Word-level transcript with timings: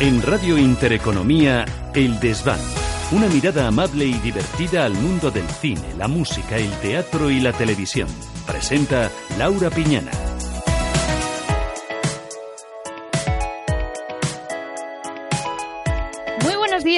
En 0.00 0.20
Radio 0.22 0.58
Intereconomía, 0.58 1.64
El 1.94 2.18
Desván. 2.18 2.58
Una 3.12 3.28
mirada 3.28 3.68
amable 3.68 4.04
y 4.04 4.14
divertida 4.14 4.84
al 4.84 4.94
mundo 4.94 5.30
del 5.30 5.48
cine, 5.48 5.94
la 5.96 6.08
música, 6.08 6.56
el 6.56 6.70
teatro 6.80 7.30
y 7.30 7.38
la 7.38 7.52
televisión. 7.52 8.08
Presenta 8.44 9.08
Laura 9.38 9.70
Piñana. 9.70 10.10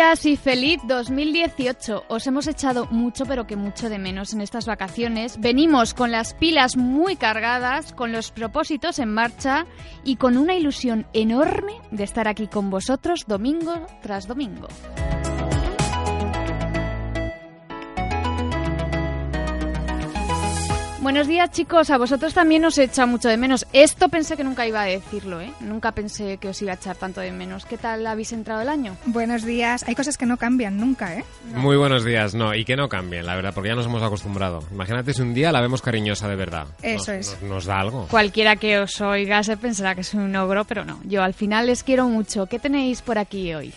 Días 0.07 0.27
y 0.27 0.37
feliz 0.37 0.79
2018. 0.87 2.05
Os 2.07 2.27
hemos 2.29 2.47
echado 2.47 2.87
mucho, 2.93 3.27
pero 3.27 3.47
que 3.49 3.57
mucho 3.57 3.89
de 3.89 3.99
menos 3.99 4.33
en 4.35 4.41
estas 4.41 4.65
vacaciones. 4.65 5.41
Venimos 5.41 5.95
con 5.95 6.13
las 6.13 6.33
pilas 6.35 6.77
muy 6.77 7.17
cargadas, 7.17 7.93
con 7.93 8.13
los 8.13 8.31
propósitos 8.31 9.01
en 9.01 9.13
marcha 9.13 9.67
y 10.05 10.15
con 10.15 10.37
una 10.37 10.55
ilusión 10.55 11.09
enorme 11.13 11.73
de 11.91 12.05
estar 12.05 12.29
aquí 12.29 12.47
con 12.47 12.71
vosotros 12.71 13.25
domingo 13.27 13.85
tras 14.01 14.29
domingo. 14.29 14.69
Buenos 21.07 21.29
días 21.29 21.53
chicos, 21.53 21.91
a 21.91 21.99
vosotros 21.99 22.35
también 22.35 22.65
os 22.65 22.77
echa 22.79 23.07
mucho 23.07 23.29
de 23.29 23.37
menos. 23.37 23.65
Esto 23.73 24.09
pensé 24.09 24.37
que 24.37 24.43
nunca 24.43 24.67
iba 24.67 24.83
a 24.83 24.87
decirlo, 24.87 25.41
¿eh? 25.41 25.53
Nunca 25.61 25.93
pensé 25.93 26.39
que 26.39 26.49
os 26.49 26.61
iba 26.63 26.73
a 26.73 26.75
echar 26.75 26.97
tanto 26.97 27.21
de 27.21 27.31
menos. 27.31 27.65
¿Qué 27.65 27.79
tal 27.79 28.05
habéis 28.09 28.33
entrado 28.33 28.61
el 28.63 28.69
año? 28.69 28.97
Buenos 29.07 29.45
días. 29.45 29.85
Hay 29.87 29.95
cosas 29.95 30.19
que 30.19 30.27
no 30.27 30.37
cambian 30.37 30.81
nunca, 30.81 31.15
¿eh? 31.17 31.25
Muy 31.55 31.77
buenos 31.77 32.05
días, 32.05 32.35
no, 32.35 32.53
y 32.57 32.65
que 32.65 32.75
no 32.75 32.89
cambien, 32.89 33.25
la 33.25 33.37
verdad, 33.37 33.55
porque 33.55 33.69
ya 33.69 33.77
nos 33.77 33.87
hemos 33.87 34.03
acostumbrado. 34.03 34.65
Imagínate 34.73 35.15
si 35.15 35.23
un 35.23 35.33
día 35.33 35.53
la 35.53 35.61
vemos 35.61 35.81
cariñosa 35.81 36.27
de 36.27 36.35
verdad. 36.35 36.67
Eso 36.83 37.13
Nos- 37.13 37.21
es. 37.35 37.39
Nos, 37.41 37.51
nos 37.51 37.65
da 37.67 37.79
algo. 37.79 38.09
Cualquiera 38.11 38.57
que 38.57 38.81
os 38.81 39.01
oiga 39.01 39.45
se 39.45 39.57
pensará 39.57 39.95
que 39.95 40.03
soy 40.03 40.25
un 40.25 40.35
ogro, 40.35 40.65
pero 40.65 40.85
no. 40.85 40.99
Yo 41.05 41.23
al 41.23 41.35
final 41.35 41.69
les 41.69 41.85
quiero 41.85 42.09
mucho. 42.09 42.47
¿Qué 42.47 42.59
tenéis 42.59 43.01
por 43.03 43.17
aquí 43.19 43.55
hoy? 43.55 43.73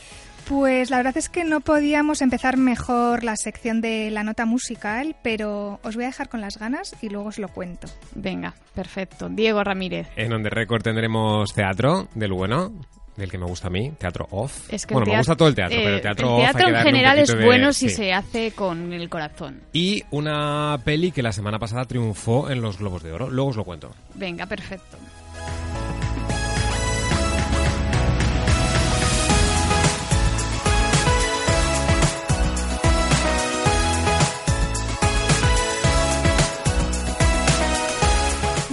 Pues 0.50 0.90
la 0.90 0.98
verdad 0.98 1.16
es 1.16 1.30
que 1.30 1.44
no 1.44 1.60
podíamos 1.62 2.24
empezar 2.24 2.58
mejor 2.58 3.24
la 3.24 3.36
sección 3.36 3.82
de 3.82 4.10
la 4.10 4.24
nota 4.24 4.46
musical, 4.48 5.16
pero 5.22 5.80
os 5.84 5.94
voy 5.94 6.06
a 6.06 6.08
dejar 6.08 6.28
con 6.28 6.42
las 6.42 6.58
ganas 6.58 6.96
y 7.04 7.10
luego 7.10 7.28
os 7.30 7.38
lo 7.38 7.50
cuento. 7.50 7.88
Venga, 8.16 8.56
perfecto. 8.74 9.30
Diego 9.30 9.64
Ramírez. 9.64 10.08
En 10.16 10.34
On 10.34 10.42
The 10.42 10.50
Record 10.50 10.82
tendremos 10.82 11.54
teatro 11.54 12.08
del 12.16 12.34
bueno, 12.34 12.74
del 13.16 13.30
que 13.30 13.38
me 13.38 13.46
gusta 13.46 13.68
a 13.68 13.70
mí, 13.70 13.92
teatro 14.00 14.28
off. 14.32 14.74
Es 14.74 14.88
que 14.88 14.96
bueno, 14.96 15.12
me 15.12 15.18
gusta 15.20 15.36
todo 15.36 15.50
el 15.50 15.54
teatro, 15.54 15.78
pero 15.78 15.90
eh, 15.92 15.96
el 15.98 16.02
teatro 16.02 16.38
el 16.38 16.42
teatro 16.52 16.68
en 16.70 16.84
general 16.84 17.20
es 17.20 17.28
de- 17.30 17.46
bueno 17.46 17.72
si 17.72 17.90
sí. 17.90 17.96
se 17.98 18.14
hace 18.14 18.52
con 18.52 18.92
el 18.92 19.08
corazón. 19.08 19.62
Y 19.72 20.04
una 20.10 20.80
peli 20.84 21.12
que 21.12 21.22
la 21.22 21.32
semana 21.32 21.60
pasada 21.60 21.86
triunfó 21.86 22.50
en 22.50 22.62
los 22.62 22.80
Globos 22.80 23.04
de 23.04 23.12
Oro. 23.12 23.30
Luego 23.30 23.52
os 23.52 23.56
lo 23.56 23.66
cuento. 23.66 23.92
Venga, 24.16 24.48
perfecto. 24.48 24.98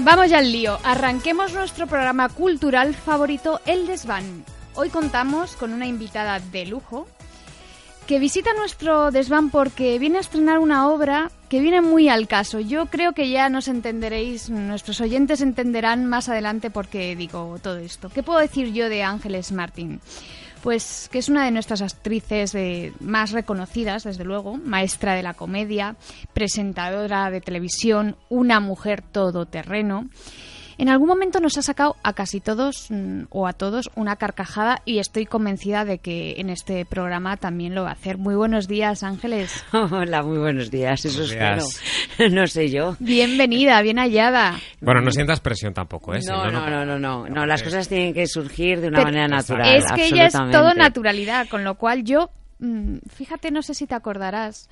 Vamos 0.06 0.31
ya 0.31 0.39
al 0.39 0.53
lío. 0.53 0.78
Arranquemos 0.84 1.53
nuestro 1.53 1.89
programa 1.89 2.28
cultural 2.28 2.94
favorito, 2.94 3.61
El 3.67 3.89
Desván. 3.89 4.44
Hoy 4.77 4.89
contamos 4.89 5.56
con 5.56 5.72
una 5.72 5.89
invitada 5.89 6.39
de 6.39 6.65
lujo 6.65 7.09
que 8.06 8.21
visita 8.21 8.55
nuestro 8.55 9.11
desván 9.11 9.50
porque 9.50 9.99
viene 9.99 10.19
a 10.19 10.21
estrenar 10.21 10.61
una 10.61 10.89
obra 10.89 11.33
que 11.49 11.59
viene 11.59 11.81
muy 11.81 12.09
al 12.09 12.28
caso. 12.28 12.61
Yo 12.61 12.87
creo 12.87 13.15
que 13.15 13.31
ya 13.31 13.49
nos 13.49 13.66
entenderéis, 13.66 14.49
nuestros 14.49 15.00
oyentes 15.00 15.41
entenderán 15.41 16.06
más 16.06 16.28
adelante 16.28 16.71
por 16.71 16.87
qué 16.87 17.16
digo 17.16 17.59
todo 17.61 17.78
esto. 17.78 18.09
¿Qué 18.09 18.22
puedo 18.22 18.39
decir 18.39 18.72
yo 18.72 18.89
de 18.89 19.03
Ángeles 19.03 19.50
Martín? 19.50 20.00
Pues 20.62 21.09
que 21.12 21.19
es 21.19 21.28
una 21.28 21.44
de 21.44 21.50
nuestras 21.50 21.83
actrices 21.83 22.56
más 23.00 23.33
reconocidas, 23.33 24.05
desde 24.05 24.25
luego, 24.25 24.56
maestra 24.56 25.15
de 25.15 25.22
la 25.22 25.34
comedia, 25.34 25.97
presentadora 26.33 27.31
de 27.31 27.41
televisión, 27.41 28.17
una 28.28 28.61
mujer 28.61 29.03
todoterreno. 29.03 30.09
En 30.78 30.91
algún 30.91 31.09
momento 31.09 31.41
nos 31.41 31.56
ha 31.56 31.62
sacado 31.62 31.97
a 32.03 32.12
casi 32.12 32.41
todos 32.41 32.91
mm, 32.91 33.22
o 33.31 33.47
a 33.47 33.54
todos 33.54 33.88
una 33.94 34.16
carcajada 34.16 34.82
y 34.84 34.98
estoy 34.98 35.25
convencida 35.25 35.87
de 35.87 35.98
que 35.98 36.34
en 36.38 36.50
este 36.50 36.84
programa 36.84 37.38
también 37.38 37.75
lo 37.75 37.84
va 37.84 37.91
a 37.91 37.92
hacer. 37.92 38.19
Muy 38.19 38.34
buenos 38.34 38.69
días, 38.69 39.03
Ángeles. 39.03 39.65
Hola, 39.72 40.22
muy 40.22 40.36
buenos 40.38 40.70
días, 40.70 41.03
eso 41.06 41.16
Buenos 41.19 41.31
espero. 41.32 41.54
días. 41.56 42.32
No 42.36 42.47
sé 42.47 42.70
yo. 42.70 42.97
Bienvenida, 42.98 43.81
bien 43.81 43.98
hallada. 43.98 44.59
Bueno, 44.82 45.00
no 45.00 45.10
sientas 45.10 45.41
presión 45.41 45.72
tampoco, 45.72 46.15
¿eh? 46.15 46.20
Si 46.20 46.28
No, 46.28 46.50
no, 46.50 46.69
no, 46.69 46.84
no, 46.84 46.98
no, 46.98 47.26
no, 47.26 47.47
las 47.47 47.62
cosas 47.62 47.88
tienen 47.88 48.12
que 48.12 48.26
surgir 48.26 48.81
de 48.81 48.88
una 48.88 48.98
Pero 48.98 49.09
manera 49.09 49.28
natural. 49.28 49.76
es 49.76 49.84
que 49.92 50.06
ella 50.06 50.26
es 50.26 50.32
todo 50.34 50.75
naturalidad, 50.75 51.48
con 51.48 51.65
lo 51.65 51.76
cual 51.76 52.04
yo, 52.04 52.28
mm, 52.59 52.97
fíjate, 53.09 53.50
no 53.50 53.62
sé 53.62 53.72
si 53.75 53.86
te 53.86 53.94
acordarás, 53.94 54.69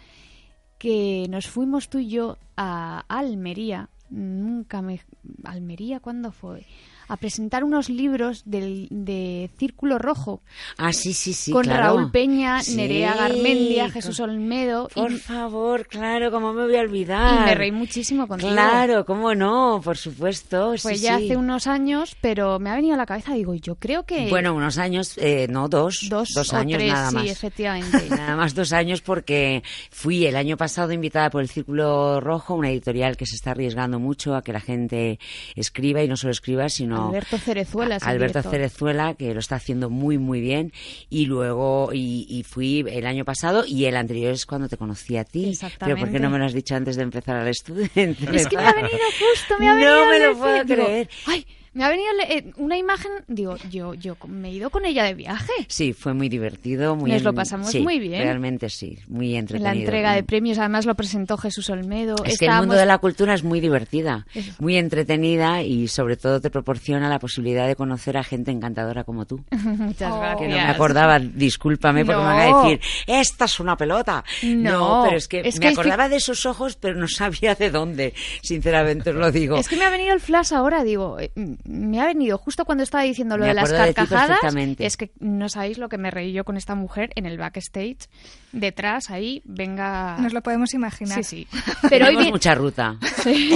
que 0.79 1.27
nos 1.31 1.47
fuimos 1.47 1.89
tú 1.89 1.99
y 1.99 2.09
yo 2.11 2.37
a 2.57 3.05
Almería, 3.09 3.89
nunca 4.15 4.83
me... 4.83 5.01
¿Almería 5.45 6.01
cuándo 6.01 6.33
fue? 6.33 6.67
A 7.09 7.17
presentar 7.17 7.65
unos 7.65 7.89
libros 7.89 8.43
del, 8.45 8.89
de 8.91 9.51
Círculo 9.59 9.99
Rojo. 9.99 10.43
Ah, 10.79 10.93
sí, 10.93 11.13
sí, 11.13 11.33
sí, 11.33 11.53
con 11.53 11.65
claro. 11.65 11.83
Raúl 11.83 12.11
Peña, 12.11 12.63
Sí, 12.63 12.77
Nerea 12.77 13.15
Garmendia, 13.15 13.91
Jesús 13.91 14.21
Olmedo. 14.21 14.89
Por 14.95 15.13
y, 15.13 15.17
favor, 15.19 15.87
claro, 15.87 16.31
¿cómo 16.31 16.53
me 16.53 16.65
voy 16.65 16.75
a 16.77 16.79
y 16.79 16.81
olvidar? 16.81 17.45
me 17.47 17.55
reí 17.55 17.73
muchísimo 17.73 18.27
contigo. 18.27 18.53
Claro, 18.53 19.05
¿cómo 19.05 19.35
no? 19.35 19.81
Por 19.85 19.97
supuesto, 19.97 20.75
Fue 20.79 20.95
sí, 20.97 21.03
ya 21.03 21.19
sí. 21.19 21.25
hace 21.27 21.37
unos 21.37 21.67
años, 21.67 22.17
pero 22.21 22.59
me 22.59 22.71
ha 22.71 22.75
venido 22.77 22.95
a 22.95 22.99
la 22.99 23.07
cabeza, 23.07 23.35
digo, 23.35 23.55
yo 23.55 23.75
creo 23.77 24.05
que... 24.05 24.29
Bueno, 24.31 24.55
unos 24.55 24.79
años, 24.79 25.17
eh, 25.19 25.47
no, 25.51 25.69
dos. 25.69 26.07
dos, 26.09 26.35
o 26.53 26.57
años 26.57 26.79
tres, 26.79 26.93
nada 26.93 27.11
más. 27.11 27.23
sí, 27.23 27.29
efectivamente. 27.29 28.09
Nada 28.11 28.37
más 28.37 28.55
dos 28.55 28.73
años 28.73 29.01
porque 29.01 29.63
fui 29.91 30.27
el 30.27 30.37
año 30.37 30.57
pasado 30.57 30.93
invitada 30.93 31.31
por 31.31 31.43
el 31.43 31.49
Círculo 31.49 32.21
Rojo, 32.21 32.55
una 32.55 32.71
editorial 32.71 33.17
que 33.17 33.27
se 33.27 33.37
está 33.37 33.51
arriesgando 33.53 33.99
mucho 33.99 34.35
a 34.35 34.43
que 34.43 34.53
la 34.53 34.61
gente 34.61 35.19
escriba 35.57 36.03
y 36.03 36.09
no 36.09 36.17
solo 36.17 36.31
escriba, 36.33 36.69
sino 36.69 36.94
Alberto 36.97 37.39
Cerezuela 37.39 37.97
Alberto 37.97 38.39
director. 38.39 38.51
Cerezuela, 38.53 39.15
que 39.15 39.35
lo 39.35 39.41
está 39.41 39.57
haciendo 39.57 39.91
muy, 39.91 40.19
muy 40.19 40.41
bien. 40.41 40.73
Y 41.11 41.27
luego, 41.27 41.91
y, 41.93 42.27
y 42.29 42.43
fui 42.43 42.85
el 42.89 43.07
año 43.07 43.25
pasado 43.25 43.65
y 43.67 43.85
el 43.87 43.97
anterior 43.97 44.33
es 44.33 44.47
cuando 44.47 44.69
te 44.69 44.77
conocí 44.77 45.17
a 45.17 45.25
ti. 45.25 45.51
Exactamente. 45.51 45.85
Pero 45.85 45.97
¿por 45.99 46.11
qué 46.11 46.21
no 46.21 46.31
me 46.31 46.39
lo 46.39 46.45
has 46.45 46.53
dicho 46.53 46.75
antes 46.75 46.97
de 46.97 47.03
empezar 47.03 47.37
al 47.37 47.49
estudio? 47.49 47.89
Es 47.95 48.49
que 48.49 48.57
me 48.57 48.65
ha 48.67 48.73
venido 48.73 48.99
justo, 49.19 49.55
me 49.59 49.69
ha 49.69 49.75
No 49.75 49.77
venido 49.77 50.07
me 50.07 50.17
el 50.17 50.23
lo 50.23 50.39
puedo 50.39 50.65
creer. 50.65 51.09
Ay, 51.27 51.47
me 51.75 51.85
ha 51.85 51.89
venido 51.89 52.09
eh, 52.29 52.53
una 52.57 52.77
imagen, 52.77 53.11
digo, 53.29 53.57
yo, 53.71 53.95
yo 53.95 54.17
me 54.29 54.49
he 54.49 54.53
ido 54.53 54.71
con 54.71 54.85
ella 54.87 55.05
de 55.05 55.15
viaje. 55.15 55.53
Sí, 55.69 55.93
fue 55.93 56.15
muy 56.15 56.29
divertido. 56.29 56.97
Muy 56.97 57.11
Nos 57.11 57.23
lo 57.23 57.33
pasamos 57.35 57.71
sí, 57.71 57.81
muy 57.81 57.99
bien. 57.99 58.23
Realmente 58.23 58.69
sí, 58.71 58.99
muy 59.09 59.33
En 59.33 59.41
entretenido. 59.41 59.75
la 59.75 59.79
entrega 59.81 60.13
de 60.15 60.23
premios, 60.23 60.59
además 60.59 60.87
lo 60.87 60.95
presentó 60.95 61.37
Jesús 61.37 61.69
Olmedo. 61.71 62.17
Es 62.25 62.39
que 62.39 62.47
el 62.47 62.55
mundo 62.55 62.75
de 62.75 62.87
la 62.87 62.99
cultura 62.99 63.35
es 63.35 63.43
muy 63.45 63.61
divertida, 63.61 64.27
muy 64.59 64.77
entretenida 64.77 65.63
y 65.63 65.89
sobre 65.89 66.17
todo 66.17 66.41
te 66.41 66.51
proporciona 66.51 67.09
la 67.09 67.19
posibilidad 67.19 67.67
de 67.67 67.77
conocer 67.77 68.17
a 68.17 68.25
gente 68.25 68.51
encantadora 68.51 69.05
como 69.05 69.27
tú. 69.27 69.45
Muchas 69.51 70.13
Oh. 70.13 70.19
gracias. 70.21 70.41
Que 70.41 70.49
no 70.49 70.55
me 70.55 70.61
acordaba, 70.63 71.19
discúlpame 71.19 72.05
porque 72.05 72.21
me 72.21 72.25
van 72.27 72.39
a 72.41 72.63
decir, 72.63 72.81
esta 73.07 73.45
es 73.47 73.61
una 73.61 73.77
pelota. 73.77 74.25
No, 74.45 75.03
pero 75.05 75.17
es 75.17 75.29
que 75.29 75.41
es 75.41 75.57
me 75.59 75.61
que- 75.67 75.69
acordaba 75.73 76.09
de 76.09 76.17
esos 76.17 76.47
ojos, 76.47 76.77
pero 76.77 76.95
no 76.95 77.09
sabía 77.09 77.55
de 77.55 77.71
dónde, 77.71 78.15
sinceramente 78.43 79.11
os 79.11 79.17
lo 79.17 79.31
digo. 79.33 79.57
Es 79.57 79.69
que 79.69 79.77
me 79.77 79.85
ha 79.85 79.91
venido 79.91 80.15
el 80.15 80.21
flash 80.21 80.53
ahora, 80.55 80.85
digo, 80.85 81.19
eh, 81.19 81.31
mm, 81.35 81.53
me 81.65 82.01
ha 82.01 82.07
venido 82.07 82.39
justo 82.39 82.65
cuando 82.65 82.85
estaba 82.85 83.05
diciendo 83.05 83.37
lo 83.37 83.43
Me 83.43 83.49
de 83.49 83.55
las 83.55 83.71
de 83.71 83.77
carcajadas. 83.77 84.39
es 84.79 84.97
que 84.97 85.13
no 85.21 85.49
sabéis 85.49 85.79
lo 85.79 85.89
que 85.89 85.99
me 85.99 86.11
reí 86.11 86.33
yo 86.33 86.45
con 86.45 86.57
esta 86.57 86.75
mujer 86.75 87.11
en 87.17 87.27
el 87.27 87.39
backstage, 87.39 88.09
detrás, 88.53 89.11
ahí, 89.11 89.43
venga. 89.45 90.17
Nos 90.19 90.33
lo 90.33 90.43
podemos 90.43 90.75
imaginar. 90.75 91.25
Sí, 91.25 91.47
sí. 91.51 91.61
Pero 91.89 92.07
hoy, 92.07 92.13
Tenemos 92.13 92.25
vi- 92.27 92.33
mucha 92.33 92.55
ruta. 92.55 92.97
Sí. 93.23 93.53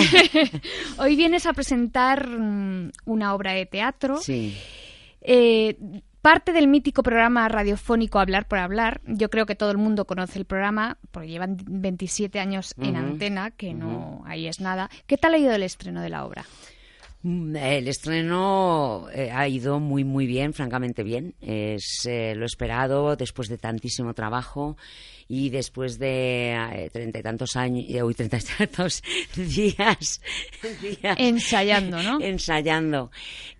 hoy 0.98 1.16
vienes 1.16 1.46
a 1.46 1.52
presentar 1.52 2.28
mm, 2.28 2.92
una 3.04 3.34
obra 3.34 3.52
de 3.52 3.66
teatro. 3.66 4.18
Sí. 4.18 4.56
Eh, 5.20 5.76
parte 6.22 6.52
del 6.52 6.68
mítico 6.68 7.02
programa 7.02 7.48
radiofónico 7.48 8.18
Hablar 8.18 8.46
por 8.48 8.58
Hablar. 8.58 9.00
Yo 9.06 9.30
creo 9.30 9.46
que 9.46 9.54
todo 9.54 9.70
el 9.70 9.78
mundo 9.78 10.06
conoce 10.06 10.38
el 10.38 10.44
programa, 10.44 10.98
porque 11.10 11.28
llevan 11.28 11.56
27 11.66 12.40
años 12.40 12.74
en 12.78 12.96
antena, 12.96 13.50
que 13.50 13.74
no 13.74 14.22
ahí 14.26 14.46
es 14.46 14.60
nada. 14.60 14.90
¿Qué 15.06 15.16
tal 15.16 15.34
ha 15.34 15.38
ido 15.38 15.52
el 15.52 15.62
estreno 15.62 16.00
de 16.00 16.08
la 16.10 16.24
obra? 16.24 16.44
Mm, 17.22 17.56
El 17.56 17.88
estreno 17.88 19.08
eh, 19.12 19.30
ha 19.32 19.48
ido 19.48 19.80
muy, 19.80 20.04
muy 20.04 20.26
bien, 20.26 20.52
francamente 20.52 21.02
bien. 21.02 21.34
Es 21.40 22.06
eh, 22.06 22.34
lo 22.36 22.46
esperado 22.46 23.16
después 23.16 23.48
de 23.48 23.58
tantísimo 23.58 24.14
trabajo 24.14 24.76
y 25.26 25.50
después 25.50 25.98
de 25.98 26.52
eh, 26.54 26.90
treinta 26.90 27.18
y 27.18 27.22
tantos 27.22 27.54
años, 27.56 27.84
uy, 28.02 28.14
treinta 28.14 28.38
y 28.38 28.40
tantos 28.40 29.02
días, 29.36 30.22
días 30.80 31.16
Ensayando, 31.18 32.02
¿no? 32.02 32.20
ensayando. 32.22 33.10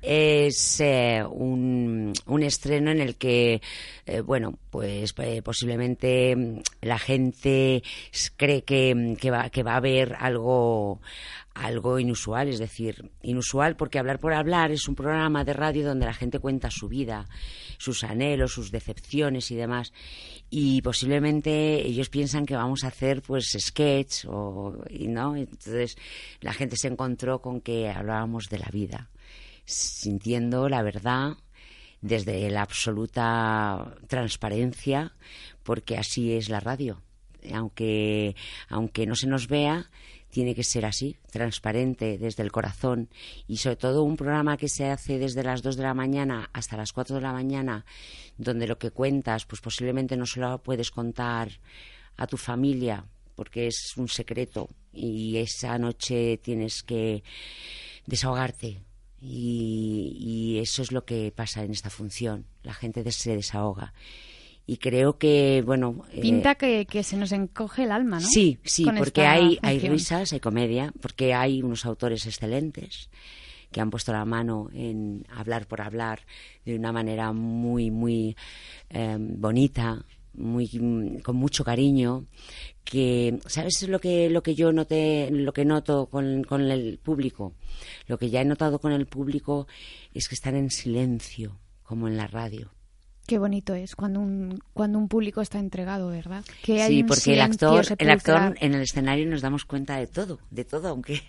Es 0.01 0.81
eh, 0.81 1.23
un, 1.29 2.13
un 2.27 2.43
estreno 2.43 2.91
en 2.93 3.01
el 3.01 3.17
que, 3.17 3.61
eh, 4.07 4.21
bueno, 4.21 4.57
pues 4.71 5.13
posiblemente 5.43 6.35
mm, 6.37 6.61
la 6.83 6.99
gente 6.99 7.83
cree 8.37 8.63
que, 8.63 8.95
mm, 8.95 9.17
que 9.17 9.31
va, 9.31 9.51
que 9.51 9.63
va 9.63 9.73
a 9.73 9.77
haber 9.79 10.17
algo 10.19 11.01
algo 11.59 11.99
inusual, 11.99 12.49
es 12.49 12.59
decir, 12.59 13.11
inusual 13.23 13.77
porque 13.77 13.99
Hablar 13.99 14.21
por 14.21 14.33
Hablar 14.33 14.71
es 14.71 14.87
un 14.89 14.95
programa 14.95 15.45
de 15.45 15.53
radio 15.53 15.87
donde 15.87 16.07
la 16.07 16.15
gente 16.15 16.39
cuenta 16.39 16.71
su 16.71 16.89
vida, 16.89 17.27
sus 17.79 18.05
anhelos, 18.05 18.53
sus 18.53 18.71
decepciones 18.71 19.51
y 19.51 19.57
demás. 19.57 19.93
Y 20.51 20.81
posiblemente 20.83 21.87
ellos 21.87 22.09
piensan 22.09 22.47
que 22.47 22.55
vamos 22.55 22.85
a 22.85 22.89
hacer 22.89 23.23
pues 23.23 23.57
sketch 23.59 24.25
o 24.29 24.85
y 24.89 25.09
no, 25.09 25.37
entonces 25.37 25.97
la 26.41 26.53
gente 26.53 26.77
se 26.77 26.89
encontró 26.89 27.41
con 27.41 27.61
que 27.61 27.89
hablábamos 27.89 28.49
de 28.49 28.59
la 28.59 28.69
vida, 28.73 29.11
sintiendo 29.65 30.69
la 30.69 30.83
verdad 30.83 31.37
desde 32.01 32.49
la 32.51 32.63
absoluta 32.63 33.97
transparencia, 34.07 35.13
porque 35.65 35.99
así 35.99 36.33
es 36.33 36.49
la 36.49 36.61
radio. 36.61 37.03
Aunque, 37.53 38.35
aunque 38.69 39.07
no 39.07 39.15
se 39.15 39.27
nos 39.27 39.49
vea, 39.49 39.91
tiene 40.31 40.55
que 40.55 40.65
ser 40.65 40.85
así, 40.85 41.17
transparente, 41.31 42.19
desde 42.19 42.43
el 42.43 42.53
corazón. 42.53 43.09
Y 43.47 43.59
sobre 43.59 43.77
todo 43.77 44.03
un 44.03 44.17
programa 44.17 44.57
que 44.57 44.69
se 44.69 44.91
hace 44.91 45.19
desde 45.19 45.43
las 45.43 45.63
2 45.63 45.77
de 45.77 45.83
la 45.83 45.95
mañana 45.95 46.51
hasta 46.53 46.77
las 46.77 46.93
4 46.93 47.17
de 47.17 47.23
la 47.23 47.33
mañana, 47.33 47.85
donde 48.37 48.67
lo 48.67 48.79
que 48.79 48.91
cuentas, 48.91 49.47
pues 49.47 49.61
posiblemente 49.61 50.17
no 50.17 50.27
se 50.27 50.41
lo 50.41 50.63
puedes 50.63 50.91
contar 50.91 51.51
a 52.17 52.27
tu 52.27 52.37
familia, 52.37 53.07
porque 53.35 53.69
es 53.69 53.97
un 53.97 54.09
secreto. 54.09 54.69
Y 54.93 55.37
esa 55.37 55.79
noche 55.79 56.39
tienes 56.39 56.83
que 56.83 57.23
desahogarte. 58.07 58.83
Y, 59.21 60.17
y 60.19 60.59
eso 60.59 60.83
es 60.83 60.93
lo 60.93 61.05
que 61.05 61.33
pasa 61.35 61.65
en 61.65 61.73
esta 61.73 61.91
función. 61.91 62.47
La 62.63 62.75
gente 62.75 63.11
se 63.11 63.35
desahoga. 63.35 63.93
Y 64.71 64.77
creo 64.77 65.17
que, 65.17 65.63
bueno. 65.65 66.05
eh, 66.13 66.21
Pinta 66.21 66.55
que, 66.57 66.85
que 66.85 67.03
se 67.03 67.17
nos 67.17 67.33
encoge 67.33 67.85
el 67.85 67.91
alma, 67.91 68.21
¿no? 68.21 68.29
Sí, 68.29 68.59
sí, 68.65 68.85
Con 68.85 68.97
porque 68.99 69.23
hay, 69.23 69.59
hay 69.63 69.79
risas, 69.79 70.35
hay 70.35 70.41
comedia, 70.41 70.93
porque 71.01 71.33
hay 71.33 71.63
unos 71.63 71.87
autores 71.87 72.27
excelentes 72.27 73.09
que 73.73 73.81
han 73.81 73.89
puesto 73.89 74.13
la 74.13 74.27
mano 74.27 74.69
en 74.75 75.25
hablar 75.31 75.67
por 75.67 75.81
hablar 75.81 76.21
de 76.67 76.77
una 76.77 76.93
manera 76.93 77.33
muy, 77.33 77.91
muy 77.91 78.37
eh, 78.91 79.17
bonita, 79.19 80.05
muy, 80.35 80.69
mm, 80.71 81.21
con 81.21 81.37
mucho 81.37 81.65
cariño, 81.65 82.27
que, 82.85 83.39
¿sabes 83.47 83.89
lo 83.89 83.99
que, 84.01 84.29
lo 84.29 84.43
que 84.43 84.55
yo 84.55 84.71
noté, 84.71 85.31
lo 85.31 85.55
que 85.55 85.65
noto 85.65 86.11
con, 86.11 86.45
con 86.45 86.61
el 86.71 86.99
público? 86.99 87.55
Lo 88.07 88.19
que 88.19 88.29
ya 88.29 88.43
he 88.43 88.45
notado 88.45 88.81
con 88.81 88.93
el 88.93 89.07
público 89.07 89.67
es 90.13 90.29
que 90.29 90.35
están 90.35 90.57
en 90.57 90.71
silencio, 90.71 91.59
como 91.83 92.07
en 92.07 92.19
la 92.19 92.27
radio. 92.27 92.71
Qué 93.29 93.37
bonito 93.39 93.75
es 93.75 93.95
cuando 93.95 94.21
un, 94.21 94.59
cuando 94.73 94.99
un 94.99 95.07
público 95.07 95.43
está 95.43 95.59
entregado, 95.59 96.09
¿verdad? 96.09 96.43
Que 96.63 96.81
hay 96.81 96.97
Sí, 96.97 97.03
porque 97.05 97.35
el 97.35 97.43
actor, 97.43 97.85
el 97.99 98.11
actor 98.11 98.55
en 98.59 98.73
el 98.73 98.81
escenario 98.81 99.27
nos 99.27 99.43
damos 99.43 99.67
cuenta 99.67 99.99
de 99.99 100.07
todo, 100.07 100.41
de 100.51 100.65
todo, 100.65 100.89
aunque 100.89 101.21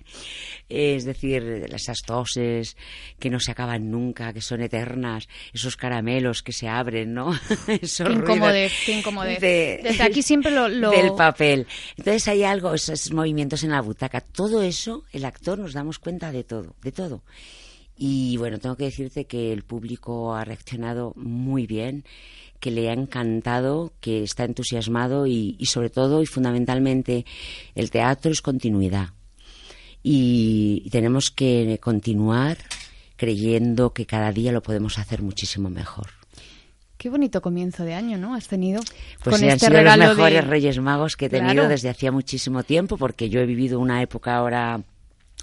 es 0.69 1.03
decir, 1.03 1.43
de 1.43 1.75
esas 1.75 1.97
toses 2.05 2.77
que 3.19 3.29
no 3.29 3.41
se 3.41 3.51
acaban 3.51 3.91
nunca, 3.91 4.31
que 4.31 4.39
son 4.39 4.61
eternas, 4.61 5.27
esos 5.53 5.75
caramelos 5.75 6.41
que 6.41 6.53
se 6.53 6.69
abren, 6.69 7.13
¿no? 7.13 7.37
Esos 7.67 8.07
Qué 8.07 8.13
incomodez, 8.13 8.71
qué 8.85 8.97
incomodez. 8.99 9.41
de- 9.41 9.81
Desde 9.83 10.03
aquí 10.03 10.21
siempre 10.23 10.51
lo... 10.51 10.69
lo- 10.69 10.91
del 10.91 11.11
papel. 11.17 11.67
Entonces 11.97 12.25
hay 12.29 12.43
algo, 12.45 12.73
esos 12.73 13.11
movimientos 13.11 13.63
en 13.65 13.71
la 13.71 13.81
butaca, 13.81 14.21
todo 14.21 14.61
eso, 14.63 15.03
el 15.11 15.25
actor 15.25 15.59
nos 15.59 15.73
damos 15.73 15.99
cuenta 15.99 16.31
de 16.31 16.45
todo, 16.45 16.75
de 16.81 16.93
todo. 16.93 17.23
Y 18.01 18.37
bueno, 18.37 18.59
tengo 18.59 18.77
que 18.77 18.85
decirte 18.85 19.25
que 19.25 19.51
el 19.51 19.63
público 19.63 20.33
ha 20.33 20.45
reaccionado 20.45 21.11
muy 21.17 21.67
bien, 21.67 22.05
que 22.61 22.71
le 22.71 22.89
ha 22.89 22.93
encantado, 22.93 23.91
que 23.99 24.23
está 24.23 24.45
entusiasmado 24.45 25.27
y, 25.27 25.57
y 25.59 25.65
sobre 25.65 25.89
todo 25.89 26.21
y 26.21 26.25
fundamentalmente 26.25 27.25
el 27.75 27.91
teatro 27.91 28.31
es 28.31 28.41
continuidad. 28.41 29.09
Y, 30.01 30.81
y 30.85 30.89
tenemos 30.91 31.29
que 31.29 31.77
continuar 31.81 32.57
creyendo 33.17 33.91
que 33.93 34.05
cada 34.05 34.31
día 34.31 34.53
lo 34.53 34.61
podemos 34.63 34.97
hacer 34.97 35.21
muchísimo 35.21 35.69
mejor. 35.69 36.07
Qué 36.97 37.09
bonito 37.09 37.41
comienzo 37.41 37.83
de 37.83 37.95
año, 37.95 38.17
¿no? 38.17 38.33
Has 38.33 38.47
tenido 38.47 38.81
Pues 39.23 39.33
con 39.33 39.39
sí, 39.39 39.45
han 39.45 39.51
este 39.55 39.67
sido 39.67 39.81
los 39.81 39.97
mejores 39.97 40.33
de... 40.35 40.41
Reyes 40.41 40.79
Magos 40.79 41.17
que 41.17 41.25
he 41.25 41.29
tenido 41.29 41.53
Claro. 41.53 41.69
desde 41.69 41.89
hacía 41.89 42.13
muchísimo 42.13 42.63
tiempo, 42.63 42.97
porque 42.97 43.29
yo 43.29 43.41
he 43.41 43.45
vivido 43.45 43.79
una 43.79 44.01
época 44.01 44.37
ahora. 44.37 44.81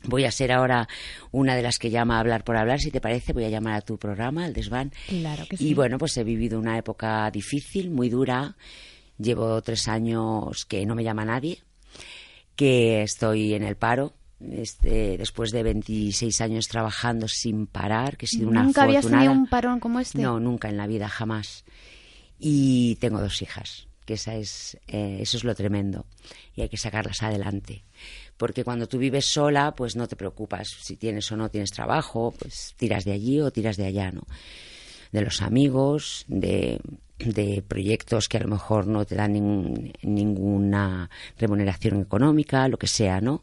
Voy 0.05 0.25
a 0.25 0.31
ser 0.31 0.53
ahora 0.53 0.89
una 1.33 1.57
de 1.57 1.63
las 1.63 1.79
que 1.79 1.91
llama 1.91 2.17
a 2.17 2.21
hablar 2.21 2.45
por 2.45 2.57
hablar, 2.57 2.81
si 2.81 2.91
te 2.91 3.01
parece, 3.01 3.33
voy 3.33 3.45
a 3.45 3.49
llamar 3.49 3.75
a 3.75 3.81
tu 3.81 3.99
programa, 3.99 4.47
el 4.47 4.53
desván. 4.53 4.93
Claro 5.09 5.45
que 5.49 5.57
sí. 5.57 5.69
Y 5.69 5.75
bueno, 5.75 5.99
pues 5.99 6.17
he 6.17 6.25
vivido 6.25 6.59
una 6.59 6.79
época 6.79 7.29
difícil, 7.31 7.91
muy 7.91 8.09
dura. 8.09 8.57
Llevo 9.19 9.61
tres 9.63 9.89
años 9.89 10.65
que 10.67 10.85
no 10.87 10.95
me 10.95 11.03
llama 11.03 11.25
nadie, 11.25 11.63
que 12.55 13.03
estoy 13.03 13.55
en 13.55 13.63
el 13.65 13.77
paro. 13.77 14.15
Este, 14.39 15.17
después 15.17 15.51
de 15.51 15.63
26 15.63 16.43
años 16.43 16.69
trabajando 16.69 17.27
sin 17.27 17.67
parar, 17.67 18.19
que 18.19 18.27
he 18.27 18.29
sido 18.29 18.51
una 18.51 18.65
¿Nunca 18.65 18.83
habías 18.83 18.99
afortunada. 18.99 19.25
tenido 19.25 19.41
un 19.41 19.49
parón 19.49 19.81
como 19.81 19.99
este? 19.99 20.21
No, 20.21 20.39
nunca 20.39 20.69
en 20.69 20.77
la 20.77 20.87
vida, 20.87 21.09
jamás. 21.09 21.65
Y 22.39 22.97
tengo 22.97 23.19
dos 23.19 23.41
hijas, 23.41 23.89
que 24.05 24.13
esa 24.15 24.35
es, 24.35 24.79
eh, 24.89 25.19
eso 25.21 25.39
es 25.39 25.45
lo 25.45 25.55
tremendo. 25.55 26.05
Y 26.55 26.61
hay 26.61 26.69
que 26.69 26.77
sacarlas 26.77 27.23
adelante. 27.23 27.83
Porque 28.37 28.65
cuando 28.65 28.87
tú 28.87 28.99
vives 28.99 29.27
sola, 29.27 29.75
pues 29.75 29.97
no 29.97 30.07
te 30.07 30.17
preocupas 30.17 30.69
si 30.69 30.97
tienes 30.97 31.31
o 31.33 31.37
no 31.37 31.49
tienes 31.49 31.71
trabajo, 31.71 32.35
pues 32.39 32.75
tiras 32.77 33.05
de 33.05 33.13
allí 33.13 33.41
o 33.41 33.51
tiras 33.51 33.77
de 33.77 33.87
allá, 33.87 34.11
¿no? 34.11 34.23
De 35.13 35.23
los 35.23 35.41
amigos, 35.41 36.25
de, 36.29 36.81
de 37.19 37.63
proyectos 37.67 38.29
que 38.29 38.37
a 38.37 38.41
lo 38.41 38.49
mejor 38.49 38.87
no 38.87 39.05
te 39.05 39.15
dan 39.15 39.33
ninguna 40.03 41.09
remuneración 41.39 42.01
económica, 42.03 42.69
lo 42.69 42.77
que 42.77 42.89
sea, 42.89 43.21
¿no? 43.21 43.43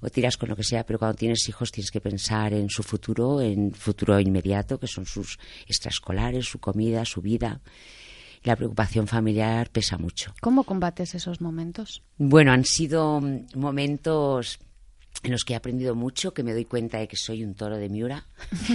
o 0.00 0.08
tiras 0.08 0.36
con 0.36 0.48
lo 0.48 0.56
que 0.56 0.64
sea, 0.64 0.84
pero 0.84 0.98
cuando 0.98 1.16
tienes 1.16 1.48
hijos 1.48 1.70
tienes 1.70 1.90
que 1.90 2.00
pensar 2.00 2.54
en 2.54 2.70
su 2.70 2.82
futuro, 2.82 3.40
en 3.40 3.72
futuro 3.72 4.18
inmediato, 4.18 4.78
que 4.78 4.86
son 4.86 5.06
sus 5.06 5.38
extraescolares, 5.66 6.46
su 6.46 6.58
comida, 6.58 7.04
su 7.04 7.20
vida. 7.20 7.60
La 8.42 8.56
preocupación 8.56 9.06
familiar 9.06 9.70
pesa 9.70 9.98
mucho. 9.98 10.34
¿Cómo 10.40 10.64
combates 10.64 11.14
esos 11.14 11.40
momentos? 11.40 12.02
Bueno, 12.16 12.52
han 12.52 12.64
sido 12.64 13.20
mm, 13.20 13.46
momentos 13.54 14.58
en 15.22 15.32
los 15.32 15.44
que 15.44 15.52
he 15.52 15.56
aprendido 15.56 15.94
mucho, 15.94 16.32
que 16.32 16.42
me 16.42 16.52
doy 16.52 16.64
cuenta 16.64 16.98
de 16.98 17.06
que 17.06 17.16
soy 17.16 17.44
un 17.44 17.54
toro 17.54 17.76
de 17.76 17.88
Miura, 17.88 18.26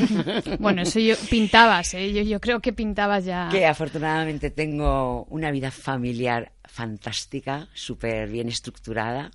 Bueno, 0.60 0.84
eso 0.84 1.00
yo 1.00 1.16
pintabas, 1.30 1.94
¿eh? 1.96 2.14
Yo, 2.14 2.22
yo 2.22 2.40
creo 2.40 2.60
que 2.60 2.72
pintabas 2.72 3.26
ya... 3.26 3.50
que 3.52 3.66
afortunadamente 3.66 4.52
tengo 4.52 5.26
una 5.26 5.52
vida 5.52 5.72
familiar 5.72 6.52
fantástica, 6.68 7.68
súper 7.74 8.30
bien 8.30 8.50
estructurada, 8.50 9.32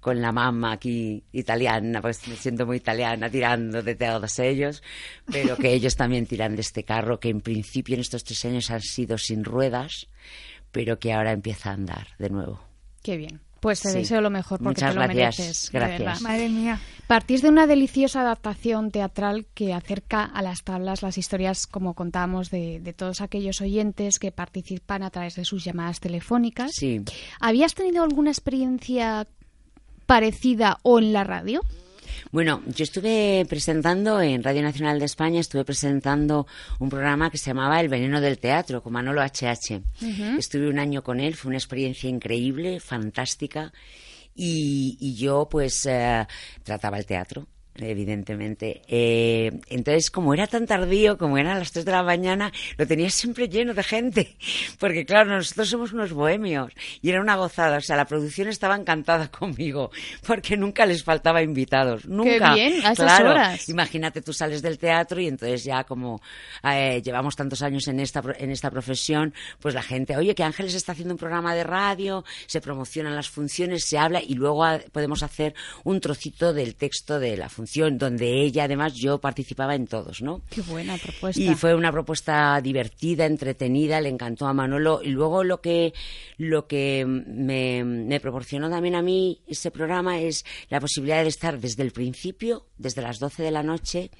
con 0.00 0.20
la 0.20 0.32
mamá 0.32 0.72
aquí 0.72 1.22
italiana, 1.32 2.02
pues 2.02 2.26
me 2.26 2.34
siento 2.34 2.66
muy 2.66 2.78
italiana 2.78 3.30
tirando 3.30 3.82
de 3.82 3.94
todos 3.94 4.38
ellos, 4.40 4.82
pero 5.30 5.56
que 5.56 5.72
ellos 5.72 5.94
también 5.94 6.26
tiran 6.26 6.56
de 6.56 6.62
este 6.62 6.82
carro 6.82 7.20
que 7.20 7.28
en 7.28 7.40
principio 7.40 7.94
en 7.94 8.00
estos 8.00 8.24
tres 8.24 8.44
años 8.46 8.70
han 8.70 8.80
sido 8.80 9.16
sin 9.16 9.44
ruedas, 9.44 10.08
pero 10.72 10.98
que 10.98 11.12
ahora 11.12 11.30
empieza 11.30 11.70
a 11.70 11.74
andar 11.74 12.08
de 12.18 12.30
nuevo. 12.30 12.60
Qué 13.02 13.16
bien. 13.16 13.41
Pues 13.62 13.80
te 13.80 13.90
Sí. 13.92 13.98
deseo 13.98 14.20
lo 14.20 14.28
mejor 14.28 14.58
porque 14.58 14.80
Muchas 14.82 14.90
te 14.90 14.94
lo 14.96 15.02
gracias, 15.04 15.38
mereces. 15.38 15.70
de 15.72 15.78
gracias. 15.78 15.98
verdad. 16.00 16.20
Madre 16.20 16.48
mía. 16.48 16.80
Partís 17.06 17.42
de 17.42 17.48
una 17.48 17.66
deliciosa 17.68 18.22
adaptación 18.22 18.90
teatral 18.90 19.46
que 19.54 19.72
acerca 19.72 20.24
a 20.24 20.42
las 20.42 20.64
tablas 20.64 21.00
las 21.02 21.16
historias, 21.16 21.68
como 21.68 21.94
contábamos, 21.94 22.50
de, 22.50 22.80
de 22.80 22.92
todos 22.92 23.20
aquellos 23.20 23.60
oyentes 23.60 24.18
que 24.18 24.32
participan 24.32 25.04
a 25.04 25.10
través 25.10 25.36
de 25.36 25.44
sus 25.44 25.62
llamadas 25.64 26.00
telefónicas. 26.00 26.72
Sí. 26.74 27.02
¿Habías 27.38 27.74
tenido 27.74 28.02
alguna 28.02 28.30
experiencia 28.32 29.28
parecida 30.06 30.78
o 30.82 30.98
en 30.98 31.12
la 31.12 31.22
radio? 31.24 31.60
Bueno, 32.30 32.62
yo 32.66 32.84
estuve 32.84 33.44
presentando 33.48 34.20
en 34.20 34.42
Radio 34.42 34.62
Nacional 34.62 34.98
de 34.98 35.04
España, 35.06 35.40
estuve 35.40 35.64
presentando 35.64 36.46
un 36.78 36.88
programa 36.88 37.30
que 37.30 37.38
se 37.38 37.50
llamaba 37.50 37.80
El 37.80 37.88
Veneno 37.88 38.20
del 38.20 38.38
Teatro, 38.38 38.82
con 38.82 38.92
Manolo 38.92 39.22
HH. 39.22 39.82
Estuve 40.38 40.68
un 40.68 40.78
año 40.78 41.02
con 41.02 41.20
él, 41.20 41.34
fue 41.34 41.50
una 41.50 41.58
experiencia 41.58 42.08
increíble, 42.08 42.80
fantástica, 42.80 43.72
y, 44.34 44.96
y 45.00 45.14
yo 45.14 45.48
pues 45.50 45.84
eh, 45.86 46.26
trataba 46.62 46.98
el 46.98 47.06
teatro. 47.06 47.46
Evidentemente. 47.76 48.82
Eh, 48.88 49.60
entonces, 49.68 50.10
como 50.10 50.34
era 50.34 50.46
tan 50.46 50.66
tardío, 50.66 51.18
como 51.18 51.38
eran 51.38 51.58
las 51.58 51.72
3 51.72 51.84
de 51.84 51.92
la 51.92 52.02
mañana, 52.02 52.52
lo 52.76 52.86
tenía 52.86 53.10
siempre 53.10 53.48
lleno 53.48 53.74
de 53.74 53.82
gente. 53.82 54.36
Porque, 54.78 55.04
claro, 55.04 55.30
nosotros 55.30 55.68
somos 55.68 55.92
unos 55.92 56.12
bohemios. 56.12 56.72
Y 57.00 57.10
era 57.10 57.20
una 57.20 57.36
gozada. 57.36 57.78
O 57.78 57.80
sea, 57.80 57.96
la 57.96 58.06
producción 58.06 58.48
estaba 58.48 58.76
encantada 58.76 59.28
conmigo. 59.30 59.90
Porque 60.26 60.56
nunca 60.56 60.86
les 60.86 61.04
faltaba 61.04 61.42
invitados. 61.42 62.06
Nunca. 62.06 62.54
Qué 62.54 62.68
bien, 62.68 62.86
a 62.86 62.92
esas 62.92 62.96
claro, 62.96 63.30
horas. 63.30 63.68
Imagínate, 63.68 64.22
tú 64.22 64.32
sales 64.32 64.62
del 64.62 64.78
teatro 64.78 65.20
y 65.20 65.28
entonces 65.28 65.64
ya 65.64 65.84
como 65.84 66.20
eh, 66.62 67.00
llevamos 67.02 67.36
tantos 67.36 67.62
años 67.62 67.88
en 67.88 68.00
esta, 68.00 68.22
en 68.38 68.50
esta 68.50 68.70
profesión, 68.70 69.34
pues 69.60 69.74
la 69.74 69.82
gente, 69.82 70.16
oye, 70.16 70.34
que 70.34 70.42
Ángeles 70.42 70.74
está 70.74 70.92
haciendo 70.92 71.14
un 71.14 71.18
programa 71.18 71.54
de 71.54 71.64
radio, 71.64 72.24
se 72.46 72.60
promocionan 72.60 73.14
las 73.14 73.28
funciones, 73.28 73.84
se 73.84 73.98
habla 73.98 74.22
y 74.22 74.34
luego 74.34 74.64
podemos 74.92 75.22
hacer 75.22 75.54
un 75.84 76.00
trocito 76.00 76.52
del 76.52 76.74
texto 76.74 77.18
de 77.18 77.36
la 77.36 77.48
función, 77.48 77.61
donde 77.92 78.42
ella, 78.42 78.64
además, 78.64 78.94
yo 78.94 79.20
participaba 79.20 79.74
en 79.74 79.86
todos, 79.86 80.22
¿no? 80.22 80.42
Qué 80.50 80.60
buena 80.62 80.96
propuesta. 80.96 81.40
Y 81.40 81.54
fue 81.54 81.74
una 81.74 81.92
propuesta 81.92 82.60
divertida, 82.60 83.26
entretenida, 83.26 84.00
le 84.00 84.08
encantó 84.08 84.46
a 84.46 84.52
Manolo. 84.52 85.00
Y 85.02 85.10
luego 85.10 85.44
lo 85.44 85.60
que, 85.60 85.92
lo 86.38 86.66
que 86.66 87.04
me, 87.06 87.84
me 87.84 88.20
proporcionó 88.20 88.70
también 88.70 88.94
a 88.94 89.02
mí 89.02 89.40
ese 89.46 89.70
programa 89.70 90.20
es 90.20 90.44
la 90.68 90.80
posibilidad 90.80 91.22
de 91.22 91.28
estar 91.28 91.60
desde 91.60 91.82
el 91.82 91.92
principio, 91.92 92.66
desde 92.78 93.02
las 93.02 93.18
12 93.18 93.42
de 93.42 93.50
la 93.50 93.62
noche, 93.62 94.10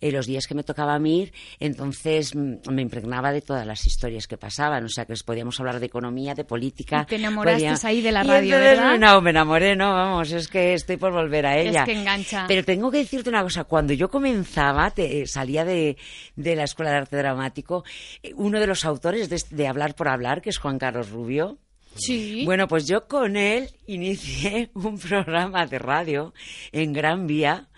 eh, 0.00 0.12
los 0.12 0.26
días 0.26 0.46
que 0.46 0.54
me 0.54 0.62
tocaba 0.62 0.94
a 0.94 0.98
mí 0.98 1.22
ir, 1.22 1.32
entonces 1.60 2.34
mm, 2.34 2.70
me 2.70 2.82
impregnaba 2.82 3.32
de 3.32 3.40
todas 3.42 3.66
las 3.66 3.86
historias 3.86 4.26
que 4.26 4.36
pasaban, 4.36 4.84
o 4.84 4.88
sea 4.88 5.04
que 5.04 5.12
les 5.12 5.22
podíamos 5.22 5.58
hablar 5.60 5.80
de 5.80 5.86
economía, 5.86 6.34
de 6.34 6.44
política. 6.44 7.02
Y 7.02 7.06
te 7.06 7.16
enamoraste 7.16 7.64
podía- 7.68 7.88
ahí 7.88 8.00
de 8.02 8.12
la 8.12 8.22
radio, 8.22 8.56
entonces, 8.56 8.78
¿verdad? 8.78 8.98
No, 8.98 9.20
me 9.20 9.30
enamoré, 9.30 9.76
no, 9.76 9.92
vamos, 9.92 10.30
es 10.32 10.48
que 10.48 10.74
estoy 10.74 10.96
por 10.96 11.12
volver 11.12 11.46
a 11.46 11.58
Es 11.58 11.68
ella. 11.70 11.84
que 11.84 11.92
engancha. 11.92 12.44
Pero 12.48 12.64
tengo 12.64 12.90
que 12.90 12.98
decirte 12.98 13.28
una 13.30 13.42
cosa, 13.42 13.64
cuando 13.64 13.92
yo 13.92 14.08
comenzaba, 14.08 14.90
te- 14.90 15.26
salía 15.26 15.64
de, 15.64 15.96
de 16.36 16.56
la 16.56 16.64
Escuela 16.64 16.90
de 16.92 16.96
Arte 16.98 17.16
Dramático, 17.16 17.84
eh, 18.22 18.32
uno 18.36 18.60
de 18.60 18.66
los 18.66 18.84
autores 18.84 19.28
de, 19.28 19.40
de 19.50 19.66
Hablar 19.68 19.94
por 19.94 20.08
Hablar, 20.08 20.42
que 20.42 20.50
es 20.50 20.58
Juan 20.58 20.78
Carlos 20.78 21.10
Rubio, 21.10 21.58
Sí. 21.98 22.42
bueno, 22.44 22.68
pues 22.68 22.86
yo 22.86 23.08
con 23.08 23.36
él 23.38 23.70
inicié 23.86 24.70
un 24.74 24.98
programa 24.98 25.64
de 25.66 25.78
radio 25.78 26.34
en 26.72 26.92
Gran 26.92 27.26
Vía, 27.26 27.68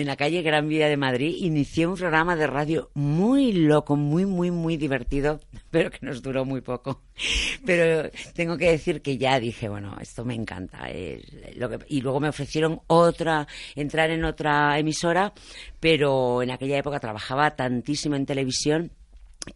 en 0.00 0.06
la 0.06 0.16
calle 0.16 0.40
Gran 0.42 0.68
Vía 0.68 0.88
de 0.88 0.96
Madrid. 0.96 1.34
Inicié 1.40 1.86
un 1.86 1.96
programa 1.96 2.34
de 2.34 2.46
radio 2.46 2.90
muy 2.94 3.52
loco, 3.52 3.94
muy, 3.96 4.24
muy, 4.24 4.50
muy 4.50 4.76
divertido, 4.78 5.40
pero 5.70 5.90
que 5.90 5.98
nos 6.00 6.22
duró 6.22 6.44
muy 6.46 6.60
poco. 6.62 7.02
Pero 7.66 8.10
tengo 8.34 8.56
que 8.56 8.70
decir 8.70 9.02
que 9.02 9.18
ya 9.18 9.38
dije, 9.38 9.68
bueno, 9.68 9.96
esto 10.00 10.24
me 10.24 10.34
encanta. 10.34 10.88
es 10.90 11.22
lo 11.56 11.68
que- 11.68 11.78
y 11.88 12.00
luego 12.00 12.18
me 12.20 12.28
ofrecieron 12.28 12.80
otra, 12.88 13.46
entrar 13.76 14.10
en 14.10 14.24
otra 14.24 14.78
emisora, 14.78 15.32
pero 15.78 16.42
en 16.42 16.50
aquella 16.50 16.78
época 16.78 16.98
trabajaba 16.98 17.54
tantísimo 17.54 18.16
en 18.16 18.26
televisión 18.26 18.90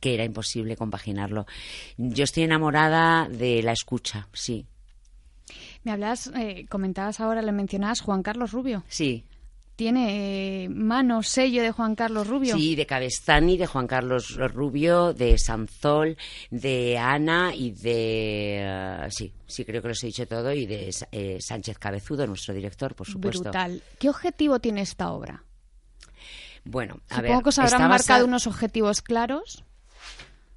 que 0.00 0.14
era 0.14 0.25
imposible 0.25 0.76
compaginarlo. 0.76 1.47
Yo 1.97 2.25
estoy 2.25 2.45
enamorada 2.45 3.28
de 3.28 3.62
la 3.62 3.73
escucha, 3.73 4.28
sí, 4.33 4.66
Me 5.83 5.93
hablas, 5.93 6.31
eh, 6.37 6.66
comentabas 6.69 7.21
ahora, 7.21 7.40
le 7.43 7.52
mencionabas 7.52 8.00
Juan 8.02 8.23
Carlos 8.23 8.52
Rubio. 8.52 8.85
sí. 8.88 9.25
Tiene 9.76 10.64
eh, 10.64 10.68
mano, 10.71 11.23
sello 11.23 11.62
de 11.62 11.71
Juan 11.71 11.95
Carlos 11.95 12.26
Rubio. 12.26 12.56
Sí, 12.56 12.75
de 12.75 12.87
Cabestani, 12.87 13.59
de 13.59 13.66
Juan 13.66 13.87
Carlos 13.87 14.35
Rubio, 14.37 15.12
de 15.12 15.37
Sanzol, 15.37 16.16
de 16.50 16.97
Ana 16.97 17.54
y 17.54 17.73
de... 17.73 18.62
eh, 18.62 19.06
sí, 19.11 19.35
sí, 19.47 19.66
creo 19.66 19.83
que 19.83 19.88
los 19.88 20.02
he 20.02 20.06
dicho 20.06 20.26
todo, 20.26 20.50
y 20.52 20.64
de 20.64 20.90
eh, 21.12 21.38
Sánchez 21.40 21.78
Cabezudo, 21.78 22.26
nuestro 22.26 22.54
director, 22.54 22.95
por 22.95 23.06
supuesto. 23.06 23.42
Brutal. 23.42 23.83
¿Qué 23.99 24.09
objetivo 24.09 24.59
tiene 24.61 24.80
esta 24.80 25.12
obra? 25.12 25.45
Bueno, 26.64 27.00
a 27.11 27.16
Supongo 27.16 27.35
ver, 27.35 27.42
que 27.42 27.49
os 27.50 27.59
habrán 27.59 27.88
marcado 27.88 28.25
unos 28.25 28.47
objetivos 28.47 29.02
claros. 29.02 29.62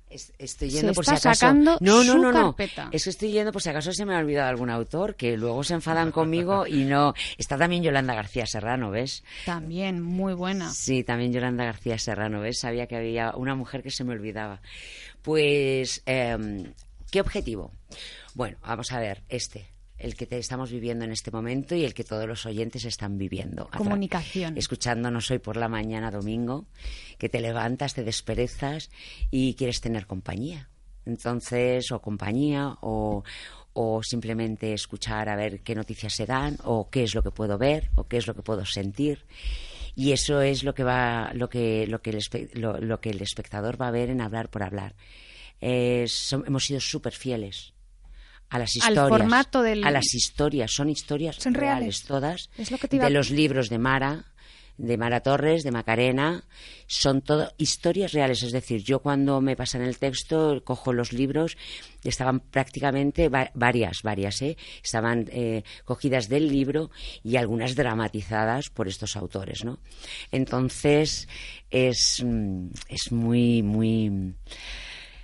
Es- 0.10 0.34
Estoy 0.40 0.72
Se 0.72 0.78
yendo 0.78 0.94
por 0.94 1.06
si 1.06 1.12
acaso. 1.12 1.34
sacando 1.34 1.78
no, 1.82 2.04
no, 2.04 2.18
no, 2.18 2.32
no. 2.32 2.56
carpeta. 2.56 2.90
Es 2.92 3.04
que 3.04 3.10
estoy 3.12 3.32
yendo 3.32 3.52
por 3.52 3.62
si 3.62 3.70
acaso 3.70 3.92
se 3.94 4.06
me 4.06 4.16
ha 4.16 4.20
olvidado 4.20 4.50
algún 4.50 4.70
autor 4.72 5.16
que 5.16 5.38
luego 5.38 5.64
se 5.64 5.76
enfadan 5.76 6.12
conmigo 6.12 6.66
y 6.66 6.84
no. 6.86 7.14
Está 7.38 7.58
también 7.58 7.84
Yolanda 7.84 8.16
García 8.16 8.46
Serrano, 8.48 8.90
¿ves? 8.90 9.24
También, 9.46 10.02
muy 10.02 10.34
buena. 10.34 10.72
Sí, 10.72 11.04
también 11.04 11.32
Yolanda 11.32 11.64
García 11.66 12.00
Serrano, 12.00 12.42
¿ves? 12.42 12.60
Sabía 12.60 12.88
que 12.88 12.96
había 12.96 13.34
una 13.36 13.54
mujer 13.56 13.84
que 13.84 13.92
se 13.92 14.04
me 14.04 14.14
olvidaba. 14.14 14.62
Pues, 15.22 16.02
em, 16.06 16.74
¿qué 17.12 17.22
objetivo? 17.22 17.72
Bueno, 18.34 18.58
vamos 18.62 18.92
a 18.92 19.00
ver, 19.00 19.24
este, 19.30 19.68
el 20.00 20.16
que 20.16 20.26
te 20.26 20.38
estamos 20.38 20.72
viviendo 20.72 21.06
en 21.06 21.12
este 21.12 21.30
momento 21.30 21.76
y 21.76 21.84
el 21.84 21.94
que 21.94 22.04
todos 22.04 22.26
los 22.26 22.46
oyentes 22.46 22.86
están 22.86 23.18
viviendo. 23.18 23.70
Comunicación. 23.78 24.58
Escuchándonos 24.58 25.30
hoy 25.30 25.40
por 25.40 25.58
la 25.58 25.68
mañana, 25.68 26.10
domingo, 26.10 26.66
que 27.18 27.30
te 27.30 27.42
levantas, 27.42 27.94
te 27.94 28.04
desperezas 28.04 28.90
y 29.30 29.56
quieres 29.56 29.82
tener 29.82 30.08
compañía. 30.08 30.70
Entonces, 31.06 31.92
o 31.92 32.02
compañía, 32.02 32.78
o, 32.82 33.24
o 33.74 34.04
simplemente 34.04 34.74
escuchar 34.74 35.28
a 35.28 35.36
ver 35.36 35.62
qué 35.62 35.76
noticias 35.76 36.14
se 36.14 36.26
dan, 36.26 36.58
o 36.64 36.90
qué 36.90 37.04
es 37.04 37.14
lo 37.14 37.22
que 37.22 37.32
puedo 37.32 37.58
ver, 37.58 37.90
o 37.96 38.08
qué 38.08 38.18
es 38.18 38.28
lo 38.28 38.36
que 38.36 38.42
puedo 38.42 38.66
sentir. 38.66 39.26
Y 39.96 40.14
eso 40.14 40.42
es 40.42 40.64
lo 40.64 40.74
que 40.74 40.84
va, 40.84 41.32
lo 41.34 41.50
que, 41.50 41.86
lo 41.88 42.02
que, 42.02 42.12
el, 42.12 42.22
lo, 42.54 42.80
lo 42.80 43.02
que 43.02 43.10
el 43.10 43.22
espectador 43.22 43.82
va 43.82 43.90
a 43.90 43.92
ver 43.92 44.10
en 44.10 44.22
hablar 44.22 44.50
por 44.50 44.64
hablar. 44.64 44.96
Eh, 45.60 46.06
hemos 46.46 46.64
sido 46.64 46.80
súper 46.80 47.12
fieles 47.12 47.74
a 48.50 48.60
las 48.60 48.72
Al 48.82 48.94
historias. 48.94 49.08
formato 49.10 49.62
del- 49.62 49.84
A 49.84 49.92
las 49.92 50.14
historias, 50.14 50.72
son 50.74 50.90
historias 50.90 51.36
Son 51.38 51.54
reales, 51.54 51.80
reales. 51.80 52.04
todas. 52.04 52.50
Es 52.58 52.72
lo 52.72 52.78
que 52.78 52.88
te 52.88 52.96
iba 52.96 53.06
de 53.06 53.12
los 53.12 53.30
libros 53.30 53.70
de 53.70 53.78
Mara, 53.78 54.26
de 54.78 54.98
Mara 54.98 55.20
Torres, 55.20 55.64
de 55.64 55.72
Macarena, 55.72 56.46
son 56.88 57.22
todo 57.22 57.52
historias 57.58 58.14
reales. 58.14 58.44
Es 58.44 58.54
decir, 58.54 58.82
yo 58.82 59.00
cuando 59.00 59.42
me 59.42 59.58
pasan 59.58 59.82
el 59.82 59.98
texto, 59.98 60.64
cojo 60.64 60.94
los 60.94 61.12
libros, 61.12 61.58
estaban 62.02 62.40
prácticamente 62.40 63.28
va- 63.28 63.52
varias, 63.56 63.98
varias, 64.04 64.42
¿eh? 64.42 64.56
Estaban 64.82 65.28
eh, 65.34 65.64
cogidas 65.84 66.30
del 66.30 66.48
libro 66.48 66.92
y 67.26 67.36
algunas 67.36 67.76
dramatizadas 67.76 68.70
por 68.70 68.88
estos 68.88 69.18
autores, 69.18 69.66
¿no? 69.66 69.80
Entonces, 70.32 71.28
es, 71.70 72.24
mm, 72.26 72.68
es 72.88 73.12
muy, 73.12 73.62
muy. 73.62 74.34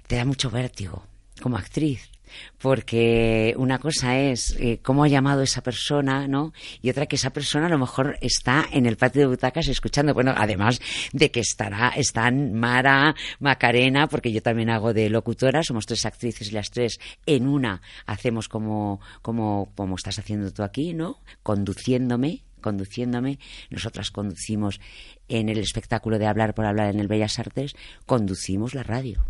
te 0.08 0.17
da 0.17 0.25
mucho 0.25 0.51
vértigo 0.51 1.08
como 1.41 1.55
actriz. 1.58 2.10
Porque 2.58 3.54
una 3.58 3.80
cosa 3.80 4.18
es 4.18 4.56
eh, 4.60 4.80
cómo 4.82 5.04
ha 5.04 5.08
llamado 5.08 5.42
esa 5.42 5.62
persona, 5.62 6.27
¿no? 6.27 6.54
Y 6.82 6.89
otra 6.89 7.06
que 7.06 7.15
esa 7.15 7.32
persona 7.32 7.68
a 7.68 7.70
lo 7.70 7.77
mejor 7.77 8.18
está 8.22 8.65
en 8.72 8.86
el 8.86 8.98
patio 8.98 9.22
de 9.22 9.27
butacas 9.27 9.68
escuchando. 9.68 10.13
Bueno, 10.13 10.34
además 10.36 10.80
de 11.13 11.32
que 11.32 11.42
estará, 11.42 11.89
están 11.89 12.54
Mara, 12.54 13.15
Macarena, 13.39 14.08
porque 14.08 14.32
yo 14.32 14.42
también 14.42 14.70
hago 14.70 14.94
de 14.94 15.10
locutora, 15.10 15.63
somos 15.63 15.86
tres 15.86 16.06
actrices 16.06 16.50
y 16.50 16.51
las 16.51 16.72
tres 16.72 17.00
en 17.25 17.48
una 17.48 17.82
hacemos 18.06 18.48
como, 18.50 19.00
como, 19.22 19.72
como 19.75 19.96
estás 19.96 20.20
haciendo 20.20 20.51
tú 20.51 20.63
aquí, 20.63 20.94
¿no? 20.94 21.20
Conduciéndome, 21.44 22.44
conduciéndome. 22.62 23.39
Nosotras 23.70 24.12
conducimos 24.12 24.80
en 25.27 25.50
el 25.50 25.60
espectáculo 25.60 26.20
de 26.20 26.27
Hablar 26.27 26.54
por 26.54 26.65
Hablar 26.65 26.94
en 26.94 27.00
el 27.00 27.08
Bellas 27.08 27.39
Artes, 27.39 27.75
conducimos 28.06 28.74
la 28.74 28.84
radio. 28.84 29.25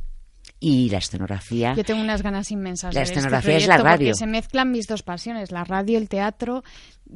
Y 0.59 0.89
la 0.89 0.99
escenografía. 0.99 1.73
Yo 1.75 1.83
tengo 1.83 2.01
unas 2.01 2.21
ganas 2.23 2.49
inmensas 2.51 2.93
La 2.93 3.01
de 3.01 3.03
este 3.03 3.15
escenografía 3.19 3.57
es 3.57 3.67
la 3.67 3.77
radio. 3.77 4.07
Porque 4.07 4.13
se 4.19 4.25
mezclan 4.27 4.71
mis 4.71 4.87
dos 4.87 5.03
pasiones, 5.03 5.51
la 5.51 5.63
radio 5.63 5.93
y 5.93 5.95
el 6.01 6.09
teatro. 6.09 6.63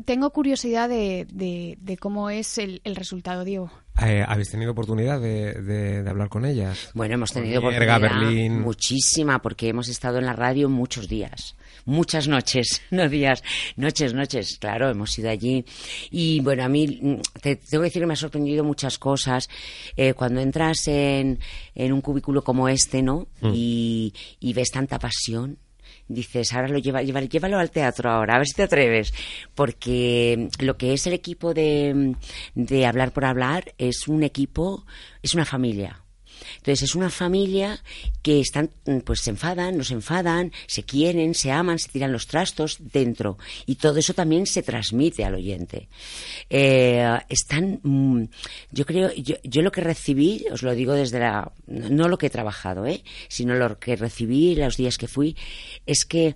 Tengo 0.06 0.32
curiosidad 0.32 0.90
de, 0.90 1.26
de- 1.32 1.78
de 1.80 1.98
cómo 1.98 2.30
es 2.30 2.58
el, 2.58 2.82
el 2.84 2.96
resultado, 2.96 3.44
Diego. 3.46 3.72
Eh, 4.06 4.24
¿Habéis 4.28 4.50
tenido 4.52 4.72
oportunidad 4.72 5.20
de, 5.20 5.54
de- 5.54 6.04
de 6.04 6.10
hablar 6.10 6.30
con 6.30 6.46
ellas? 6.46 6.90
Bueno, 6.94 7.16
hemos 7.16 7.32
tenido 7.32 7.60
oportunidad 7.60 8.00
Berlín. 8.02 8.62
muchísima 8.62 9.42
porque 9.42 9.68
hemos 9.70 9.90
estado 9.90 10.18
en 10.20 10.26
la 10.26 10.34
radio 10.34 10.70
muchos 10.70 11.08
días, 11.08 11.56
muchas 11.86 12.28
noches, 12.28 12.82
no 12.92 13.10
días, 13.10 13.44
noches, 13.76 14.14
noches, 14.14 14.58
claro, 14.60 14.90
hemos 14.90 15.18
ido 15.20 15.30
allí 15.30 15.66
y 16.12 16.40
bueno, 16.42 16.64
a 16.64 16.70
mí 16.70 17.00
mm, 17.02 17.16
te 17.42 17.56
tengo 17.58 17.82
que 17.84 17.90
decir 17.90 18.02
que 18.02 18.08
me 18.08 18.14
ha 18.14 18.18
sorprendido 18.18 18.64
muchas 18.64 18.98
cosas 18.98 19.50
Eh, 19.98 20.14
cuando 20.14 20.40
entras 20.40 20.88
en, 20.88 21.40
en 21.76 21.92
un 21.94 22.02
cubículo 22.02 22.42
como 22.44 22.70
este, 22.70 23.02
¿no? 23.02 23.28
Y, 23.42 24.14
y 24.40 24.54
ves 24.54 24.70
tanta 24.72 24.98
pasión. 25.00 25.58
Dices, 26.10 26.52
ahora 26.54 26.68
lo 26.68 26.80
lleva, 26.80 27.04
lleva- 27.04 27.22
llévalo 27.22 27.60
al 27.60 27.70
teatro 27.72 28.10
ahora, 28.10 28.34
a 28.36 28.38
ver 28.40 28.48
si 28.48 28.56
te 28.56 28.64
atreves. 28.64 29.14
Porque 29.56 30.50
lo 30.60 30.76
que 30.76 30.94
es 30.94 31.06
el 31.08 31.14
equipo 31.14 31.54
de, 31.54 32.16
de 32.56 32.86
Hablar 32.88 33.14
por 33.14 33.26
Hablar 33.26 33.74
es 33.78 34.08
un 34.08 34.24
equipo, 34.24 34.86
es 35.22 35.36
una 35.36 35.46
familia. 35.46 36.02
Entonces 36.58 36.84
es 36.84 36.96
una 36.96 37.10
familia 37.10 37.82
que 38.22 38.40
están, 38.40 38.70
mm, 38.86 39.00
pues 39.00 39.22
se 39.22 39.32
enfadan, 39.32 39.78
nos 39.78 39.92
enfadan, 39.92 40.52
se 40.68 40.84
quieren, 40.84 41.34
se 41.34 41.52
aman, 41.52 41.80
se 41.80 41.90
tiran 41.90 42.12
los 42.12 42.28
trastos 42.28 42.78
dentro 42.80 43.38
y 43.66 43.76
todo 43.76 43.98
eso 43.98 44.14
también 44.14 44.46
se 44.46 44.64
transmite 44.64 45.24
al 45.24 45.36
oyente. 45.36 45.90
Eh, 46.50 47.20
están, 47.30 47.80
mm, 47.84 48.24
yo 48.72 48.86
creo, 48.86 49.14
yo, 49.14 49.36
yo 49.44 49.62
lo 49.62 49.72
que 49.72 49.82
recibí, 49.82 50.46
os 50.52 50.64
lo 50.64 50.74
digo 50.76 50.94
desde 50.94 51.20
la, 51.20 51.52
no 51.68 52.08
lo 52.08 52.18
que 52.18 52.28
he 52.28 52.32
trabajado, 52.32 52.86
¿eh? 52.86 53.04
sino 53.28 53.56
lo 53.56 53.80
que 53.80 53.96
recibí 53.96 54.56
los 54.56 54.78
días 54.78 54.98
que 54.98 55.08
fui, 55.08 55.36
es 55.86 56.06
que 56.06 56.36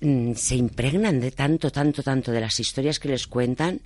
mm, 0.00 0.32
se 0.34 0.56
impregnan 0.56 1.20
de 1.20 1.30
tanto, 1.30 1.70
tanto, 1.70 2.02
tanto 2.02 2.32
de 2.32 2.40
las 2.40 2.58
historias 2.60 2.98
que 2.98 3.08
les 3.08 3.26
cuentan 3.26 3.80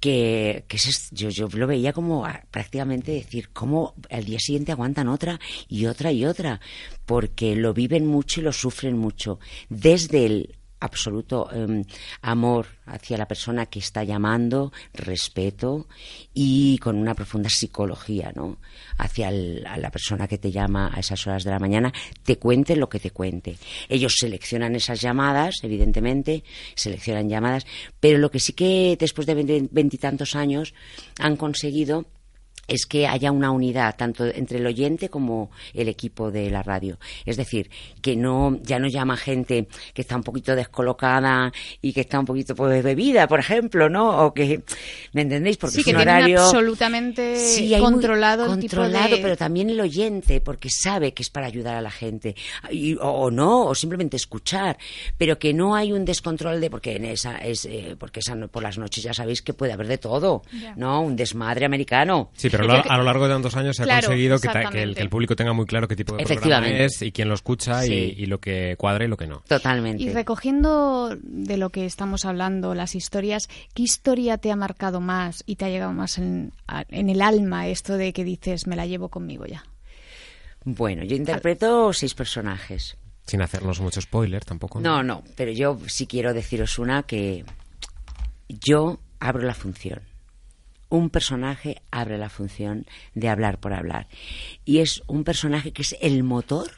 que, 0.00 0.64
que 0.68 0.76
es- 0.76 1.10
yo, 1.12 1.28
yo 1.30 1.48
lo 1.52 1.66
veía 1.66 1.92
como 1.92 2.24
ah, 2.26 2.42
prácticamente 2.50 3.12
decir, 3.12 3.50
cómo 3.52 3.94
al 4.10 4.24
día 4.24 4.38
siguiente 4.40 4.72
aguantan 4.72 5.08
otra 5.08 5.40
y 5.68 5.86
otra 5.86 6.12
y 6.12 6.24
otra, 6.24 6.60
porque 7.06 7.56
lo 7.56 7.74
viven 7.74 8.06
mucho 8.06 8.40
y 8.40 8.44
lo 8.44 8.52
sufren 8.52 8.96
mucho, 8.98 9.38
desde 9.68 10.26
el 10.26 10.57
absoluto 10.80 11.50
em, 11.52 11.84
amor 12.22 12.66
hacia 12.86 13.18
la 13.18 13.26
persona 13.28 13.66
que 13.66 13.78
está 13.80 14.04
llamando, 14.04 14.72
respeto 14.94 15.86
y 16.32 16.78
con 16.78 16.96
una 16.96 17.14
profunda 17.14 17.48
psicología, 17.50 18.32
¿no? 18.34 18.58
Hacia 18.96 19.28
el- 19.28 19.66
a 19.66 19.76
la 19.76 19.90
persona 19.90 20.26
que 20.28 20.38
te 20.38 20.50
llama 20.50 20.90
a 20.94 21.00
esas 21.00 21.26
horas 21.26 21.44
de 21.44 21.50
la 21.50 21.58
mañana, 21.58 21.92
te 22.22 22.36
cuente 22.36 22.76
lo 22.76 22.88
que 22.88 23.00
te 23.00 23.10
cuente. 23.10 23.56
Ellos 23.88 24.14
seleccionan 24.18 24.74
esas 24.74 25.00
llamadas, 25.00 25.56
evidentemente, 25.62 26.44
seleccionan 26.74 27.28
llamadas, 27.28 27.66
pero 28.00 28.18
lo 28.18 28.30
que 28.30 28.40
sí 28.40 28.52
que 28.52 28.96
después 28.98 29.26
de 29.26 29.68
veintitantos 29.70 30.34
años 30.34 30.74
han 31.18 31.36
conseguido 31.36 32.06
es 32.68 32.86
que 32.86 33.06
haya 33.08 33.32
una 33.32 33.50
unidad 33.50 33.96
tanto 33.96 34.26
entre 34.26 34.58
el 34.58 34.66
oyente 34.66 35.08
como 35.08 35.50
el 35.74 35.88
equipo 35.88 36.30
de 36.30 36.50
la 36.50 36.62
radio. 36.62 36.98
Es 37.26 37.36
decir, 37.36 37.70
que 38.02 38.14
no 38.14 38.58
ya 38.62 38.78
no 38.78 38.86
llama 38.88 39.16
gente 39.16 39.66
que 39.94 40.02
está 40.02 40.14
un 40.16 40.22
poquito 40.22 40.54
descolocada 40.54 41.52
y 41.82 41.92
que 41.92 42.02
está 42.02 42.20
un 42.20 42.26
poquito 42.26 42.54
pues, 42.54 42.82
bebida, 42.84 43.26
por 43.26 43.40
ejemplo, 43.40 43.88
¿no? 43.88 44.26
O 44.26 44.34
que 44.34 44.62
¿me 45.12 45.22
entendéis? 45.22 45.56
Porque 45.56 45.74
Sí, 45.74 45.80
es 45.80 45.84
que 45.86 45.90
un 45.94 46.00
horario 46.02 46.40
absolutamente 46.42 47.36
Sí, 47.36 47.68
muy 47.70 47.80
controlado 47.80 48.44
el 48.52 48.60
tipo 48.60 48.76
controlado, 48.76 49.16
de- 49.16 49.22
pero 49.22 49.36
también 49.36 49.70
el 49.70 49.80
oyente, 49.80 50.40
porque 50.40 50.68
sabe 50.70 51.12
que 51.14 51.22
es 51.22 51.30
para 51.30 51.46
ayudar 51.46 51.74
a 51.74 51.80
la 51.82 51.90
gente, 51.90 52.36
Y- 52.70 52.94
o, 52.96 53.08
o 53.08 53.30
no, 53.30 53.64
o 53.66 53.74
simplemente 53.74 54.16
escuchar, 54.16 54.76
pero 55.16 55.38
que 55.38 55.54
no 55.54 55.74
hay 55.74 55.92
un 55.92 56.04
descontrol 56.04 56.60
de 56.60 56.68
porque 56.70 56.96
en 56.96 57.06
esa 57.06 57.38
es 57.38 57.64
eh, 57.64 57.96
porque 57.98 58.20
esa 58.20 58.34
no- 58.34 58.48
por 58.48 58.62
las 58.62 58.76
noches 58.78 59.02
ya 59.02 59.14
sabéis 59.14 59.40
que 59.42 59.54
puede 59.54 59.72
haber 59.72 59.86
de 59.88 59.98
todo. 59.98 60.42
¿no? 60.76 61.00
Un 61.00 61.16
desmadre 61.16 61.64
americano. 61.64 62.30
Sí, 62.34 62.50
pero 62.50 62.57
lo- 62.64 62.90
a 62.90 62.96
lo 62.98 63.02
largo 63.04 63.26
de 63.28 63.34
tantos 63.34 63.56
años 63.56 63.76
se 63.76 63.82
ha 63.82 63.86
Claro, 63.86 64.06
conseguido 64.08 64.38
que, 64.38 64.48
ta- 64.48 64.70
que 64.70 64.82
el, 64.82 64.94
que 64.94 65.02
el 65.02 65.08
público 65.08 65.36
tenga 65.36 65.52
muy 65.52 65.66
claro 65.66 65.86
qué 65.88 65.96
tipo 65.96 66.16
de 66.16 66.24
programa 66.24 66.68
es 66.68 67.02
y 67.02 67.12
quién 67.12 67.28
lo 67.28 67.34
escucha 67.34 67.84
y- 67.84 67.88
Sí. 67.88 68.14
y, 68.18 68.26
lo 68.26 68.38
que 68.40 68.74
cuadra 68.78 69.04
y 69.04 69.08
lo 69.08 69.16
que 69.16 69.26
no. 69.26 69.42
Totalmente. 69.48 70.02
Y 70.02 70.10
recogiendo 70.10 71.16
de 71.22 71.56
lo 71.56 71.70
que 71.70 71.84
estamos 71.86 72.24
hablando, 72.24 72.74
las 72.74 72.94
historias, 72.94 73.48
¿qué 73.74 73.82
historia 73.82 74.38
te 74.38 74.50
ha 74.50 74.56
marcado 74.56 75.00
más 75.00 75.42
y 75.46 75.56
te 75.56 75.64
ha 75.64 75.68
llegado 75.68 75.92
más 75.92 76.18
en, 76.18 76.52
en 76.88 77.08
el 77.10 77.22
alma 77.22 77.66
esto 77.68 77.96
de 77.96 78.12
que 78.12 78.24
dices, 78.24 78.66
me 78.66 78.76
la 78.76 78.86
llevo 78.86 79.08
conmigo 79.08 79.46
ya? 79.46 79.64
Bueno, 80.64 81.04
yo 81.04 81.16
interpreto 81.16 81.92
seis 81.92 82.14
personajes. 82.14 82.96
Sin 83.26 83.42
hacernos 83.42 83.80
mucho 83.80 84.00
spoiler 84.00 84.44
tampoco. 84.44 84.80
No, 84.80 85.02
no, 85.02 85.22
pero 85.36 85.52
yo 85.52 85.78
sí 85.86 86.06
quiero 86.06 86.32
deciros 86.34 86.78
una 86.78 87.02
que 87.02 87.44
yo 88.48 88.98
abro 89.20 89.42
la 89.46 89.54
función. 89.54 90.00
Un 90.90 91.10
personaje 91.10 91.82
abre 91.90 92.16
la 92.18 92.30
función 92.30 92.86
de 93.14 93.28
hablar 93.28 93.58
por 93.60 93.72
hablar. 93.74 94.08
Y 94.64 94.78
es 94.78 95.02
un 95.06 95.24
personaje 95.24 95.72
que 95.72 95.82
es 95.82 95.96
el 96.00 96.22
motor, 96.24 96.70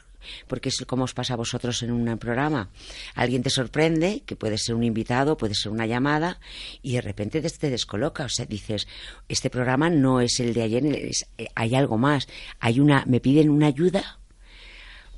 porque 0.47 0.69
es 0.69 0.83
como 0.85 1.05
os 1.05 1.13
pasa 1.13 1.33
a 1.33 1.37
vosotros 1.37 1.81
en 1.81 1.91
un 1.91 2.17
programa. 2.17 2.69
Alguien 3.15 3.41
te 3.41 3.49
sorprende, 3.49 4.21
que 4.25 4.35
puede 4.35 4.57
ser 4.57 4.75
un 4.75 4.83
invitado, 4.83 5.37
puede 5.37 5.55
ser 5.55 5.71
una 5.71 5.85
llamada, 5.87 6.39
y 6.81 6.93
de 6.93 7.01
repente 7.01 7.41
te, 7.41 7.69
descoloca. 7.69 8.25
O 8.25 8.29
sea, 8.29 8.45
dices, 8.45 8.87
este 9.29 9.49
programa 9.49 9.89
no 9.89 10.19
es 10.21 10.39
el 10.39 10.53
de 10.53 10.61
ayer, 10.63 10.85
es- 10.85 11.27
eh, 11.37 11.47
hay 11.55 11.73
algo 11.75 11.97
más. 11.97 12.27
Hay 12.59 12.79
una, 12.79 13.05
me 13.07 13.19
piden 13.21 13.49
una 13.49 13.67
ayuda, 13.67 14.19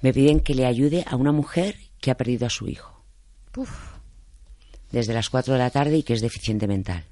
me 0.02 0.14
piden 0.14 0.40
que 0.40 0.54
le 0.56 0.66
ayude 0.66 1.04
a 1.08 1.16
una 1.16 1.32
mujer 1.32 1.78
que 2.00 2.12
ha 2.12 2.18
perdido 2.18 2.46
a 2.46 2.50
su 2.50 2.68
hijo 2.68 3.04
Uf, 3.56 3.72
desde 4.92 5.14
las 5.14 5.30
4 5.30 5.54
de 5.54 5.60
la 5.60 5.70
tarde 5.70 5.98
y 5.98 6.04
que 6.04 6.14
es 6.14 6.22
deficiente 6.22 6.68
mental. 6.68 7.06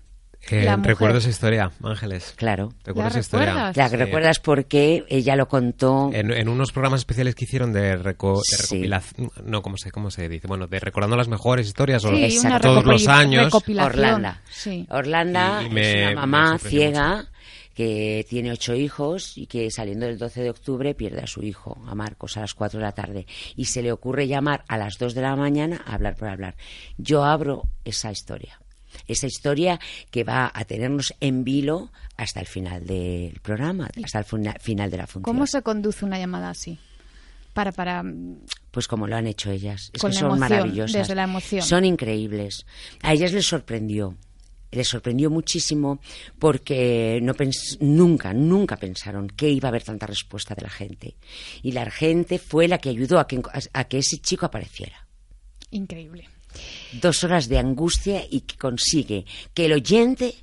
Eh, 0.50 0.75
recuerdo 0.81 1.19
esa 1.19 1.29
historia, 1.29 1.71
Ángeles. 1.83 2.33
Claro. 2.36 2.74
¿Recuerdas 2.83 3.13
¿La 3.13 3.19
esa 3.19 3.25
historia? 3.27 3.71
¿La 3.75 3.89
Sí. 3.89 3.95
recuerdas 3.95 4.39
porque 4.39 5.05
ella 5.07 5.36
lo 5.36 5.48
contó? 5.48 6.10
En, 6.13 6.31
en 6.31 6.50
unos 6.50 6.71
programas 6.71 7.01
especiales 7.01 7.36
que 7.36 7.45
hicieron 7.45 7.71
de, 7.71 7.98
reco- 7.98 8.38
de 8.41 8.57
Sí. 8.57 8.75
recopilación, 8.75 9.29
no, 9.45 9.62
¿cómo 9.62 9.77
se, 9.77 9.91
¿cómo 9.91 10.10
se 10.10 10.27
dice? 10.27 10.48
Bueno, 10.48 10.67
de 10.67 10.79
recordando 10.79 11.15
las 11.15 11.27
mejores 11.27 11.67
historias 11.67 12.03
o 12.05 12.10
sí, 12.10 12.39
una 12.39 12.60
todos 12.60 12.83
los 12.83 13.07
años. 13.07 13.53
Orlanda. 13.53 14.41
Sí. 14.50 14.86
Orlanda 14.89 15.62
Y- 15.63 15.67
y 15.67 15.69
me- 15.69 16.03
es 16.05 16.12
una 16.13 16.21
mamá 16.27 16.57
ciega 16.57 17.25
que 17.75 18.25
tiene 18.29 18.51
ocho 18.51 18.74
hijos 18.75 19.38
y 19.38 19.45
que 19.48 19.71
saliendo 19.71 20.05
del 20.05 20.17
12 20.17 20.41
de 20.41 20.49
octubre 20.49 20.93
pierde 20.93 21.21
a 21.21 21.27
su 21.27 21.41
hijo, 21.43 21.82
a 21.88 21.95
Marcos, 21.95 22.36
a 22.36 22.41
las 22.41 22.54
4 22.54 22.80
de 22.80 22.86
la 22.86 22.91
tarde. 22.91 23.25
Y 23.56 23.65
se 23.65 23.82
le 23.82 23.91
ocurre 23.91 24.27
llamar 24.27 24.63
a 24.67 24.77
las 24.77 24.97
2 24.97 25.13
de 25.13 25.21
la 25.21 25.36
mañana 25.36 25.82
a 25.86 25.93
hablar 25.93 26.15
por 26.15 26.27
hablar. 26.27 26.56
Yo 26.97 27.23
abro 27.23 27.63
esa 27.86 28.12
historia. 28.12 28.60
Esa 29.08 29.27
historia 29.27 29.80
que 30.10 30.23
va 30.23 30.51
a 30.54 30.65
tenernos 30.65 31.13
en 31.19 31.43
vilo 31.43 31.91
hasta 32.17 32.39
el 32.39 32.47
final 32.47 32.86
del 32.86 33.39
programa, 33.41 33.89
hasta 34.04 34.19
el 34.19 34.25
fina- 34.25 34.56
final 34.60 34.89
de 34.91 34.97
la 34.97 35.08
función. 35.08 35.23
¿Cómo 35.36 35.47
se 35.47 35.62
conduce 35.62 36.06
una 36.06 36.17
llamada 36.19 36.49
así? 36.49 36.80
Para, 37.54 37.71
para... 37.73 38.04
Pues 38.71 38.88
como 38.88 39.08
lo 39.08 39.15
han 39.17 39.27
hecho 39.27 39.51
ellas. 39.51 39.89
Es 39.93 40.01
Con 40.01 40.12
que 40.12 40.17
son 40.17 40.27
emoción, 40.27 40.39
maravillosas. 40.39 40.93
desde 40.93 41.15
la 41.15 41.23
emoción. 41.23 41.62
Son 41.62 41.84
increíbles. 41.84 42.65
A 43.01 43.12
ellas 43.13 43.34
les 43.34 43.45
sorprendió. 43.45 44.15
Les 44.71 44.88
sorprendió 44.88 45.30
muchísimo 45.30 45.99
porque 46.39 47.19
no 47.21 47.34
pens- 47.34 47.77
nunca, 47.82 48.34
nunca 48.34 48.77
pensaron 48.77 49.27
que 49.27 49.49
iba 49.49 49.67
a 49.67 49.71
haber 49.71 49.84
tanta 49.84 50.06
respuesta 50.08 50.56
de 50.56 50.62
la 50.62 50.69
gente. 50.69 51.17
Y 51.62 51.73
la 51.73 51.91
gente 51.91 52.39
fue 52.39 52.69
la 52.69 52.77
que 52.77 52.88
ayudó 52.88 53.19
a 53.19 53.27
que, 53.27 53.41
a 53.73 53.84
que 53.84 53.97
ese 53.97 54.19
chico 54.19 54.45
apareciera. 54.45 55.06
Increíble. 55.71 56.30
Dos 56.94 57.24
horas 57.24 57.48
de 57.48 57.60
angustia 57.60 58.24
y 58.30 58.42
que 58.42 58.58
consigue 58.58 59.26
que 59.54 59.66
el 59.66 59.74
oyente 59.74 60.36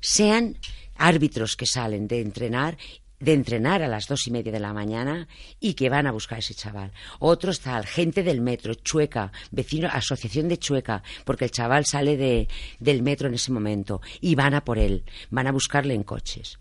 sean 0.00 0.56
árbitros 0.96 1.56
que 1.56 1.66
salen 1.66 2.08
de 2.08 2.20
entrenar 2.20 2.76
de 3.20 3.34
entrenar 3.34 3.82
a 3.82 3.88
las 3.88 4.08
dos 4.08 4.26
y 4.26 4.30
media 4.30 4.50
de 4.50 4.60
la 4.60 4.72
mañana 4.72 5.28
y 5.60 5.74
que 5.74 5.90
van 5.90 6.06
a 6.06 6.10
buscar 6.10 6.36
a 6.36 6.38
ese 6.38 6.54
chaval. 6.54 6.90
Otro 7.18 7.50
está 7.50 7.82
gente 7.82 8.22
del 8.22 8.40
metro, 8.40 8.72
Chueca, 8.74 9.30
vecino, 9.50 9.88
asociación 9.92 10.48
de 10.48 10.58
Chueca, 10.58 11.02
porque 11.24 11.44
el 11.44 11.50
chaval 11.50 11.84
sale 11.84 12.16
de, 12.16 12.48
del 12.78 13.02
metro 13.02 13.28
en 13.28 13.34
ese 13.34 13.52
momento 13.52 14.00
y 14.22 14.34
van 14.34 14.54
a 14.54 14.64
por 14.64 14.78
él, 14.78 15.04
van 15.28 15.46
a 15.46 15.52
buscarle 15.52 15.92
en 15.92 16.02
coches. 16.02 16.59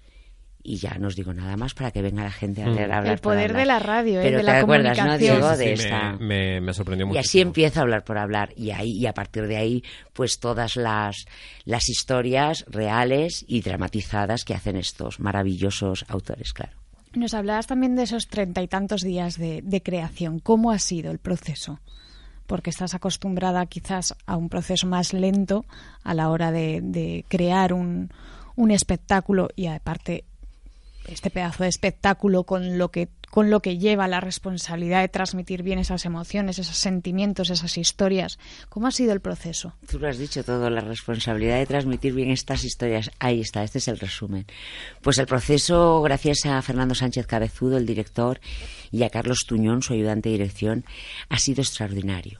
Y 0.61 0.75
ya 0.75 0.95
no 0.99 1.07
os 1.07 1.15
digo 1.15 1.33
nada 1.33 1.55
más 1.55 1.73
para 1.73 1.89
que 1.91 2.01
venga 2.01 2.21
la 2.23 2.31
gente 2.31 2.61
a 2.61 2.65
Mm. 2.67 2.77
a 2.77 2.81
hablar 2.97 3.05
El 3.07 3.11
por 3.19 3.33
poder 3.33 3.51
hablar. 3.51 3.59
de 3.61 3.65
la 3.65 3.79
radio, 3.79 4.19
¿eh? 4.19 4.23
Pero 4.23 4.37
de 4.39 4.43
te 4.43 4.51
la 4.51 4.59
acuerdas, 4.59 4.97
¿no, 4.97 5.03
comunicación. 5.03 5.37
Diego, 5.39 5.53
Sí, 5.53 5.57
de 5.59 5.77
sí, 5.77 5.83
esta... 5.83 6.11
me, 6.13 6.19
me- 6.19 6.61
me 6.61 6.73
sorprendió 6.73 7.05
Y 7.05 7.07
mucho. 7.09 7.19
así 7.21 7.39
empieza 7.39 7.79
a 7.79 7.83
hablar 7.83 8.03
por 8.03 8.17
hablar. 8.17 8.49
Y 8.57 8.71
ahí, 8.71 8.91
y 8.91 9.05
a 9.05 9.13
partir 9.13 9.47
de 9.47 9.55
ahí, 9.57 9.83
pues 10.13 10.39
todas 10.39 10.75
las, 10.75 11.25
las 11.63 11.87
historias 11.89 12.65
reales 12.67 13.45
y 13.47 13.61
dramatizadas 13.61 14.43
que 14.43 14.53
hacen 14.53 14.75
estos 14.75 15.19
maravillosos 15.21 16.05
autores, 16.09 16.51
claro. 16.53 16.73
Nos 17.15 17.33
hablabas 17.33 17.65
también 17.65 17.95
de 17.95 18.03
esos 18.03 18.27
treinta 18.27 18.61
y 18.61 18.67
tantos 18.67 19.01
días 19.01 19.37
de, 19.37 19.61
de 19.63 19.81
creación. 19.81 20.39
¿Cómo 20.39 20.71
ha 20.71 20.77
sido 20.79 21.09
el 21.09 21.17
proceso? 21.19 21.79
Porque 22.45 22.69
estás 22.69 22.93
acostumbrada 22.93 23.65
quizás 23.65 24.13
a 24.25 24.35
un 24.35 24.49
proceso 24.49 24.85
más 24.87 25.13
lento 25.13 25.65
a 26.03 26.13
la 26.13 26.29
hora 26.29 26.51
de, 26.51 26.81
de 26.83 27.23
crear 27.27 27.73
un, 27.73 28.11
un 28.55 28.71
espectáculo 28.71 29.49
y 29.55 29.67
aparte 29.67 30.25
este 31.11 31.29
pedazo 31.29 31.63
de 31.63 31.69
espectáculo 31.69 32.43
con 32.43 32.77
lo 32.77 32.91
que 32.91 33.09
con 33.29 33.49
lo 33.49 33.61
que 33.61 33.77
lleva 33.77 34.07
la 34.07 34.21
responsabilidad 34.21 35.01
de 35.01 35.07
transmitir 35.07 35.61
bien 35.63 35.79
esas 35.79 36.05
emociones, 36.05 36.57
esos 36.57 36.77
sentimientos, 36.77 37.49
esas 37.49 37.77
historias. 37.77 38.39
¿Cómo 38.69 38.87
ha 38.87 38.91
sido 38.91 39.13
el 39.13 39.21
proceso? 39.21 39.75
Tú 39.87 39.99
lo 39.99 40.07
has 40.07 40.17
dicho 40.17 40.43
todo, 40.43 40.69
la 40.69 40.81
responsabilidad 40.81 41.57
de 41.57 41.65
transmitir 41.65 42.13
bien 42.13 42.31
estas 42.31 42.63
historias. 42.63 43.11
Ahí 43.19 43.41
está, 43.41 43.63
este 43.63 43.77
es 43.77 43.87
el 43.87 43.99
resumen. 43.99 44.45
Pues 45.01 45.19
el 45.19 45.27
proceso, 45.27 46.01
gracias 46.01 46.45
a 46.45 46.61
Fernando 46.61 46.95
Sánchez 46.95 47.27
Cabezudo, 47.27 47.77
el 47.77 47.85
director, 47.85 48.39
y 48.91 49.03
a 49.03 49.09
Carlos 49.09 49.45
Tuñón, 49.45 49.83
su 49.83 49.93
ayudante 49.93 50.29
de 50.29 50.37
dirección, 50.37 50.85
ha 51.29 51.37
sido 51.37 51.61
extraordinario, 51.61 52.39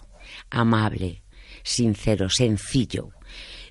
amable, 0.50 1.22
sincero, 1.64 2.30
sencillo. 2.30 3.12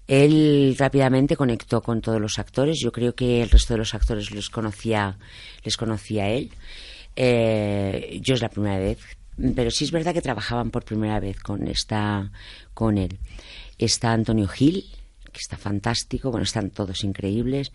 Él 0.08 0.74
rápidamente 0.78 1.36
conectó 1.36 1.82
con 1.82 2.00
todos 2.00 2.20
los 2.20 2.38
actores. 2.38 2.80
Yo 2.80 2.90
creo 2.90 3.14
que 3.14 3.42
el 3.42 3.50
resto 3.50 3.74
de 3.74 3.78
los 3.78 3.94
actores 3.94 4.30
les 4.30 4.48
conocía, 4.48 5.18
les 5.62 5.76
conocía 5.76 6.30
él. 6.30 6.50
Eh, 7.14 8.18
yo 8.22 8.34
es 8.34 8.40
la 8.40 8.48
primera 8.48 8.78
vez, 8.78 8.98
pero 9.54 9.70
sí 9.70 9.84
es 9.84 9.90
verdad 9.90 10.14
que 10.14 10.22
trabajaban 10.22 10.70
por 10.70 10.84
primera 10.84 11.20
vez 11.20 11.38
con 11.38 11.68
esta, 11.68 12.32
con 12.72 12.96
él. 12.96 13.18
Está 13.76 14.12
Antonio 14.12 14.48
Gil, 14.48 14.84
que 15.30 15.40
está 15.40 15.56
fantástico, 15.58 16.30
bueno, 16.30 16.44
están 16.44 16.70
todos 16.70 17.04
increíbles. 17.04 17.72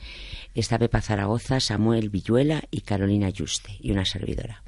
Está 0.56 0.80
Pepa 0.80 1.02
Zaragoza, 1.02 1.60
Samuel 1.60 2.10
Villuela 2.10 2.64
y 2.72 2.82
Carolina 2.82 3.30
Yuste, 3.30 3.78
y 3.80 3.92
una 3.92 4.06
servidora. 4.06 4.64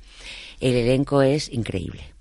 El 0.60 0.76
elenco 0.76 1.22
es 1.22 1.52
increíble. 1.52 2.15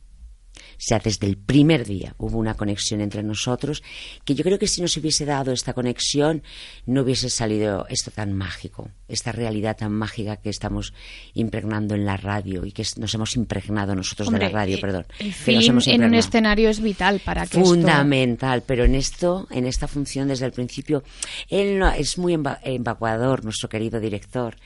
Sea, 0.79 0.99
desde 0.99 1.27
el 1.27 1.37
primer 1.37 1.85
día 1.85 2.15
hubo 2.19 2.39
una 2.39 2.55
conexión 2.55 3.01
entre 3.01 3.23
nosotros, 3.23 3.83
que 4.25 4.35
yo 4.35 4.45
creo 4.45 4.59
que 4.59 4.67
si 4.67 4.83
no 4.83 4.89
se 4.89 5.01
hubiese 5.01 5.25
dado 5.25 5.53
esta 5.53 5.73
conexión, 5.73 6.43
no 6.87 7.03
hubiese 7.03 7.31
salido 7.31 7.87
esto 7.89 8.11
tan 8.11 8.33
mágico, 8.33 8.91
esta 9.09 9.33
realidad 9.33 9.77
tan 9.77 9.93
mágica 9.93 10.37
que 10.37 10.51
estamos 10.51 10.95
impregnando 11.35 11.95
en 11.95 12.05
la 12.05 12.17
radio 12.17 12.65
y 12.65 12.73
que 12.73 12.85
nos 12.97 13.15
hemos 13.15 13.37
impregnado 13.37 13.95
nosotros 13.95 14.31
de 14.31 14.39
la 14.39 14.49
radio, 14.49 14.81
perdón. 14.81 15.07
El 15.19 15.33
film 15.33 15.81
en 15.87 16.05
un 16.05 16.15
escenario 16.15 16.69
es 16.69 16.81
vital 16.81 17.21
para 17.25 17.47
que 17.47 17.61
Fundamental, 17.61 18.63
pero 18.67 18.85
en 18.85 18.95
esto, 18.95 19.47
en 19.51 19.67
esta 19.67 19.89
función 19.89 20.29
desde 20.29 20.47
el 20.47 20.53
principio, 20.53 21.03
él 21.49 21.79
no, 21.79 21.91
es 21.91 22.19
muy 22.19 22.39
evacuador, 22.63 23.45
nuestro 23.45 23.69
querido 23.69 24.01
director, 24.01 24.57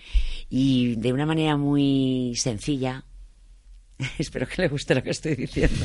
y 0.50 0.96
de 0.96 1.12
una 1.12 1.26
manera 1.26 1.56
muy 1.56 2.34
sencilla, 2.36 3.04
espero 4.18 4.46
que 4.46 4.62
le 4.62 4.68
guste 4.68 4.94
lo 4.94 5.02
que 5.02 5.10
estoy 5.10 5.34
diciendo, 5.34 5.84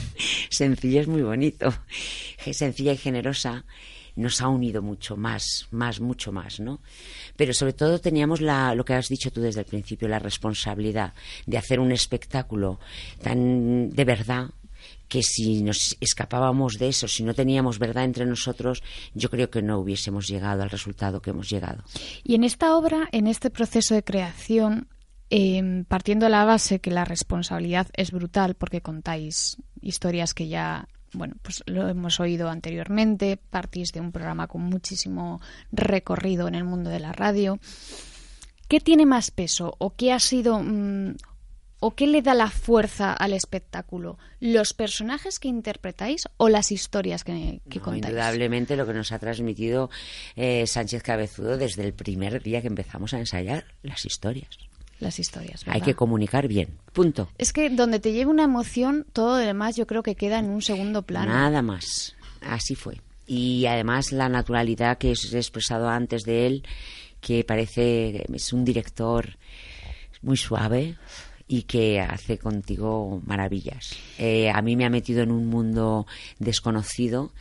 sencilla 0.49 1.02
es 1.02 1.08
muy 1.08 1.21
bonito, 1.21 1.73
sencilla 2.52 2.93
y 2.93 2.97
generosa, 2.97 3.65
nos 4.15 4.41
ha 4.41 4.47
unido 4.47 4.82
mucho 4.82 5.17
más, 5.17 5.67
más, 5.71 5.99
mucho 5.99 6.32
más, 6.32 6.60
¿no? 6.60 6.82
Pero 7.36 7.54
sobre 7.54 7.73
todo 7.73 7.99
teníamos 7.99 8.41
la, 8.41 8.76
lo 8.76 8.86
que 8.86 8.93
has 8.93 9.10
dicho 9.10 9.32
tú 9.32 9.41
desde 9.41 9.62
el 9.62 9.65
principio, 9.65 10.08
la 10.08 10.19
responsabilidad 10.19 11.13
de 11.47 11.58
hacer 11.58 11.80
un 11.80 11.91
espectáculo 11.91 12.80
tan 13.21 13.89
de 13.89 14.06
verdad 14.06 14.52
que 15.08 15.23
si 15.23 15.62
nos 15.62 15.95
escapábamos 15.99 16.73
de 16.80 16.89
eso, 16.89 17.08
si 17.08 17.23
no 17.23 17.34
teníamos 17.34 17.80
verdad 17.80 18.04
entre 18.04 18.26
nosotros, 18.26 18.84
yo 19.13 19.30
creo 19.30 19.49
que 19.49 19.62
no 19.62 19.80
hubiésemos 19.80 20.28
llegado 20.28 20.63
al 20.63 20.69
resultado 20.69 21.21
que 21.21 21.30
hemos 21.30 21.49
llegado. 21.49 21.84
Y 22.23 22.36
en 22.36 22.43
esta 22.43 22.76
obra, 22.76 23.10
en 23.12 23.28
este 23.28 23.49
proceso 23.49 23.93
de 23.93 24.04
creación, 24.04 24.88
Em, 25.36 25.84
partiendo 25.86 26.28
de 26.28 26.30
la 26.30 26.46
base 26.46 26.78
que 26.78 26.91
la 26.91 27.06
responsabilidad 27.06 27.88
es 27.93 28.12
brutal 28.12 28.54
porque 28.54 28.82
contáis 28.82 29.58
historias 29.82 30.36
que 30.36 30.48
ya 30.48 30.88
bueno, 31.12 31.34
pues 31.41 31.63
lo 31.65 31.89
hemos 31.89 32.19
oído 32.19 32.50
anteriormente, 32.50 33.38
partís 33.38 33.91
de 33.93 34.00
un 34.00 34.12
programa 34.12 34.46
con 34.46 34.62
muchísimo 34.62 35.41
recorrido 35.72 36.48
en 36.48 36.54
el 36.54 36.65
mundo 36.65 36.91
de 36.91 37.00
la 37.00 37.13
radio. 37.13 37.58
¿Qué 38.67 38.80
tiene 38.80 39.08
más 39.08 39.32
peso 39.32 39.74
o 39.80 39.96
qué 39.96 40.12
ha 40.12 40.19
sido 40.19 40.60
mm, 40.60 41.15
o 41.80 41.96
qué 41.96 42.06
le 42.06 42.22
da 42.22 42.36
la 42.36 42.52
fuerza 42.52 43.13
al 43.13 43.34
espectáculo? 43.34 44.19
¿Los 44.39 44.76
personajes 44.76 45.39
que 45.39 45.48
interpretáis 45.48 46.28
o 46.38 46.48
las 46.48 46.72
historias 46.72 47.24
que, 47.24 47.60
contáis? 47.82 48.06
Indudablemente 48.06 48.76
lo 48.76 48.86
que 48.86 48.93
nos 48.93 49.12
ha 49.12 49.17
transmitido 49.17 49.89
eh, 50.36 50.67
Sánchez 50.67 51.02
Cabezudo 51.02 51.58
desde 51.58 51.84
el 51.84 51.93
primer 51.93 52.43
día 52.43 52.62
que 52.62 52.67
empezamos 52.67 53.15
a 53.15 53.19
ensayar 53.19 53.65
las 53.82 54.06
historias 54.06 54.60
las 55.04 55.20
historias. 55.20 55.63
Hay 55.68 55.82
que 55.82 55.94
comunicar 55.94 56.48
bien. 56.48 56.80
Punto. 56.94 57.30
Es 57.38 57.54
que 57.54 57.70
donde 57.70 58.00
te 58.00 58.13
lleve 58.13 58.32
una 58.32 58.44
emoción, 58.44 59.06
todo 59.13 59.38
lo 59.39 59.46
demás 59.46 59.76
yo 59.76 59.86
creo 59.86 60.04
que 60.04 60.16
queda 60.16 60.39
en 60.39 60.50
un 60.50 60.62
segundo 60.62 61.04
plano. 61.04 61.32
Nada 61.32 61.62
más. 61.62 62.16
Así 62.42 62.76
fue. 62.76 63.02
Y 63.28 63.66
además 63.68 64.12
la 64.12 64.30
naturalidad 64.30 64.98
que 64.98 65.10
he 65.10 65.38
expresado 65.38 65.89
antes 65.89 66.24
de 66.24 66.48
él, 66.48 66.63
que 67.22 67.44
parece 67.44 68.26
es 68.34 68.54
un 68.54 68.66
director 68.66 69.38
muy 70.22 70.38
suave 70.38 70.98
y 71.48 71.63
que 71.63 72.00
hace 72.00 72.38
contigo 72.38 73.22
maravillas. 73.26 73.96
Eh, 74.18 74.50
a 74.50 74.62
mí 74.62 74.76
me 74.76 74.86
ha 74.86 74.89
metido 74.89 75.22
en 75.22 75.32
un 75.32 75.48
mundo 75.48 76.08
desconocido 76.39 77.32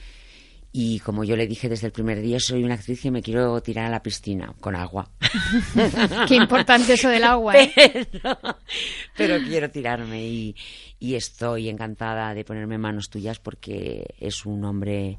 y 0.74 1.00
como 1.00 1.22
yo 1.22 1.36
le 1.36 1.46
dije 1.46 1.68
desde 1.68 1.86
el 1.86 1.92
primer 1.92 2.22
día, 2.22 2.40
soy 2.40 2.64
una 2.64 2.74
actriz 2.74 3.02
que 3.02 3.10
me 3.10 3.20
quiero 3.20 3.60
tirar 3.60 3.86
a 3.86 3.90
la 3.90 4.02
piscina 4.02 4.54
con 4.58 4.74
agua. 4.74 5.10
Qué 6.28 6.34
importante 6.34 6.94
eso 6.94 7.10
del 7.10 7.24
agua. 7.24 7.54
¿eh? 7.58 8.08
Pero, 9.16 9.38
quiero 9.44 9.70
tirarme 9.70 10.24
y, 10.24 10.56
y, 10.98 11.14
estoy 11.14 11.68
encantada 11.68 12.32
de 12.32 12.44
ponerme 12.44 12.76
en 12.76 12.80
manos 12.80 13.10
tuyas 13.10 13.38
porque 13.38 14.14
es 14.18 14.46
un 14.46 14.64
hombre 14.64 15.18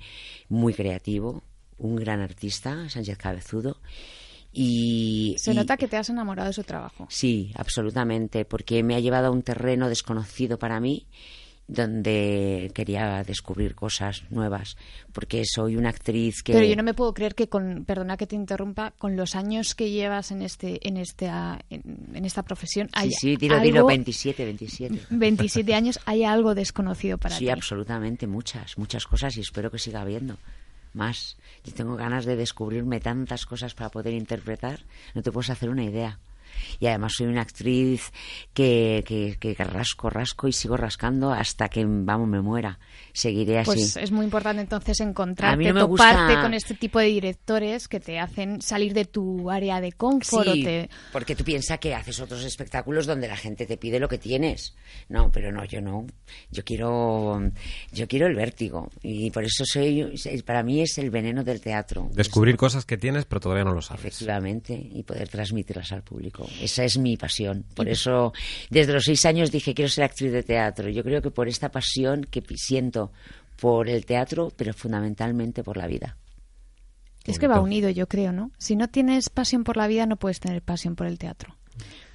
muy 0.50 0.74
creativo, 0.74 1.44
un 1.78 1.98
gran 1.98 2.22
artista, 2.22 2.90
Sánchez 2.90 3.18
Cabezudo. 3.20 3.78
Y, 4.52 5.36
Se 5.38 5.54
nota 5.54 5.78
que 5.78 5.88
te 5.88 5.98
has 5.98 6.10
enamorado 6.10 6.48
de 6.48 6.54
su 6.54 6.64
trabajo. 6.64 7.06
Sí, 7.10 7.52
absolutamente, 7.56 8.44
porque 8.44 8.82
me 8.82 8.96
ha 8.96 9.00
llevado 9.00 9.28
a 9.28 9.32
un 9.32 9.44
terreno 9.44 9.88
desconocido 9.88 10.58
para 10.58 10.80
mí 10.80 11.06
donde 11.68 12.72
quería 12.74 13.24
descubrir 13.24 13.74
cosas 13.76 14.24
nuevas, 14.30 14.76
porque 15.14 15.44
soy 15.46 15.78
una 15.78 15.90
actriz 15.90 16.44
que... 16.44 16.54
Pero 16.54 16.66
yo 16.66 16.76
no 16.76 16.84
me 16.84 16.94
puedo 16.94 17.14
creer 17.14 17.36
que 17.36 17.48
con, 17.48 17.86
perdona 17.86 18.18
que 18.18 18.28
te 18.28 18.36
interrumpa, 18.36 18.92
con 18.98 19.16
los 19.16 19.36
años 19.36 19.74
que 19.74 19.90
llevas 19.90 20.32
en 20.32 20.42
este 20.42 20.86
en 20.88 20.98
este 20.98 21.28
en, 21.70 22.26
esta 22.26 22.44
profesión 22.44 22.90
hay 22.92 23.12
Sí, 23.12 23.32
sí, 23.32 23.38
tiro, 23.38 23.58
algo, 23.58 23.88
27, 23.88 24.44
27. 24.44 25.00
27 25.10 25.74
años, 25.74 26.00
hay 26.06 26.24
algo 26.24 26.54
desconocido 26.54 27.18
para 27.18 27.38
ti. 27.38 27.46
Sí, 27.46 27.50
absolutamente, 27.50 28.28
muchas, 28.28 28.78
muchas 28.78 29.06
cosas 29.08 29.38
y 29.38 29.42
espero 29.42 29.72
que 29.72 29.80
siga 29.80 30.02
habiendo 30.02 30.38
más. 30.94 31.38
Yo 31.64 31.74
tengo 31.74 31.96
ganas 31.96 32.26
de 32.26 32.36
descubrirme 32.36 33.00
tantas 33.00 33.46
cosas 33.46 33.74
para 33.74 33.90
poder 33.90 34.14
interpretar, 34.14 34.82
no 35.16 35.22
te 35.22 35.32
puedes 35.32 35.50
hacer 35.50 35.70
una 35.70 35.84
idea 35.84 36.20
y 36.80 36.88
además 36.88 37.14
soy 37.16 37.28
una 37.28 37.42
actriz 37.42 38.12
que, 38.54 39.04
que, 39.06 39.38
que 39.40 39.64
rasco, 39.64 40.10
rasco 40.10 40.48
y 40.48 40.54
sigo 40.54 40.78
rascando 40.78 41.32
hasta 41.32 41.70
que, 41.70 41.86
vamos, 41.86 42.28
me 42.28 42.42
muera. 42.42 42.80
Seguiré 43.14 43.60
así. 43.60 43.72
Pues 43.72 43.98
es 43.98 44.12
muy 44.12 44.26
importante 44.26 44.62
entonces 44.62 45.00
encontrarte, 45.00 45.72
no 45.72 45.88
toparte 45.88 46.42
con 46.42 46.54
este 46.54 46.74
tipo 46.74 47.00
de 47.00 47.06
directores 47.06 47.88
que 47.88 48.00
te 48.00 48.20
hacen 48.20 48.62
salir 48.62 48.94
de 48.94 49.06
tu 49.06 49.50
área 49.50 49.82
de 49.82 49.92
confort. 49.92 50.48
Sí, 50.48 50.90
porque 51.12 51.36
tú 51.36 51.44
piensas 51.44 51.80
que 51.80 51.94
haces 51.94 52.20
otros 52.20 52.44
espectáculos 52.44 53.06
donde 53.06 53.28
la 53.28 53.38
gente 53.38 53.66
te 53.66 53.78
pide 53.78 54.00
lo 54.00 54.08
que 54.08 54.18
tienes. 54.18 54.76
No, 55.10 55.32
pero 55.32 55.52
no, 55.52 55.64
yo 55.66 55.82
no. 55.82 56.06
Yo 56.52 56.64
quiero, 56.64 57.42
yo 57.92 58.08
quiero 58.08 58.28
el 58.28 58.36
vértigo 58.36 58.90
y 59.02 59.30
por 59.32 59.44
eso 59.44 59.64
soy, 59.66 60.14
para 60.46 60.64
mí 60.64 60.82
es 60.82 60.98
el 60.98 61.10
veneno 61.10 61.44
del 61.44 61.62
teatro. 61.62 62.10
Descubrir 62.14 62.58
cosas 62.58 62.86
que 62.86 62.98
tienes 62.98 63.26
pero 63.26 63.40
todavía 63.40 63.64
no 63.64 63.74
lo 63.74 63.82
sabes. 63.82 64.06
Efectivamente, 64.06 64.74
y 64.74 65.04
poder 65.04 65.28
transmitirlas 65.28 65.92
al 65.92 66.04
público. 66.04 66.43
Esa 66.62 66.84
es 66.84 66.98
mi 66.98 67.18
pasión. 67.18 67.66
Por 67.76 67.88
eso, 67.88 68.34
desde 68.70 68.94
los 68.94 69.04
seis 69.04 69.26
años 69.26 69.52
dije, 69.52 69.74
quiero 69.74 69.90
ser 69.90 70.06
actriz 70.06 70.32
de 70.32 70.44
teatro. 70.44 70.90
Yo 70.90 71.04
creo 71.04 71.22
que 71.22 71.32
por 71.32 71.48
esta 71.48 71.70
pasión 71.70 72.24
que 72.24 72.44
siento 72.56 73.12
por 73.60 73.90
el 73.90 74.06
teatro, 74.06 74.52
pero 74.56 74.74
fundamentalmente 74.74 75.64
por 75.64 75.78
la 75.78 75.88
vida. 75.88 76.18
Es 77.26 77.40
que 77.40 77.48
va 77.48 77.62
unido, 77.62 77.90
yo 77.90 78.08
creo, 78.08 78.34
¿no? 78.34 78.52
Si 78.58 78.76
no 78.76 78.90
tienes 78.90 79.30
pasión 79.30 79.64
por 79.64 79.78
la 79.78 79.88
vida, 79.88 80.06
no 80.06 80.18
puedes 80.18 80.40
tener 80.40 80.62
pasión 80.62 80.96
por 80.96 81.08
el 81.08 81.18
teatro. 81.18 81.56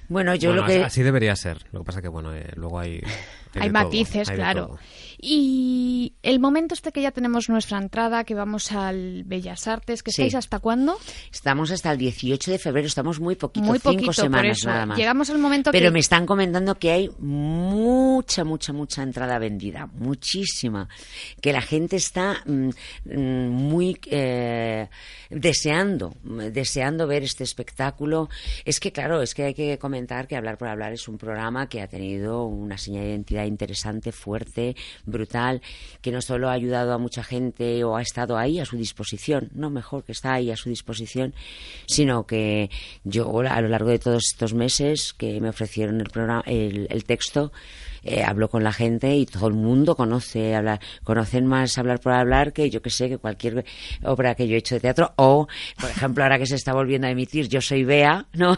Bueno, 0.07 0.35
yo 0.35 0.53
lo 0.53 0.65
que... 0.65 0.83
Así 0.83 1.03
debería 1.03 1.35
ser. 1.35 1.65
Lo 1.71 1.79
que 1.79 1.85
pasa 1.85 2.01
que, 2.01 2.07
bueno, 2.07 2.33
eh, 2.35 2.51
luego 2.55 2.79
hay... 2.79 3.01
Hay, 3.55 3.71
matices, 3.71 4.29
claro. 4.29 4.77
Y 5.21 6.13
el 6.23 6.39
momento 6.39 6.73
este 6.73 6.93
que 6.93 7.01
ya 7.01 7.11
tenemos 7.11 7.49
nuestra 7.49 7.77
entrada, 7.77 8.23
que 8.23 8.35
vamos 8.35 8.71
al 8.71 9.23
Bellas 9.25 9.67
Artes, 9.67 10.01
que 10.01 10.11
estáis 10.11 10.33
hasta 10.33 10.59
cuándo? 10.59 10.97
Estamos 11.29 11.71
hasta 11.71 11.91
el 11.91 11.97
18 11.97 12.51
de 12.51 12.57
febrero, 12.57 12.87
estamos 12.87 13.19
muy 13.19 13.35
poquito, 13.35 13.65
muy 13.65 13.79
cinco 13.79 14.13
semanas 14.13 14.63
nada 14.63 14.85
más. 14.85 14.97
Llegamos 14.97 15.29
al 15.29 15.39
momento 15.39 15.71
Pero 15.73 15.91
me 15.91 15.99
están 15.99 16.25
comentando 16.25 16.75
que 16.75 16.91
hay 16.91 17.11
mucha, 17.19 18.45
mucha, 18.45 18.71
mucha 18.71 19.03
entrada 19.03 19.39
vendida, 19.39 19.87
muchísima. 19.87 20.87
Que 21.41 21.51
la 21.51 21.61
gente 21.61 21.97
está 21.97 22.41
mm, 22.45 22.69
mm, 23.03 23.49
muy 23.49 23.99
eh, 24.05 24.87
deseando, 25.29 26.15
deseando 26.23 27.07
ver 27.07 27.23
este 27.23 27.43
espectáculo. 27.43 28.29
Es 28.63 28.79
que, 28.79 28.93
claro, 28.93 29.21
es 29.21 29.35
que 29.35 29.43
hay 29.43 29.53
que 29.53 29.77
comentar 29.77 30.27
que 30.27 30.37
Hablar 30.37 30.57
por 30.57 30.69
Hablar 30.69 30.93
es 30.93 31.09
un 31.09 31.17
programa 31.17 31.67
que 31.67 31.81
ha 31.81 31.87
tenido 31.87 32.45
una 32.45 32.77
señal 32.77 33.03
de 33.03 33.09
identidad 33.09 33.45
interesante, 33.45 34.13
fuerte, 34.13 34.77
brutal, 35.11 35.61
que 36.01 36.11
no 36.11 36.21
solo 36.21 36.49
ha 36.49 36.53
ayudado 36.53 36.93
a 36.93 36.97
mucha 36.97 37.23
gente 37.23 37.83
o 37.83 37.95
ha 37.95 38.01
estado 38.01 38.37
ahí 38.37 38.59
a 38.59 38.65
su 38.65 38.77
disposición, 38.77 39.49
no 39.53 39.69
mejor 39.69 40.03
que 40.03 40.11
está 40.11 40.33
ahí 40.33 40.51
a 40.51 40.55
su 40.55 40.69
disposición, 40.69 41.33
sino 41.85 42.25
que 42.25 42.69
yo 43.03 43.39
a 43.39 43.61
lo 43.61 43.67
largo 43.67 43.89
de 43.89 43.99
todos 43.99 44.23
estos 44.31 44.53
meses 44.53 45.13
que 45.13 45.39
me 45.41 45.49
ofrecieron 45.49 46.01
el 46.01 46.09
programa, 46.09 46.43
el 46.45 47.03
texto, 47.05 47.51
eh, 48.03 48.23
hablo 48.23 48.49
con 48.49 48.63
la 48.63 48.71
gente 48.71 49.15
y 49.15 49.25
todo 49.25 49.47
el 49.47 49.53
mundo 49.53 49.95
conoce 49.95 50.55
hablar, 50.55 50.79
conocen 51.03 51.45
más 51.45 51.77
hablar 51.77 51.99
por 51.99 52.13
hablar 52.13 52.53
que 52.53 52.69
yo 52.69 52.81
que 52.81 52.89
sé, 52.89 53.09
que 53.09 53.17
cualquier 53.17 53.65
obra 54.03 54.35
que 54.35 54.47
yo 54.47 54.55
he 54.55 54.59
hecho 54.59 54.75
de 54.75 54.81
teatro 54.81 55.13
o, 55.17 55.47
por 55.79 55.89
ejemplo, 55.89 56.23
ahora 56.23 56.37
que 56.37 56.45
se 56.45 56.55
está 56.55 56.73
volviendo 56.73 57.07
a 57.07 57.11
emitir 57.11 57.47
Yo 57.47 57.61
soy 57.61 57.83
Bea, 57.83 58.25
¿no? 58.33 58.57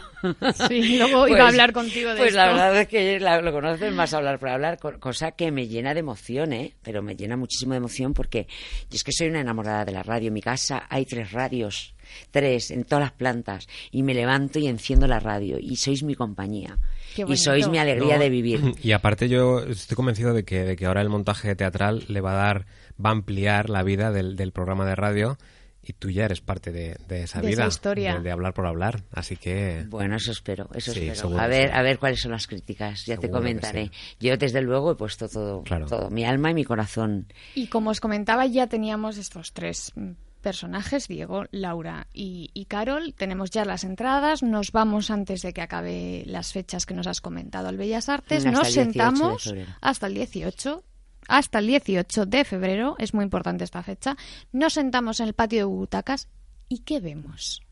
Sí, 0.68 0.98
luego 0.98 1.26
iba 1.26 1.38
a 1.38 1.40
pues, 1.40 1.50
hablar 1.50 1.72
contigo 1.72 2.10
de 2.10 2.18
Pues 2.18 2.34
la 2.34 2.46
verdad 2.46 2.80
es 2.80 2.88
que 2.88 3.18
lo 3.18 3.52
conocen 3.52 3.94
más 3.94 4.14
hablar 4.14 4.38
por 4.38 4.48
hablar, 4.48 4.78
cosa 4.78 5.32
que 5.32 5.50
me 5.50 5.66
llena 5.66 5.94
de 5.94 6.00
emoción, 6.00 6.41
¿eh? 6.50 6.74
Pero 6.82 7.02
me 7.02 7.14
llena 7.14 7.36
muchísimo 7.36 7.72
de 7.72 7.78
emoción 7.78 8.14
porque 8.14 8.46
yo 8.90 8.96
es 8.96 9.04
que 9.04 9.12
soy 9.12 9.28
una 9.28 9.40
enamorada 9.40 9.84
de 9.84 9.92
la 9.92 10.02
radio. 10.02 10.28
En 10.28 10.34
mi 10.34 10.40
casa 10.40 10.86
hay 10.88 11.04
tres 11.04 11.32
radios 11.32 11.94
tres 12.30 12.70
en 12.70 12.84
todas 12.84 13.04
las 13.04 13.12
plantas 13.12 13.68
y 13.90 14.02
me 14.02 14.14
levanto 14.14 14.58
y 14.58 14.66
enciendo 14.66 15.06
la 15.06 15.20
radio 15.20 15.58
y 15.58 15.76
sois 15.76 16.02
mi 16.02 16.14
compañía 16.14 16.78
y 17.16 17.36
sois 17.36 17.68
mi 17.68 17.78
alegría 17.78 18.18
de 18.18 18.30
vivir. 18.30 18.74
Y 18.82 18.92
aparte 18.92 19.28
yo 19.28 19.60
estoy 19.60 19.96
convencido 19.96 20.34
de 20.34 20.44
que, 20.44 20.64
de 20.64 20.76
que 20.76 20.86
ahora 20.86 21.02
el 21.02 21.08
montaje 21.08 21.54
teatral 21.54 22.04
le 22.08 22.20
va 22.20 22.32
a 22.32 22.36
dar, 22.36 22.66
va 23.04 23.10
a 23.10 23.12
ampliar 23.12 23.70
la 23.70 23.82
vida 23.82 24.10
del, 24.10 24.36
del 24.36 24.52
programa 24.52 24.84
de 24.84 24.94
radio 24.94 25.38
Y 25.84 25.94
tú 25.94 26.10
ya 26.10 26.26
eres 26.26 26.40
parte 26.40 26.70
de, 26.70 26.96
de 27.08 27.24
esa 27.24 27.40
De 27.40 27.48
vida, 27.48 27.62
esa 27.62 27.68
historia. 27.68 28.14
De, 28.14 28.20
de 28.20 28.30
hablar 28.30 28.54
por 28.54 28.66
hablar, 28.66 29.02
así 29.12 29.36
que... 29.36 29.84
Bueno, 29.88 30.14
eso 30.16 30.30
espero, 30.30 30.68
eso 30.74 30.92
Sí, 30.92 31.08
espero. 31.08 31.38
A 31.38 31.42
que 31.44 31.48
ver, 31.48 31.70
sí. 31.70 31.76
a 31.76 31.82
ver 31.82 31.98
cuáles 31.98 32.20
son 32.20 32.30
las 32.32 32.46
críticas, 32.46 33.04
ya 33.04 33.16
te 33.16 33.22
Seguro 33.22 33.40
comentaré. 33.40 33.86
sí. 33.86 33.90
Yo 34.20 34.36
desde 34.36 34.60
luego 34.62 34.92
he 34.92 34.94
puesto 34.94 35.28
todo, 35.28 35.62
Claro. 35.64 35.86
todo, 35.86 36.08
mi 36.10 36.24
alma 36.24 36.50
y 36.52 36.54
mi 36.54 36.64
corazón. 36.64 37.26
Y 37.56 37.66
como 37.66 37.90
os 37.90 38.00
comentaba, 38.00 38.46
ya 38.46 38.68
teníamos 38.68 39.16
estos 39.18 39.52
tres 39.52 39.90
mm, 39.96 40.10
personajes, 40.40 41.08
Diego, 41.08 41.44
Laura 41.50 42.06
y, 42.12 42.50
y 42.54 42.66
Carol. 42.66 43.12
Tenemos 43.14 43.50
ya 43.50 43.64
las 43.64 43.82
entradas. 43.84 44.42
Nos 44.44 44.70
vamos 44.70 45.10
antes 45.10 45.42
de 45.42 45.52
que 45.52 45.62
acabe 45.62 46.22
las 46.26 46.52
fechas 46.52 46.86
que 46.86 46.94
nos 46.94 47.06
has 47.08 47.20
comentado 47.20 47.68
al 47.68 47.76
Bellas 47.76 48.08
Artes. 48.08 48.46
Hasta 48.46 48.50
nos 48.52 48.68
el 48.68 48.74
18 48.74 48.78
de 48.78 48.92
sentamos 48.92 49.54
hasta 49.80 50.06
el 50.06 50.14
18. 50.14 50.82
Hasta 51.28 51.60
el 51.60 51.66
18 51.68 52.26
de 52.26 52.44
febrero, 52.44 52.96
es 52.98 53.14
muy 53.14 53.24
importante 53.24 53.64
esta 53.64 53.82
fecha, 53.82 54.16
nos 54.52 54.74
sentamos 54.74 55.20
en 55.20 55.28
el 55.28 55.34
patio 55.34 55.60
de 55.60 55.64
butacas 55.64 56.28
y 56.68 56.78
¿qué 56.78 57.00
vemos? 57.00 57.62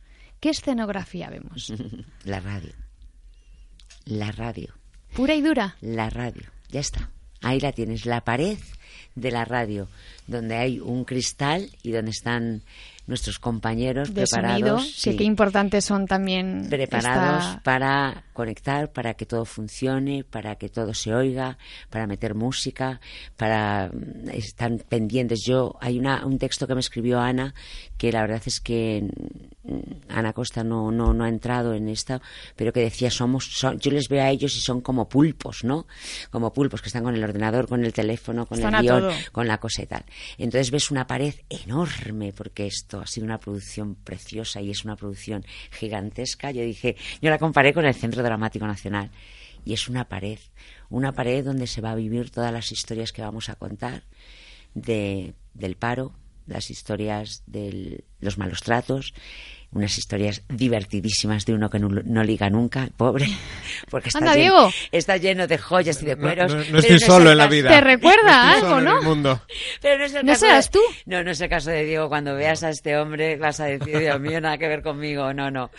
¿Qué 0.40 0.50
escenografía 0.50 1.28
vemos? 1.30 1.72
La 2.24 2.40
radio. 2.40 2.72
La 4.04 4.32
radio. 4.32 4.74
Pura 5.14 5.34
y 5.34 5.42
dura. 5.42 5.76
La 5.80 6.08
radio. 6.10 6.44
Ya 6.68 6.80
está. 6.80 7.10
Ahí 7.42 7.60
la 7.60 7.72
tienes, 7.72 8.06
la 8.06 8.22
pared 8.22 8.58
de 9.14 9.30
la 9.30 9.44
radio, 9.44 9.88
donde 10.26 10.56
hay 10.56 10.78
un 10.78 11.04
cristal 11.04 11.70
y 11.82 11.90
donde 11.92 12.10
están 12.10 12.62
nuestros 13.10 13.38
compañeros 13.38 14.14
de 14.14 14.26
sonido, 14.26 14.48
preparados. 14.76 14.84
que 14.86 15.10
sí, 15.12 15.16
qué 15.16 15.24
importantes 15.24 15.84
son 15.84 16.06
también 16.06 16.66
preparados 16.70 17.44
esta- 17.44 17.60
para 17.62 18.24
conectar, 18.32 18.90
para 18.92 19.12
que 19.14 19.26
todo 19.26 19.44
funcione, 19.44 20.24
para 20.24 20.54
que 20.56 20.70
todo 20.70 20.94
se 20.94 21.12
oiga, 21.12 21.58
para 21.90 22.06
meter 22.06 22.34
música, 22.34 23.00
para 23.36 23.90
mm, 23.92 24.30
están 24.30 24.78
pendientes. 24.88 25.40
Yo 25.44 25.76
hay 25.80 25.98
una, 25.98 26.24
un 26.24 26.38
texto 26.38 26.66
que 26.66 26.74
me 26.74 26.80
escribió 26.80 27.20
Ana 27.20 27.54
que 27.98 28.10
la 28.10 28.22
verdad 28.22 28.40
es 28.46 28.60
que 28.62 29.04
mm, 29.64 29.78
Ana 30.08 30.32
Costa 30.32 30.64
no, 30.64 30.90
no, 30.90 31.12
no 31.12 31.24
ha 31.24 31.28
entrado 31.28 31.74
en 31.74 31.88
esta, 31.88 32.22
pero 32.56 32.72
que 32.72 32.80
decía 32.80 33.10
somos, 33.10 33.44
son- 33.44 33.78
yo 33.78 33.90
les 33.90 34.08
veo 34.08 34.22
a 34.22 34.30
ellos 34.30 34.56
y 34.56 34.60
son 34.60 34.80
como 34.80 35.06
pulpos, 35.08 35.64
¿no? 35.64 35.86
Como 36.30 36.52
pulpos 36.52 36.80
que 36.80 36.88
están 36.88 37.04
con 37.04 37.14
el 37.14 37.22
ordenador, 37.22 37.68
con 37.68 37.84
el 37.84 37.92
teléfono, 37.92 38.46
con 38.46 38.56
Están 38.58 38.76
el 38.76 38.82
guion, 38.82 39.00
todo. 39.02 39.12
con 39.32 39.46
la 39.48 39.58
cosa 39.58 39.82
y 39.82 39.86
tal. 39.86 40.04
Entonces 40.38 40.70
ves 40.70 40.90
una 40.90 41.06
pared 41.06 41.34
enorme, 41.50 42.32
porque 42.32 42.66
esto 42.66 42.99
ha 43.02 43.06
sido 43.06 43.26
una 43.26 43.38
producción 43.38 43.94
preciosa 43.94 44.60
y 44.60 44.70
es 44.70 44.84
una 44.84 44.96
producción 44.96 45.44
gigantesca. 45.70 46.50
Yo 46.50 46.62
dije, 46.62 46.96
yo 47.20 47.30
la 47.30 47.38
comparé 47.38 47.72
con 47.72 47.84
el 47.84 47.94
Centro 47.94 48.22
Dramático 48.22 48.66
Nacional. 48.66 49.10
Y 49.64 49.74
es 49.74 49.88
una 49.88 50.08
pared, 50.08 50.38
una 50.88 51.12
pared 51.12 51.44
donde 51.44 51.66
se 51.66 51.80
va 51.80 51.90
a 51.90 51.94
vivir 51.94 52.30
todas 52.30 52.52
las 52.52 52.72
historias 52.72 53.12
que 53.12 53.22
vamos 53.22 53.50
a 53.50 53.56
contar 53.56 54.04
de, 54.74 55.34
del 55.52 55.76
paro, 55.76 56.14
las 56.46 56.70
historias 56.70 57.42
de 57.46 58.04
los 58.20 58.38
malos 58.38 58.62
tratos, 58.62 59.14
unas 59.72 59.96
historias 59.98 60.42
divertidísimas 60.48 61.46
de 61.46 61.54
uno 61.54 61.70
que 61.70 61.78
no, 61.78 61.88
no 61.88 62.22
liga 62.24 62.50
nunca, 62.50 62.82
el 62.82 62.90
pobre, 62.90 63.28
porque 63.90 64.08
está, 64.08 64.18
Anda, 64.18 64.34
lleno, 64.34 64.42
Diego. 64.62 64.72
está 64.90 65.16
lleno 65.16 65.46
de 65.46 65.58
joyas 65.58 66.02
y 66.02 66.06
de 66.06 66.16
No, 66.16 66.22
cueros. 66.22 66.52
no- 66.52 66.58
no 66.58 66.64
pero 66.64 66.78
estoy 66.78 66.96
es 66.96 67.04
solo 67.04 67.26
el 67.26 67.32
en 67.32 67.38
la 67.38 67.46
vida. 67.46 67.68
Te 67.70 67.80
recuerda 67.80 68.22
No 68.46 68.66
algo, 68.66 68.78
en 68.78 68.84
¿no? 68.84 68.98
el 68.98 69.04
mundo. 69.04 69.40
Pero 69.80 69.98
no 69.98 70.04
es 70.04 70.14
el 70.14 70.26
¿No 70.26 70.32
caso 70.32 70.46
serás 70.46 70.70
de- 70.70 70.78
tú? 70.78 70.84
No, 71.06 71.22
no 71.22 71.30
es 71.30 71.40
el 71.40 71.48
caso 71.48 71.70
de 71.70 71.84
Diego. 71.84 72.08
Cuando 72.08 72.34
veas 72.34 72.62
a 72.64 72.70
este 72.70 72.96
hombre 72.96 73.36
vas 73.36 73.60
a 73.60 73.66
decir, 73.66 73.98
Dios 73.98 74.20
mío, 74.20 74.40
nada 74.40 74.58
que 74.58 74.66
ver 74.68 74.82
conmigo. 74.82 75.32
No, 75.32 75.50
no. 75.50 75.70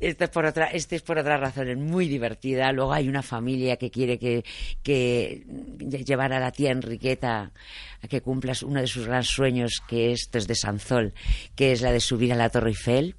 Este 0.00 0.24
es 0.24 0.30
por 0.30 0.44
otra, 0.46 0.66
este 0.66 0.96
es 0.96 1.02
por 1.02 1.18
otras 1.18 1.40
razones 1.40 1.76
muy 1.78 2.08
divertida. 2.08 2.70
Luego 2.72 2.92
hay 2.92 3.08
una 3.08 3.22
familia 3.22 3.76
que 3.76 3.90
quiere 3.90 4.18
que, 4.18 4.44
que 4.82 5.42
llevar 6.04 6.32
a 6.32 6.40
la 6.40 6.50
tía 6.52 6.70
Enriqueta 6.72 7.50
que 8.08 8.20
cumplas 8.20 8.62
uno 8.62 8.80
de 8.80 8.86
sus 8.86 9.06
grandes 9.06 9.28
sueños, 9.28 9.82
que 9.86 10.12
esto 10.12 10.38
es 10.38 10.46
de 10.46 10.54
Sanzol, 10.54 11.14
que 11.54 11.72
es 11.72 11.80
la 11.80 11.92
de 11.92 12.00
subir 12.00 12.32
a 12.32 12.36
la 12.36 12.50
Torre 12.50 12.70
Eiffel. 12.70 13.16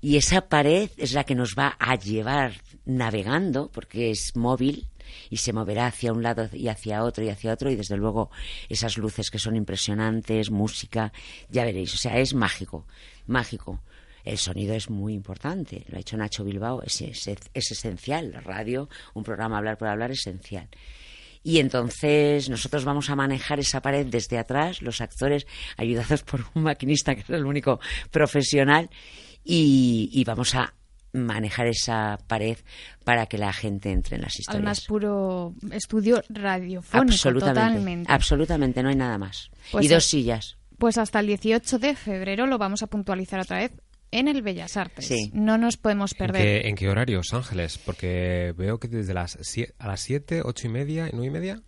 Y 0.00 0.16
esa 0.16 0.48
pared 0.48 0.90
es 0.96 1.12
la 1.12 1.24
que 1.24 1.34
nos 1.34 1.54
va 1.56 1.76
a 1.78 1.96
llevar 1.96 2.52
navegando, 2.84 3.70
porque 3.70 4.10
es 4.10 4.36
móvil 4.36 4.86
y 5.30 5.38
se 5.38 5.52
moverá 5.52 5.86
hacia 5.86 6.12
un 6.12 6.22
lado 6.22 6.48
y 6.52 6.68
hacia 6.68 7.04
otro 7.04 7.24
y 7.24 7.28
hacia 7.28 7.52
otro 7.52 7.70
y 7.70 7.76
desde 7.76 7.96
luego 7.96 8.30
esas 8.68 8.96
luces 8.98 9.30
que 9.30 9.38
son 9.38 9.56
impresionantes, 9.56 10.50
música, 10.50 11.12
ya 11.48 11.64
veréis, 11.64 11.94
o 11.94 11.96
sea, 11.96 12.18
es 12.18 12.34
mágico, 12.34 12.86
mágico. 13.26 13.80
El 14.24 14.36
sonido 14.36 14.74
es 14.74 14.90
muy 14.90 15.14
importante, 15.14 15.84
lo 15.88 15.96
ha 15.96 16.00
hecho 16.00 16.16
Nacho 16.16 16.44
Bilbao, 16.44 16.82
es, 16.82 17.00
es, 17.00 17.28
es 17.28 17.70
esencial, 17.70 18.32
la 18.32 18.40
radio, 18.40 18.88
un 19.14 19.22
programa 19.22 19.56
hablar 19.56 19.78
por 19.78 19.88
hablar 19.88 20.10
esencial. 20.10 20.68
Y 21.48 21.60
entonces 21.60 22.50
nosotros 22.50 22.84
vamos 22.84 23.08
a 23.08 23.16
manejar 23.16 23.58
esa 23.58 23.80
pared 23.80 24.04
desde 24.06 24.36
atrás, 24.36 24.82
los 24.82 25.00
actores 25.00 25.46
ayudados 25.78 26.22
por 26.22 26.44
un 26.54 26.64
maquinista 26.64 27.14
que 27.14 27.22
es 27.22 27.30
el 27.30 27.46
único 27.46 27.80
profesional, 28.10 28.90
y, 29.44 30.10
y 30.12 30.24
vamos 30.24 30.54
a 30.54 30.74
manejar 31.14 31.66
esa 31.68 32.18
pared 32.26 32.58
para 33.02 33.24
que 33.24 33.38
la 33.38 33.54
gente 33.54 33.92
entre 33.92 34.16
en 34.16 34.22
las 34.22 34.34
Al 34.34 34.40
historias. 34.40 34.62
más 34.64 34.80
puro 34.84 35.54
estudio 35.72 36.22
radiofónico, 36.28 37.12
absolutamente, 37.14 37.60
totalmente. 37.70 38.12
absolutamente, 38.12 38.82
no 38.82 38.90
hay 38.90 38.96
nada 38.96 39.16
más. 39.16 39.50
Pues 39.72 39.86
y 39.86 39.88
dos 39.88 40.04
es- 40.04 40.10
sillas. 40.10 40.58
Pues 40.76 40.98
hasta 40.98 41.18
el 41.20 41.28
18 41.28 41.78
de 41.78 41.94
febrero 41.96 42.46
lo 42.46 42.58
vamos 42.58 42.82
a 42.82 42.86
puntualizar 42.88 43.40
otra 43.40 43.58
vez 43.58 43.72
en 44.10 44.28
el 44.28 44.42
Bellas 44.42 44.76
Artes. 44.76 45.06
Sí. 45.06 45.30
No 45.34 45.58
nos 45.58 45.76
podemos 45.76 46.12
¿En 46.12 46.18
perder. 46.18 46.42
qué, 46.42 46.68
en 46.68 46.76
qué 46.76 46.88
horarios, 46.88 47.32
Ángeles? 47.32 47.78
Porque 47.78 48.54
veo 48.56 48.78
que 48.78 48.88
desde 48.88 49.14
las 49.14 49.38
a 49.78 49.86
las 49.86 50.00
7, 50.00 50.42
8 50.44 50.66
y 50.66 50.70
media, 50.70 51.10
9 51.12 51.26
y 51.26 51.30
media. 51.30 51.62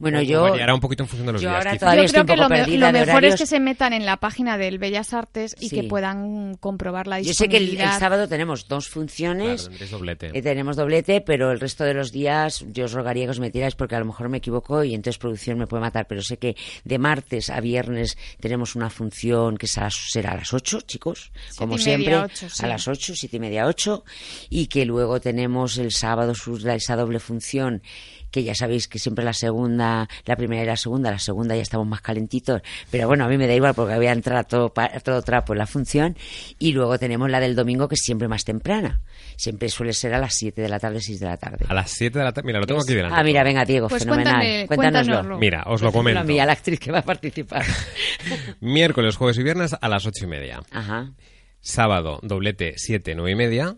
Bueno, 0.00 0.22
yo 0.22 0.42
variará 0.42 0.74
un 0.74 0.80
poquito 0.80 1.02
en 1.04 1.08
función 1.08 1.26
de 1.26 1.32
los 1.34 1.42
yo 1.42 1.50
días. 1.50 1.58
ahora 1.66 1.78
todavía 1.78 2.00
Yo 2.02 2.06
estoy 2.06 2.12
creo 2.12 2.22
un 2.22 2.26
que 2.26 2.32
poco 2.34 2.42
lo, 2.76 2.90
me- 2.92 2.92
mejor 3.06 3.24
es 3.26 3.36
que 3.36 3.46
se 3.46 3.60
metan 3.60 3.92
en 3.92 4.06
la 4.06 4.16
página 4.16 4.56
del 4.58 4.78
Bellas 4.78 5.12
Artes 5.14 5.54
y 5.60 5.68
Sí. 5.68 5.76
que 5.76 5.82
puedan 5.88 6.54
comprobar 6.56 7.06
la 7.06 7.20
Yo 7.20 7.34
sé 7.34 7.48
que 7.48 7.58
el, 7.58 7.64
el 7.64 7.68
disponibilidad. 7.70 7.98
sábado 8.00 8.26
tenemos 8.26 8.66
dos 8.66 8.88
Claro, 8.88 8.94
funciones. 8.94 9.64
tendréis 9.68 9.90
doblete. 9.90 10.30
Eh, 10.34 10.42
tenemos 10.42 10.76
doblete, 10.76 11.20
pero 11.20 11.52
el 11.52 11.60
resto 11.60 11.84
de 11.84 11.94
los 11.94 12.10
días 12.12 12.64
yo 12.72 12.86
os 12.86 12.92
rogaría 12.92 13.26
que 13.26 13.30
os 13.30 13.40
metierais 13.40 13.74
porque 13.74 13.94
a 13.94 13.98
lo 14.00 14.06
mejor 14.06 14.28
me 14.30 14.38
equivoco 14.38 14.82
y 14.82 14.94
entonces 14.94 15.18
producción 15.18 15.58
me 15.58 15.66
puede 15.66 15.82
matar. 15.82 16.06
Pero 16.08 16.22
sé 16.22 16.38
que 16.38 16.56
de 16.84 16.98
martes 16.98 17.50
a 17.50 17.60
viernes 17.60 18.16
tenemos 18.40 18.74
una 18.74 18.88
función 18.90 19.56
que 19.58 19.66
será, 19.66 19.90
será 19.90 20.32
a 20.32 20.36
las 20.38 20.52
8, 20.54 20.80
chicos, 20.80 21.30
como 21.56 21.74
y 21.74 21.78
media, 21.78 21.84
siempre, 21.84 22.16
ocho, 22.16 22.48
sí. 22.48 22.64
a 22.64 22.68
las 22.68 22.88
8, 22.88 23.12
siete 23.14 23.36
y 23.36 23.40
media, 23.40 23.66
8. 23.66 24.02
Y 24.48 24.66
que 24.68 24.86
luego 24.86 25.20
tenemos 25.20 25.76
el 25.76 25.92
sábado 25.92 26.34
su- 26.34 26.56
esa 26.70 26.96
doble 26.96 27.20
función 27.20 27.82
que 28.30 28.42
ya 28.44 28.54
sabéis 28.54 28.88
que 28.88 28.98
siempre 28.98 29.24
la 29.24 29.32
segunda, 29.32 30.08
la 30.24 30.36
primera 30.36 30.62
y 30.62 30.66
la 30.66 30.76
segunda, 30.76 31.10
la 31.10 31.18
segunda 31.18 31.56
ya 31.56 31.62
estamos 31.62 31.86
más 31.86 32.00
calentitos, 32.00 32.62
pero 32.90 33.06
bueno, 33.08 33.24
a 33.24 33.28
mí 33.28 33.36
me 33.38 33.46
da 33.46 33.54
igual 33.54 33.74
porque 33.74 33.96
voy 33.96 34.06
a 34.06 34.12
entrar 34.12 34.36
a 34.38 34.44
todo, 34.44 34.72
a 34.76 35.00
todo 35.00 35.22
trapo 35.22 35.52
en 35.52 35.58
la 35.58 35.66
función 35.66 36.16
y 36.58 36.72
luego 36.72 36.98
tenemos 36.98 37.28
la 37.30 37.40
del 37.40 37.54
domingo 37.56 37.88
que 37.88 37.94
es 37.94 38.02
siempre 38.02 38.28
más 38.28 38.44
temprana, 38.44 39.00
siempre 39.36 39.68
suele 39.68 39.92
ser 39.92 40.14
a 40.14 40.18
las 40.18 40.34
7 40.34 40.60
de 40.62 40.68
la 40.68 40.78
tarde, 40.78 41.00
6 41.00 41.20
de 41.20 41.26
la 41.26 41.36
tarde. 41.36 41.66
A 41.68 41.74
las 41.74 41.90
7 41.90 42.18
de 42.18 42.24
la 42.24 42.32
tarde. 42.32 42.46
Mira, 42.46 42.60
lo 42.60 42.66
tengo 42.66 42.80
aquí 42.82 42.94
delante. 42.94 43.16
Ah, 43.18 43.22
mira, 43.22 43.42
venga, 43.42 43.64
Diego, 43.64 43.88
Pues 43.88 44.02
fenomenal. 44.04 44.34
cuéntame- 44.36 44.66
Cuéntanoslo. 44.66 45.12
cuéntanoslo. 45.14 45.38
Mira, 45.38 45.62
os 45.66 45.82
lo 45.82 45.92
comento. 45.92 46.20
a 46.20 46.24
mí, 46.24 46.38
a 46.38 46.46
la 46.46 46.52
actriz 46.52 46.78
que 46.78 46.92
va 46.92 46.98
a 47.00 47.02
participar. 47.02 47.64
Miércoles, 48.60 49.16
jueves 49.16 49.38
y 49.38 49.42
viernes 49.42 49.74
a 49.80 49.88
las 49.88 50.06
8 50.06 50.24
y 50.24 50.28
media. 50.28 50.60
Ajá. 50.70 51.12
Sábado, 51.60 52.20
doblete 52.22 52.74
7, 52.76 53.14
9 53.14 53.32
y 53.32 53.34
media. 53.34 53.76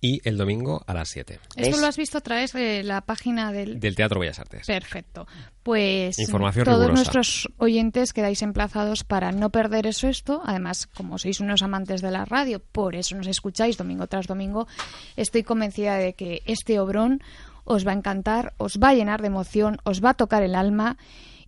Y 0.00 0.20
el 0.28 0.36
domingo 0.36 0.82
a 0.86 0.94
las 0.94 1.08
7. 1.08 1.40
Esto 1.56 1.80
lo 1.80 1.86
has 1.86 1.96
visto 1.96 2.18
a 2.18 2.20
través 2.20 2.52
de 2.52 2.84
la 2.84 3.00
página 3.00 3.50
del... 3.50 3.80
Del 3.80 3.96
Teatro 3.96 4.20
Bellas 4.20 4.38
Artes. 4.38 4.64
Perfecto. 4.66 5.26
Pues 5.64 6.18
Información 6.20 6.64
todos 6.64 6.78
rigurosa. 6.78 6.94
nuestros 7.02 7.48
oyentes 7.58 8.12
quedáis 8.12 8.42
emplazados 8.42 9.02
para 9.02 9.32
no 9.32 9.50
perder 9.50 9.88
eso 9.88 10.06
esto. 10.06 10.40
Además, 10.44 10.86
como 10.86 11.18
sois 11.18 11.40
unos 11.40 11.62
amantes 11.62 12.00
de 12.00 12.12
la 12.12 12.24
radio, 12.24 12.60
por 12.60 12.94
eso 12.94 13.16
nos 13.16 13.26
escucháis 13.26 13.76
domingo 13.76 14.06
tras 14.06 14.28
domingo, 14.28 14.68
estoy 15.16 15.42
convencida 15.42 15.96
de 15.96 16.12
que 16.14 16.42
este 16.46 16.78
obrón 16.78 17.20
os 17.64 17.86
va 17.86 17.90
a 17.90 17.96
encantar, 17.96 18.54
os 18.56 18.78
va 18.78 18.90
a 18.90 18.94
llenar 18.94 19.20
de 19.20 19.26
emoción, 19.26 19.78
os 19.82 20.02
va 20.02 20.10
a 20.10 20.14
tocar 20.14 20.42
el 20.44 20.54
alma 20.54 20.96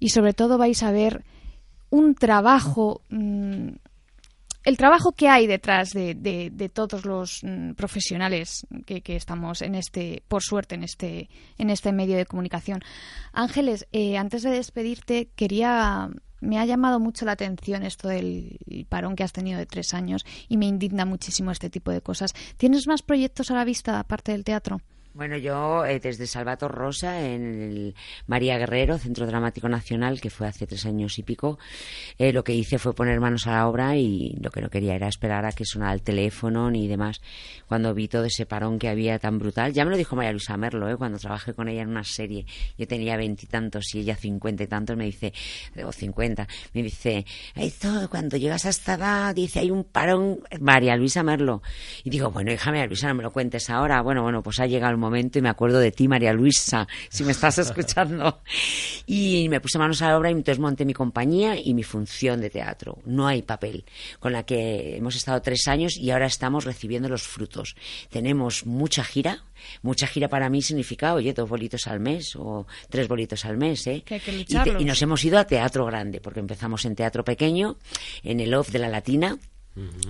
y 0.01 0.11
sobre 0.11 0.35
todo 0.35 0.59
vais 0.59 0.83
a 0.83 0.91
ver 0.91 1.25
un 1.89 2.15
trabajo 2.15 3.03
mm, 3.11 3.71
el 4.65 4.77
trabajo 4.77 5.13
que 5.13 5.29
hay 5.29 5.47
detrás 5.47 5.91
de, 5.91 6.15
de- 6.15 6.51
de 6.53 6.69
todos 6.69 7.05
los 7.05 7.41
mm, 7.43 7.73
profesionales 7.73 8.67
que, 8.87 9.01
que 9.03 9.17
estamos 9.17 9.63
en 9.63 9.75
este, 9.75 10.23
por 10.29 10.43
suerte, 10.43 10.75
en 10.75 10.85
este, 10.85 11.29
en 11.59 11.71
este 11.71 11.93
medio 11.93 12.17
de 12.17 12.27
comunicación. 12.27 12.81
Ángeles, 13.33 13.87
eh, 13.93 14.17
antes 14.19 14.43
de 14.43 14.51
despedirte, 14.51 15.29
quería, 15.35 16.09
me 16.41 16.59
ha 16.59 16.65
llamado 16.67 17.01
mucho 17.01 17.25
la 17.25 17.33
atención 17.33 17.83
esto 17.85 18.09
del 18.09 18.59
parón 18.89 19.17
que 19.17 19.25
has 19.25 19.33
tenido 19.33 19.59
de 19.59 19.67
tres 19.67 19.95
años 19.95 20.25
y 20.49 20.57
me 20.57 20.67
indigna 20.67 21.05
muchísimo 21.05 21.51
este 21.51 21.71
tipo 21.71 21.91
de 21.91 22.01
cosas. 22.03 22.35
¿Tienes 22.57 22.87
más 22.87 23.03
proyectos 23.03 23.51
a 23.51 23.55
la 23.55 23.65
vista 23.65 23.99
aparte 23.99 24.33
del 24.33 24.45
teatro? 24.45 24.81
Bueno, 25.13 25.37
yo 25.37 25.85
eh, 25.85 25.99
desde 25.99 26.25
Salvator 26.29 26.71
Rosa, 26.71 27.27
en 27.27 27.63
el 27.63 27.95
María 28.29 28.57
Guerrero, 28.59 28.97
Centro 28.97 29.27
Dramático 29.27 29.69
Nacional, 29.69 30.21
que 30.21 30.31
fue 30.31 30.47
hace 30.47 30.69
tres 30.69 30.87
años 30.87 31.19
y 31.19 31.25
pico, 31.25 31.59
eh, 32.17 32.33
lo 32.33 32.45
que 32.45 32.55
hice 32.55 32.79
fue 32.79 32.95
poner 32.95 33.19
manos 33.19 33.49
a 33.49 33.55
la 33.55 33.67
obra 33.67 33.97
y 33.97 34.37
lo 34.41 34.53
que 34.53 34.61
no 34.61 34.71
quería 34.71 34.95
era 34.95 35.09
esperar 35.09 35.45
a 35.47 35.51
que 35.51 35.65
sonara 35.65 35.95
el 35.95 36.03
teléfono 36.03 36.71
ni 36.71 36.87
demás. 36.87 37.21
Cuando 37.67 37.93
vi 37.93 38.07
todo 38.07 38.25
ese 38.25 38.47
parón 38.47 38.79
que 38.79 38.89
había 38.89 39.19
tan 39.19 39.41
brutal, 39.41 39.73
ya 39.73 39.85
me 39.85 39.91
lo 39.91 39.97
dijo 39.97 40.15
María 40.15 40.31
Luisa 40.31 40.57
Merlo, 40.57 40.89
eh, 40.89 40.97
cuando 40.97 41.19
trabajé 41.19 41.55
con 41.55 41.69
ella 41.69 41.83
en 41.83 41.89
una 41.89 42.05
serie, 42.05 42.47
yo 42.79 42.87
tenía 42.87 43.17
veintitantos 43.17 43.93
y, 43.97 44.01
ella 44.01 44.15
cincuenta 44.15 44.63
y 44.63 44.69
tantos, 44.69 44.97
me 44.97 45.07
dice, 45.07 45.33
o 45.85 45.91
cincuenta, 45.91 46.47
me 46.73 46.85
dice, 46.85 47.27
esto, 47.57 48.09
cuando 48.11 48.37
llegas 48.37 48.65
a 48.65 48.69
esta 48.69 48.95
edad, 48.95 49.35
dice, 49.35 49.59
hay 49.59 49.73
un 49.73 49.83
parón, 49.83 50.39
María 50.61 50.95
Luisa 50.95 51.25
Merlo. 51.25 51.63
Y 52.05 52.11
digo, 52.11 52.31
bueno, 52.31 52.53
hija 52.53 52.71
María 52.71 52.87
Luisa, 52.87 53.09
no 53.09 53.15
me 53.15 53.25
lo 53.25 53.33
cuentes 53.33 53.69
ahora. 53.71 54.03
Bueno, 54.03 54.23
bueno, 54.23 54.41
pues 54.41 54.61
ha 54.61 54.67
llegado 54.67 54.93
el 54.93 55.00
momento 55.01 55.39
y 55.39 55.43
me 55.43 55.49
acuerdo 55.49 55.79
de 55.79 55.91
ti, 55.93 56.09
María 56.09 56.33
Luisa, 56.33 56.87
si 57.09 57.25
me 57.25 57.33
estás 57.33 57.59
escuchando. 57.59 58.41
Y 59.07 59.49
me 59.49 59.61
puse 59.61 59.79
manos 59.79 60.03
a 60.03 60.09
la 60.09 60.19
obra 60.19 60.31
y 60.31 60.33
entonces 60.33 60.59
monté 60.59 60.85
mi 60.85 60.95
compañía 60.95 61.57
y 61.59 61.75
mi 61.75 61.83
función 61.83 62.41
de 62.41 62.51
teatro. 62.51 62.99
No 63.05 63.27
hay 63.27 63.43
papel, 63.43 63.85
con 64.19 64.33
la 64.33 64.45
que 64.45 64.97
hemos 64.97 65.17
estado 65.17 65.41
tres 65.43 65.67
años 65.67 65.97
y 65.97 66.11
ahora 66.11 66.27
estamos 66.27 66.65
recibiendo 66.65 67.09
los 67.09 67.23
frutos. 67.23 67.75
Tenemos 68.11 68.67
mucha 68.67 69.03
gira, 69.03 69.43
Mucha 69.83 70.07
gira 70.07 70.29
para 70.29 70.49
mí 70.49 70.63
significa, 70.63 71.15
oye, 71.15 71.33
dos 71.33 71.49
bolitos 71.49 71.87
al 71.87 72.01
mes 72.01 72.35
o 72.37 72.67
tres 72.89 73.09
bolitos 73.09 73.45
al 73.45 73.57
mes, 73.57 73.87
¿eh? 73.87 74.05
y, 74.49 74.83
y, 74.83 74.85
nos 74.85 75.03
hemos 75.03 75.25
ido 75.25 75.39
a 75.39 75.45
teatro 75.45 75.85
grande, 75.87 76.21
porque 76.21 76.41
empezamos 76.41 76.85
en 76.85 76.95
teatro 76.95 77.25
pequeño, 77.25 77.77
en 78.23 78.41
el 78.41 78.55
off 78.55 78.71
de 78.71 78.79
la 78.79 78.89
Latina, 78.89 79.39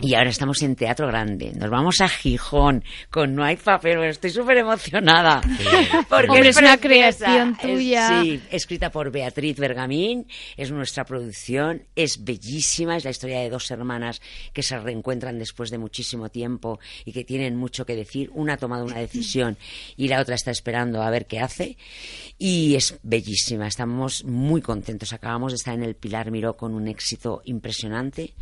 y 0.01 0.15
ahora 0.15 0.31
estamos 0.31 0.63
en 0.63 0.75
Teatro 0.75 1.07
Grande. 1.07 1.53
Nos 1.55 1.69
vamos 1.69 2.01
a 2.01 2.09
Gijón 2.09 2.83
con 3.11 3.35
No 3.35 3.45
hay 3.45 3.57
papel. 3.57 4.03
estoy 4.05 4.31
súper 4.31 4.57
emocionada. 4.57 5.43
Porque 6.09 6.49
es, 6.49 6.57
una 6.57 6.79
creación 6.79 7.57
tuya. 7.57 8.23
sí, 8.23 8.41
escrita 8.51 8.91
por 8.91 9.11
Beatriz 9.11 9.59
Bergamín. 9.59 10.27
Es 10.57 10.71
nuestra 10.71 11.05
producción. 11.05 11.83
Es 11.95 12.25
bellísima. 12.25 12.97
Es 12.97 13.05
la 13.05 13.11
historia 13.11 13.41
de 13.41 13.51
dos 13.51 13.71
hermanas 13.71 14.23
que 14.55 14.63
se 14.63 14.79
reencuentran 14.79 15.39
después 15.39 15.71
de 15.71 15.77
muchísimo 15.77 16.31
tiempo 16.31 16.81
y 17.05 17.13
que 17.13 17.25
tienen 17.25 17.57
mucho 17.57 17.85
que 17.85 17.95
decir. 17.95 18.31
Una 18.33 18.55
ha 18.55 18.57
tomado 18.57 18.87
una 18.87 18.99
decisión 18.99 19.59
y 19.97 20.09
la 20.09 20.21
otra 20.21 20.37
está 20.37 20.51
esperando 20.51 21.03
a 21.03 21.11
ver 21.11 21.27
qué 21.27 21.39
hace. 21.39 21.77
Y 22.39 22.77
es 22.77 22.99
bellísima. 23.03 23.67
Estamos 23.67 24.25
muy 24.25 24.63
contentos. 24.63 25.13
Acabamos 25.13 25.53
de 25.53 25.57
estar 25.57 25.75
en 25.75 25.83
el 25.83 25.97
Pilar 25.97 26.31
Miró 26.31 26.57
con 26.57 26.75
un 26.75 26.89
éxito 26.89 27.43
impresionante 27.45 28.33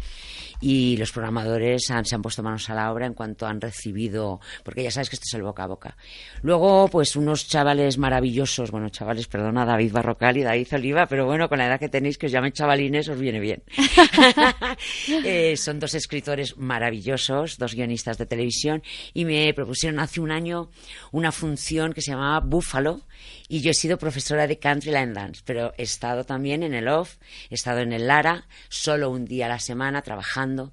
y 0.61 0.97
los 0.97 1.13
programadores 1.13 1.83
se 1.85 2.15
han 2.15 2.23
puesto 2.23 2.43
manos 2.43 2.69
a 2.71 2.75
la 2.75 2.93
obra 2.93 3.07
en 3.07 3.15
cuanto 3.15 3.47
han 3.47 3.61
recibido, 3.61 4.41
porque 4.63 4.83
ya 4.83 4.91
sabes 4.91 5.11
que 5.11 5.17
esto 5.17 5.27
es 5.27 5.35
el 5.35 5.43
boca 5.43 5.65
a 5.65 5.67
boca. 5.67 5.97
Luego, 6.43 6.89
pues 6.89 7.17
unos 7.17 7.47
chavales 7.47 7.99
maravillosos, 7.99 8.71
bueno, 8.71 8.89
chavales, 8.89 9.27
perdona, 9.27 9.65
David 9.65 9.93
Barrocal 9.93 10.37
y 10.37 10.43
David 10.43 10.69
Oliva, 10.73 11.07
pero 11.07 11.27
bueno, 11.27 11.49
con 11.49 11.59
la 11.59 11.67
edad 11.67 11.81
que 11.81 11.89
tenéis, 11.89 12.19
que 12.19 12.27
os 12.27 12.33
llamen 12.33 12.53
chavalines, 12.53 13.09
os 13.09 13.19
viene 13.19 13.41
bien. 13.41 13.63
Eh, 15.25 15.57
son 15.57 15.81
dos 15.81 15.95
escritores 15.95 16.57
maravillosos, 16.57 17.59
dos 17.59 17.75
guionistas 17.75 18.19
de 18.19 18.27
televisión, 18.27 18.83
y 19.15 19.25
me 19.25 19.53
propusieron 19.55 20.01
hace 20.01 20.21
un 20.21 20.31
año 20.31 20.71
una 21.13 21.33
función 21.33 21.93
que 21.93 22.01
se 22.01 22.13
llamaba 22.13 22.41
Búfalo, 22.41 23.01
y 23.49 23.61
yo 23.61 23.71
he 23.71 23.75
sido 23.75 23.99
profesora 23.99 24.47
de 24.47 24.59
Country 24.59 24.91
Line 24.91 25.13
Dance, 25.13 25.43
pero 25.45 25.73
he 25.79 25.83
estado 25.83 26.25
también 26.25 26.63
en 26.63 26.75
el 26.75 26.89
OFF, 26.89 27.17
he 27.51 27.55
estado 27.55 27.81
en 27.81 27.93
el 27.93 28.07
Lara, 28.07 28.47
solo 28.69 29.11
un 29.11 29.25
día 29.25 29.47
a 29.47 29.49
la 29.49 29.59
semana 29.59 30.03
trabajando 30.03 30.73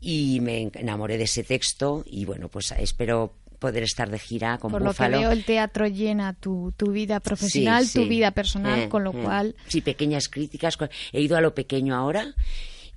y 0.00 0.40
me 0.40 0.70
enamoré 0.74 1.18
de 1.18 1.24
ese 1.24 1.42
texto 1.42 2.04
y 2.06 2.24
bueno, 2.24 2.48
pues 2.48 2.72
espero 2.72 3.34
poder 3.58 3.84
estar 3.84 4.10
de 4.10 4.18
gira 4.18 4.58
con 4.58 4.72
Por 4.72 4.82
lo 4.82 4.92
que 4.92 5.08
veo, 5.08 5.30
el 5.30 5.44
teatro 5.44 5.86
llena 5.86 6.32
tu, 6.34 6.72
tu 6.76 6.90
vida 6.90 7.20
profesional, 7.20 7.88
tu 7.88 8.06
vida 8.06 8.32
personal, 8.32 8.80
eh, 8.80 8.88
con 8.88 9.04
lo 9.04 9.12
eh. 9.12 9.22
cual... 9.22 9.54
Sí, 9.68 9.80
pequeñas 9.80 10.28
críticas. 10.28 10.76
He 11.12 11.20
ido 11.20 11.36
a 11.36 11.40
lo 11.40 11.54
pequeño 11.54 11.94
ahora 11.94 12.34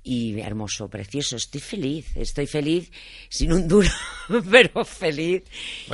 y 0.06 0.40
hermoso, 0.40 0.88
precioso. 0.88 1.34
Estoy 1.34 1.60
feliz, 1.60 2.16
estoy 2.16 2.46
feliz, 2.46 2.92
sin 3.28 3.52
un 3.52 3.66
duro, 3.66 3.88
pero 4.50 4.84
feliz. 4.84 5.42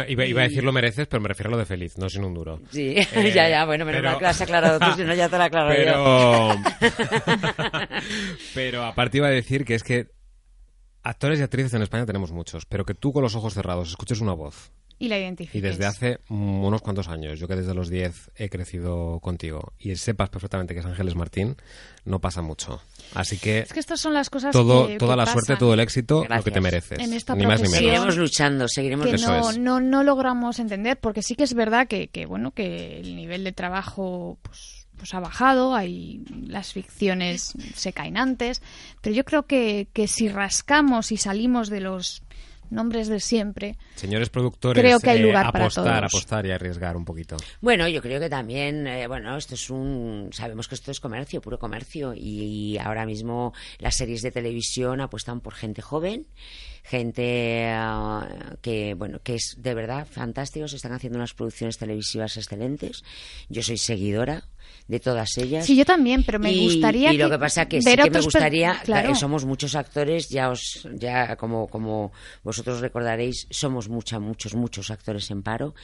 iba, 0.07 0.25
a 0.25 0.45
decir 0.45 0.63
lo 0.63 0.71
mereces, 0.71 1.07
pero 1.07 1.23
me 1.23 1.29
refiero 1.29 1.49
a 1.49 1.53
lo 1.53 1.57
de 1.57 1.65
feliz, 1.65 1.97
no 1.97 2.11
sin 2.11 2.23
un 2.23 2.35
duro. 2.35 2.61
Sí, 2.71 2.95
ya, 3.35 3.49
ya, 3.49 3.65
bueno, 3.65 3.87
pero, 3.87 4.03
lo 4.03 4.11
has 4.11 4.41
aclarado 4.41 4.79
tú, 4.79 4.93
si 4.97 5.05
no 5.05 5.15
ya 5.15 5.31
te 5.31 5.39
lo 5.39 5.45
aclaro 5.45 5.71
pero... 5.71 6.55
pero 8.55 8.85
aparte 8.85 9.17
iba 9.17 9.29
a 9.29 9.31
decir 9.31 9.65
que 9.65 9.75
es 9.75 9.83
que 9.83 10.09
actores 11.03 11.41
y 11.41 11.43
actrices 11.43 11.73
en 11.73 11.81
España 11.81 12.05
tenemos 12.05 12.33
muchos, 12.33 12.67
pero 12.67 12.85
que 12.85 12.95
tú 12.95 13.15
con 13.15 13.23
los 13.23 13.35
ojos 13.35 13.55
cerrados 13.55 13.89
escuches 13.89 14.21
una 14.21 14.35
voz 14.35 14.73
y 15.03 15.09
la 15.09 15.19
identifiques. 15.19 15.59
Y 15.59 15.61
desde 15.61 15.85
hace 15.85 16.21
unos 16.29 16.81
cuantos 16.81 17.09
años, 17.09 17.41
yo 17.41 17.49
que 17.49 17.57
desde 17.57 17.75
los 17.75 17.89
10 17.89 18.31
he 18.37 18.49
crecido 18.49 19.19
contigo 19.19 19.73
y 19.81 19.97
sepas 19.97 20.31
perfectamente 20.31 20.75
que 20.75 20.81
es 20.81 20.87
Ángeles 20.87 21.17
Martín, 21.17 21.57
no 22.05 22.21
pasa 22.21 22.41
mucho. 22.41 22.81
Así 23.15 23.37
que. 23.37 23.61
Es 23.61 23.73
que 23.73 23.81
estas 23.81 24.01
son 24.01 24.15
las 24.15 24.31
cosas 24.31 24.53
todo, 24.53 24.89
Toda 24.99 25.17
la 25.17 25.27
suerte, 25.27 25.57
todo 25.57 25.75
el 25.75 25.81
éxito, 25.81 26.25
lo 26.29 26.43
que 26.45 26.53
te 26.53 26.61
mereces. 26.61 27.01
En 27.01 27.13
esta 27.15 27.35
ni 27.35 27.45
más 27.45 27.61
ni 27.61 27.65
menos. 27.65 27.79
Seguiremos 27.79 28.17
luchando, 28.17 28.69
seguiremos 28.69 29.07
que 29.07 29.19
no, 29.19 29.53
no, 29.55 29.81
no, 29.81 30.05
logramos 30.05 30.61
entender, 30.61 31.01
porque 31.01 31.23
sí 31.23 31.35
que 31.35 31.43
es 31.43 31.55
verdad 31.55 31.89
que, 31.89 32.07
que 32.07 32.25
bueno, 32.25 32.53
que 32.53 33.01
el 33.01 33.17
nivel 33.17 33.43
de 33.43 33.51
trabajo, 33.51 34.39
pues 34.43 34.83
pues 34.97 35.15
ha 35.15 35.21
bajado, 35.21 35.75
hay 35.75 36.23
las 36.47 36.75
ficciones 36.75 37.55
se 37.75 37.93
caen 37.93 38.17
antes, 38.17 38.63
pero 39.01 39.17
yo 39.17 39.25
creo 39.25 39.47
que, 39.47 39.89
que 39.93 40.07
si 40.07 40.29
rascamos 40.29 41.11
y 41.11 41.17
salimos 41.17 41.71
de 41.71 41.81
los 41.81 42.23
nombres 42.73 43.09
de 43.09 43.21
siempre. 43.21 43.77
Señores 43.95 44.31
productores, 44.31 44.83
creo 44.83 44.99
que 44.99 45.11
hay 45.11 45.19
eh, 45.19 45.23
lugar 45.23 45.47
apostar, 45.47 45.85
para 45.85 46.07
apostar 46.07 46.47
y 46.47 46.51
arriesgar 46.51 46.97
un 46.97 47.05
poquito. 47.05 47.37
Bueno, 47.61 47.87
yo 47.89 48.03
creo 48.03 48.19
que 48.19 48.29
también, 48.29 48.87
eh, 48.87 49.07
bueno, 49.07 49.37
esto 49.37 49.55
es 49.55 49.71
un, 49.71 50.31
sabemos 50.33 50.69
que 50.69 50.75
esto 50.75 50.91
es 50.91 51.01
comercio, 51.01 51.41
puro 51.41 51.59
comercio, 51.59 52.15
y, 52.15 52.79
ahora 52.79 53.07
mismo 53.07 53.53
las 53.79 53.97
series 53.97 54.23
de 54.23 54.31
televisión 54.31 55.01
apuestan 55.01 55.41
por 55.41 55.55
gente 55.55 55.83
joven, 55.83 56.27
gente 56.83 57.67
ah, 57.69 58.57
que, 58.61 58.95
bueno, 58.95 59.21
que 59.23 59.35
es 59.35 59.57
de 59.59 59.75
verdad 59.75 60.07
fantástico, 60.07 60.69
se 60.69 60.77
están 60.77 60.93
haciendo 60.93 61.19
unas 61.19 61.35
producciones 61.35 61.79
televisivas 61.79 62.37
excelentes. 62.37 63.05
Yo 63.49 63.63
soy 63.63 63.79
seguidora 63.79 64.45
de 64.89 65.01
todas 65.01 65.37
ellas. 65.39 65.65
Sí, 65.65 65.77
yo 65.77 65.85
también, 65.85 66.23
pero 66.25 66.39
me 66.39 66.55
gustaría. 66.55 67.13
Y 67.13 67.17
lo 67.17 67.31
que 67.31 67.39
pasa 67.39 67.67
que 67.67 67.81
sí 67.81 67.97
que 67.97 68.11
me 68.11 68.21
gustaría, 68.21 68.81
claro. 68.85 69.15
somos 69.15 69.45
muchos 69.45 69.75
actores, 69.75 70.29
ya 70.29 70.51
os, 70.51 70.87
ya 70.95 71.37
como, 71.37 71.69
como 71.69 72.13
vosotros 72.43 72.81
recordaréis, 72.81 73.47
somos 73.51 73.89
mucha, 73.89 74.19
muchos, 74.19 74.55
muchos 74.55 74.91
actores 74.91 75.31
en 75.31 75.43
paro, 75.43 75.75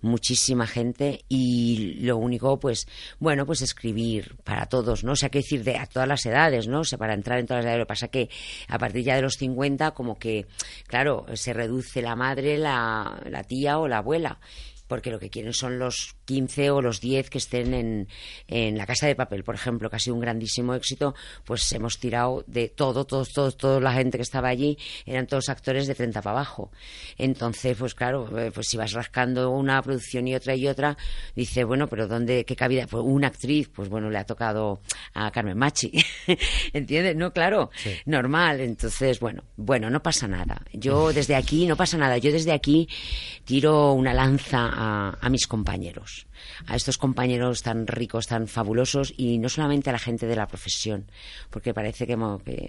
muchísima 0.00 0.66
gente, 0.66 1.24
y 1.28 1.94
lo 2.00 2.16
único, 2.16 2.58
pues, 2.58 2.86
bueno, 3.18 3.44
pues 3.44 3.62
escribir 3.62 4.36
para 4.44 4.66
todos, 4.66 5.04
¿no? 5.04 5.12
O 5.12 5.16
sea, 5.16 5.28
que 5.28 5.38
decir 5.38 5.64
de 5.64 5.76
a 5.76 5.86
todas 5.86 6.08
las 6.08 6.24
edades, 6.24 6.68
¿no? 6.68 6.80
O 6.80 6.84
sea, 6.84 6.98
para 6.98 7.14
entrar 7.14 7.38
en 7.38 7.46
todas 7.46 7.64
las 7.64 7.66
edades. 7.66 7.80
Lo 7.80 7.86
que 7.86 7.88
pasa 7.88 8.08
que 8.08 8.30
a 8.68 8.78
partir 8.78 9.04
ya 9.04 9.16
de 9.16 9.22
los 9.22 9.34
50, 9.34 9.92
como 9.92 10.18
que, 10.18 10.43
claro, 10.86 11.26
se 11.34 11.52
reduce 11.52 12.02
la 12.02 12.16
madre, 12.16 12.58
la, 12.58 13.20
la 13.28 13.44
tía 13.44 13.78
o 13.78 13.88
la 13.88 13.98
abuela 13.98 14.38
porque 14.86 15.10
lo 15.10 15.18
que 15.18 15.30
quieren 15.30 15.52
son 15.52 15.78
los 15.78 16.16
15 16.24 16.70
o 16.70 16.82
los 16.82 17.00
10 17.00 17.30
que 17.30 17.38
estén 17.38 17.74
en, 17.74 18.08
en 18.48 18.76
La 18.76 18.86
Casa 18.86 19.06
de 19.06 19.14
Papel, 19.14 19.44
por 19.44 19.54
ejemplo, 19.54 19.90
que 19.90 19.96
ha 19.96 19.98
sido 19.98 20.14
un 20.14 20.20
grandísimo 20.20 20.74
éxito, 20.74 21.14
pues 21.44 21.72
hemos 21.72 21.98
tirado 21.98 22.44
de 22.46 22.68
todo, 22.68 23.04
todos, 23.04 23.32
todos, 23.32 23.56
toda 23.56 23.80
la 23.80 23.92
gente 23.92 24.18
que 24.18 24.22
estaba 24.22 24.48
allí, 24.48 24.78
eran 25.06 25.26
todos 25.26 25.48
actores 25.48 25.86
de 25.86 25.94
30 25.94 26.22
para 26.22 26.36
abajo. 26.36 26.70
Entonces, 27.18 27.76
pues 27.76 27.94
claro, 27.94 28.38
eh, 28.38 28.50
pues 28.52 28.68
si 28.68 28.76
vas 28.76 28.92
rascando 28.92 29.50
una 29.50 29.80
producción 29.82 30.28
y 30.28 30.34
otra 30.34 30.54
y 30.54 30.68
otra, 30.68 30.96
dice, 31.34 31.64
bueno, 31.64 31.86
pero 31.88 32.06
¿dónde, 32.06 32.44
qué 32.44 32.56
cabida? 32.56 32.86
Pues 32.86 33.02
una 33.04 33.28
actriz, 33.28 33.68
pues 33.68 33.88
bueno, 33.88 34.10
le 34.10 34.18
ha 34.18 34.24
tocado 34.24 34.80
a 35.14 35.30
Carmen 35.30 35.58
Machi, 35.58 35.92
¿entiendes? 36.72 37.16
No, 37.16 37.32
claro, 37.32 37.70
normal. 38.04 38.60
Entonces, 38.60 39.20
bueno, 39.20 39.44
bueno, 39.56 39.90
no 39.90 40.02
pasa 40.02 40.28
nada. 40.28 40.62
Yo 40.72 41.12
desde 41.12 41.36
aquí, 41.36 41.66
no 41.66 41.76
pasa 41.76 41.96
nada, 41.96 42.18
yo 42.18 42.32
desde 42.32 42.52
aquí 42.52 42.88
tiro 43.44 43.92
una 43.92 44.12
lanza 44.12 44.73
a 44.74 45.04
a, 45.20 45.28
mis 45.30 45.46
compañeros, 45.46 46.26
a 46.66 46.76
estos 46.76 46.98
compañeros 46.98 47.62
tan 47.62 47.86
ricos, 47.86 48.26
tan 48.26 48.46
fabulosos 48.48 49.12
y 49.16 49.38
no 49.38 49.48
solamente 49.48 49.90
a 49.90 49.92
la 49.92 49.98
gente 49.98 50.26
de 50.26 50.36
la 50.36 50.46
profesión, 50.46 51.06
porque 51.50 51.74
parece 51.74 52.06
que, 52.06 52.16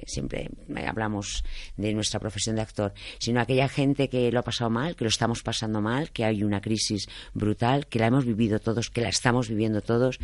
siempre 0.05 0.49
hablamos 0.87 1.43
de 1.77 1.93
nuestra 1.93 2.19
profesión 2.19 2.55
de 2.55 2.61
actor, 2.61 2.93
sino 3.19 3.39
a 3.39 3.43
aquella 3.43 3.67
gente 3.67 4.09
que 4.09 4.31
lo 4.31 4.39
ha 4.39 4.43
pasado 4.43 4.69
mal, 4.69 4.95
que 4.95 5.05
lo 5.05 5.09
estamos 5.09 5.43
pasando 5.43 5.81
mal, 5.81 6.11
que 6.11 6.25
hay 6.25 6.43
una 6.43 6.61
crisis 6.61 7.07
brutal, 7.33 7.87
que 7.87 7.99
la 7.99 8.07
hemos 8.07 8.25
vivido 8.25 8.59
todos, 8.59 8.89
que 8.89 9.01
la 9.01 9.09
estamos 9.09 9.49
viviendo 9.49 9.81
todos 9.81 10.19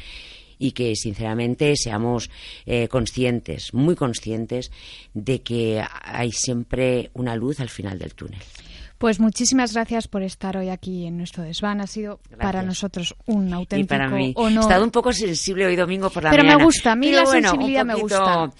y 0.58 0.74
que 0.74 0.96
sinceramente 0.96 1.76
seamos 1.76 2.30
eh, 2.66 2.88
conscientes, 2.88 3.74
muy 3.74 3.96
conscientes 3.96 4.72
de 5.14 5.42
que 5.42 5.84
hay 6.04 6.32
siempre 6.32 7.10
una 7.14 7.36
luz 7.36 7.60
al 7.60 7.70
final 7.70 7.98
del 7.98 8.14
túnel. 8.14 8.42
Pues 9.02 9.20
muchísimas 9.20 9.74
gracias 9.74 10.08
por 10.08 10.22
estar 10.22 10.56
hoy 10.58 10.70
aquí 10.70 11.08
en 11.08 11.18
nuestro 11.18 11.42
desván. 11.42 11.82
Ha 11.82 11.88
sido 11.88 12.20
para 12.38 12.62
nosotros 12.62 13.16
un 13.26 13.52
auténtico 13.52 13.96
y 13.96 13.98
para 13.98 14.08
mí. 14.08 14.32
honor. 14.36 14.60
He 14.60 14.62
estado 14.62 14.84
un 14.84 14.92
poco 14.92 15.12
sensible 15.12 15.66
hoy 15.66 15.76
domingo 15.76 16.12
por 16.12 16.22
la 16.22 16.30
Pero 16.30 16.44
mañana. 16.44 16.60
me 16.60 16.66
gusta, 16.66 16.92
a 16.92 16.96
mí 16.96 17.12
la 17.12 17.26
sensibilidad 17.26 17.84
me 17.84 17.96
gusta. 17.96 18.52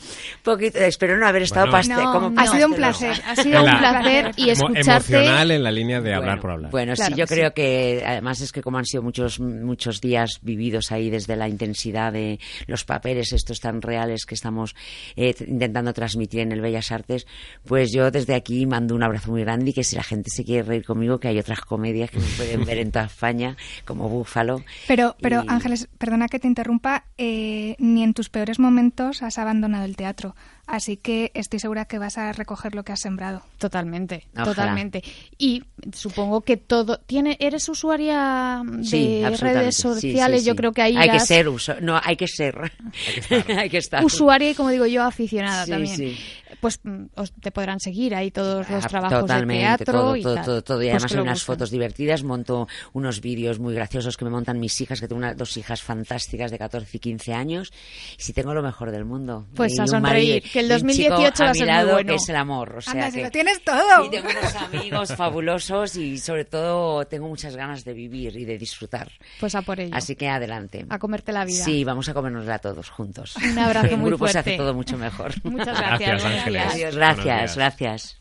Poquito, 0.42 0.80
espero 0.80 1.16
no 1.20 1.28
haber 1.28 1.44
estado 1.44 1.68
como 1.68 2.34
Ha 2.42 2.48
sido 2.48 2.70
un 2.70 2.74
placer, 2.74 3.22
ha 3.28 3.36
sido 3.36 3.64
un 3.64 3.70
placer 3.78 4.32
y 4.36 4.50
escucharte. 4.50 5.14
Emocional 5.14 5.52
en 5.52 5.64
la 5.64 5.72
línea 5.72 6.02
de 6.02 6.16
hablar 6.16 6.42
por 6.42 6.50
hablar. 6.50 6.72
Bueno, 6.72 6.96
sí, 6.96 7.14
yo 7.16 7.28
creo 7.28 7.54
que 7.54 8.04
además 8.04 8.42
es 8.42 8.52
que 8.52 8.64
como 8.64 8.80
han 8.80 8.86
sido 8.86 9.04
muchos 9.04 9.40
muchos 9.40 10.02
días 10.02 10.40
vividos 10.42 10.92
ahí 10.92 11.12
desde 11.12 11.36
la 11.36 11.50
intensidad 11.50 12.12
de 12.14 12.40
los 12.66 12.84
papeles 12.84 13.32
estos 13.32 13.60
tan 13.60 13.80
reales 13.80 14.26
que 14.26 14.34
estamos 14.34 14.76
eh, 15.16 15.36
intentando 15.48 15.94
transmitir 15.94 16.40
en 16.40 16.52
el 16.52 16.62
Bellas 16.62 16.92
Artes, 16.92 17.28
pues 17.64 17.92
yo 17.94 18.10
desde 18.10 18.34
aquí 18.34 18.66
mando 18.66 18.96
un 18.96 19.04
abrazo 19.04 19.30
muy 19.30 19.42
grande 19.42 19.70
y 19.70 19.74
que 19.74 19.84
si 19.84 19.96
la 19.96 20.02
gente 20.02 20.31
se 20.32 20.44
quiere 20.44 20.64
reír 20.64 20.86
conmigo, 20.86 21.20
que 21.20 21.28
hay 21.28 21.40
otras 21.40 21.62
comedias 21.62 22.10
que 22.10 22.20
se 22.20 22.38
pueden 22.38 22.66
ver 22.66 22.78
en 22.78 22.92
toda 22.92 23.06
España, 23.06 23.58
como 23.86 24.10
Búfalo. 24.10 24.64
Pero, 24.88 25.16
pero 25.22 25.44
Ángeles, 25.48 25.88
perdona 25.98 26.28
que 26.28 26.40
te 26.40 26.48
interrumpa, 26.48 27.06
eh, 27.18 27.76
ni 27.80 28.04
en 28.04 28.14
tus 28.14 28.30
peores 28.30 28.60
momentos 28.60 29.22
has 29.24 29.38
abandonado 29.38 29.86
el 29.86 29.96
teatro. 29.96 30.36
Así 30.68 30.98
que 30.98 31.32
estoy 31.34 31.60
segura 31.60 31.86
que 31.86 32.00
vas 32.00 32.18
a 32.18 32.32
recoger 32.34 32.76
lo 32.76 32.84
que 32.84 32.94
has 32.94 33.02
sembrado. 33.02 33.44
Totalmente, 33.58 34.28
totalmente. 34.34 35.04
Y 35.38 35.64
supongo 35.94 36.42
que 36.42 36.58
todo 36.58 37.00
tiene 37.00 37.38
eres 37.40 37.68
usuaria 37.70 38.62
de 38.66 39.38
redes 39.40 39.78
sociales, 39.78 40.46
yo 40.46 40.56
creo 40.56 40.72
que 40.72 40.82
ahí 40.82 40.96
hay 40.96 41.10
que 41.10 41.20
ser 41.20 41.42
no, 41.82 42.00
hay 42.02 42.16
que 42.16 42.28
ser. 42.28 42.72
hay 43.58 43.70
que 43.70 43.78
estar. 43.78 44.04
Usuaria 44.04 44.52
y 44.52 44.56
como 44.56 44.70
digo 44.70 44.86
yo 44.86 45.04
aficionada 45.04 45.66
también. 45.66 46.16
Pues 46.60 46.80
mm, 46.84 47.06
te 47.42 47.52
podrán 47.52 47.80
seguir 47.80 48.14
ahí 48.14 48.30
todos 48.30 48.70
los 48.70 48.86
ah, 48.86 48.88
trabajos 48.88 49.28
de 49.28 49.46
teatro 49.46 49.94
todo, 49.94 50.16
y 50.16 50.22
todo, 50.22 50.62
todo, 50.62 50.84
Y 50.84 50.90
pues 50.90 51.04
además 51.04 51.14
hay 51.14 51.20
unas 51.20 51.44
fotos 51.44 51.72
divertidas, 51.72 52.24
monto 52.24 52.68
unos 52.94 53.22
vídeos 53.22 53.60
muy 53.60 53.74
graciosos 53.74 54.18
que 54.18 54.26
me 54.26 54.32
montan 54.32 54.60
mis 54.60 54.80
hijas, 54.82 55.00
que 55.00 55.08
tengo 55.08 55.22
dos 55.36 55.58
hijas 55.58 55.82
fantásticas 55.82 56.52
de 56.52 56.58
14 56.58 56.98
y 56.98 57.00
15 57.00 57.34
años. 57.34 57.72
Y 58.18 58.22
si 58.22 58.34
tengo 58.34 58.54
lo 58.54 58.62
mejor 58.62 58.92
del 58.92 59.06
mundo. 59.06 59.48
Pues 59.56 59.80
a 59.80 59.88
sonreír 59.88 60.44
el 60.60 60.70
2018 60.70 61.44
va 61.44 61.50
a 61.50 61.54
ser 61.54 61.72
muy 61.72 61.92
bueno. 61.92 62.14
es 62.14 62.30
el 62.30 62.36
amor. 62.36 62.76
O 62.78 62.82
sea 62.82 63.10
que, 63.10 63.24
lo 63.24 63.32
tienes 63.32 63.64
todo. 63.64 64.06
Y 64.06 64.10
tengo 64.10 64.30
unos 64.30 64.56
amigos 64.56 65.14
fabulosos 65.18 65.96
y 65.96 66.18
sobre 66.18 66.46
todo 66.46 67.06
tengo 67.06 67.28
muchas 67.28 67.56
ganas 67.56 67.84
de 67.84 67.94
vivir 67.94 68.36
y 68.36 68.46
de 68.46 68.58
disfrutar. 68.58 69.12
Pues 69.40 69.56
a 69.56 69.62
por 69.62 69.80
ello. 69.80 69.96
Así 69.96 70.16
que 70.16 70.30
adelante. 70.30 70.86
A 70.90 71.00
comerte 71.00 71.32
la 71.32 71.46
vida. 71.46 71.64
Sí, 71.64 71.84
vamos 71.84 72.10
a 72.10 72.14
comérnosla 72.14 72.60
todos 72.60 72.90
juntos. 72.90 73.36
Un 73.38 73.58
abrazo 73.58 73.88
muy 73.88 73.96
en 73.96 74.04
grupo 74.06 74.28
se 74.28 74.40
hace 74.40 74.58
todo 74.58 74.74
mucho 74.74 74.98
mejor. 74.98 75.34
Muchas 75.44 75.78
gracias. 75.78 76.24
Gracias, 76.46 76.96
gracias, 76.96 77.56
gracias. 77.56 78.18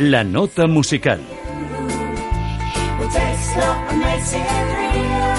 La 0.00 0.24
nota 0.24 0.66
musical. 0.66 1.20
It 3.04 3.10
tastes 3.10 3.52
so 3.52 3.60
amazing 3.90 4.40
and 4.40 4.94
real. 4.96 5.33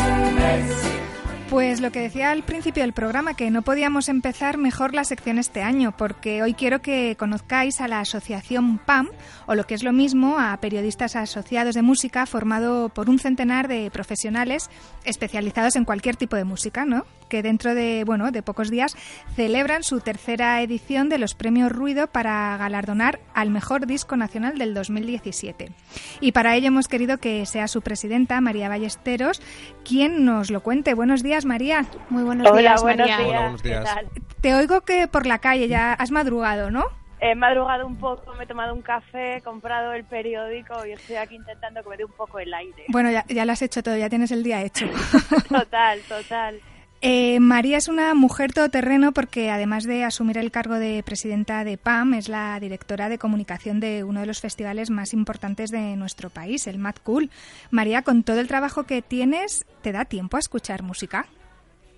Pues 1.55 1.79
lo 1.79 1.89
que 1.89 2.01
decía 2.01 2.31
al 2.31 2.43
principio 2.43 2.83
del 2.83 2.91
programa, 2.91 3.33
que 3.33 3.49
no 3.49 3.61
podíamos 3.61 4.09
empezar 4.09 4.57
mejor 4.57 4.93
la 4.93 5.05
sección 5.05 5.37
este 5.37 5.61
año, 5.61 5.95
porque 5.95 6.43
hoy 6.43 6.53
quiero 6.53 6.81
que 6.81 7.15
conozcáis 7.17 7.79
a 7.79 7.87
la 7.87 8.01
asociación 8.01 8.77
PAM, 8.77 9.07
o 9.45 9.55
lo 9.55 9.65
que 9.65 9.73
es 9.73 9.81
lo 9.81 9.93
mismo, 9.93 10.37
a 10.37 10.57
periodistas 10.57 11.15
asociados 11.15 11.73
de 11.73 11.81
música 11.81 12.25
formado 12.25 12.89
por 12.89 13.09
un 13.09 13.19
centenar 13.19 13.69
de 13.69 13.89
profesionales 13.89 14.69
especializados 15.05 15.77
en 15.77 15.85
cualquier 15.85 16.17
tipo 16.17 16.35
de 16.35 16.43
música, 16.43 16.83
¿no? 16.83 17.05
que 17.29 17.43
dentro 17.43 17.75
de, 17.75 18.03
bueno, 18.05 18.31
de 18.31 18.41
pocos 18.41 18.69
días 18.69 18.95
celebran 19.35 19.83
su 19.83 19.99
tercera 19.99 20.61
edición 20.61 21.09
de 21.09 21.17
los 21.17 21.33
Premios 21.33 21.71
Ruido 21.71 22.07
para 22.07 22.55
galardonar 22.57 23.19
al 23.33 23.49
mejor 23.49 23.87
disco 23.87 24.15
nacional 24.15 24.57
del 24.57 24.73
2017. 24.73 25.71
Y 26.19 26.31
para 26.31 26.55
ello 26.55 26.67
hemos 26.67 26.87
querido 26.87 27.17
que 27.17 27.45
sea 27.45 27.67
su 27.67 27.81
presidenta, 27.81 28.39
María 28.41 28.69
Ballesteros, 28.69 29.41
quien 29.83 30.25
nos 30.25 30.51
lo 30.51 30.61
cuente. 30.61 30.93
Buenos 30.93 31.23
días, 31.23 31.44
María. 31.45 31.85
Muy 32.09 32.23
buenos 32.23 32.57
días, 32.57 32.83
María. 32.83 33.17
Hola, 33.19 33.39
buenos 33.41 33.63
días. 33.63 33.95
Te 34.41 34.53
oigo 34.53 34.81
que 34.81 35.07
por 35.07 35.25
la 35.25 35.39
calle 35.39 35.67
ya 35.67 35.93
has 35.93 36.11
madrugado, 36.11 36.71
¿no? 36.71 36.85
He 37.21 37.33
madrugado 37.33 37.87
un 37.87 37.97
poco, 37.97 38.33
me 38.33 38.43
he 38.43 38.47
tomado 38.47 38.73
un 38.73 38.81
café, 38.81 39.37
he 39.37 39.41
comprado 39.41 39.93
el 39.93 40.03
periódico 40.03 40.85
y 40.85 40.91
estoy 40.91 41.15
aquí 41.15 41.35
intentando 41.35 41.81
que 41.81 41.89
me 41.89 41.97
dé 41.97 42.05
un 42.05 42.11
poco 42.11 42.39
el 42.39 42.53
aire. 42.53 42.83
Bueno, 42.89 43.09
ya, 43.09 43.25
ya 43.27 43.45
lo 43.45 43.53
has 43.53 43.61
hecho 43.61 43.81
todo, 43.81 43.95
ya 43.95 44.09
tienes 44.09 44.31
el 44.31 44.43
día 44.43 44.61
hecho. 44.61 44.85
total, 45.49 46.01
total. 46.09 46.59
Eh, 47.07 47.39
María 47.39 47.77
es 47.77 47.87
una 47.87 48.15
mujer 48.15 48.51
todoterreno 48.51 49.11
porque 49.11 49.51
además 49.51 49.83
de 49.83 50.03
asumir 50.03 50.39
el 50.39 50.49
cargo 50.49 50.79
de 50.79 51.03
presidenta 51.05 51.63
de 51.63 51.77
PAM, 51.77 52.15
es 52.15 52.29
la 52.29 52.59
directora 52.59 53.09
de 53.09 53.19
comunicación 53.19 53.79
de 53.79 54.03
uno 54.03 54.21
de 54.21 54.25
los 54.25 54.41
festivales 54.41 54.89
más 54.89 55.13
importantes 55.13 55.69
de 55.69 55.95
nuestro 55.97 56.31
país, 56.31 56.65
el 56.65 56.79
Mad 56.79 56.95
Cool. 57.03 57.29
María, 57.69 58.01
con 58.01 58.23
todo 58.23 58.39
el 58.39 58.47
trabajo 58.47 58.85
que 58.85 59.03
tienes, 59.03 59.67
¿te 59.83 59.91
da 59.91 60.05
tiempo 60.05 60.37
a 60.37 60.39
escuchar 60.39 60.81
música? 60.81 61.27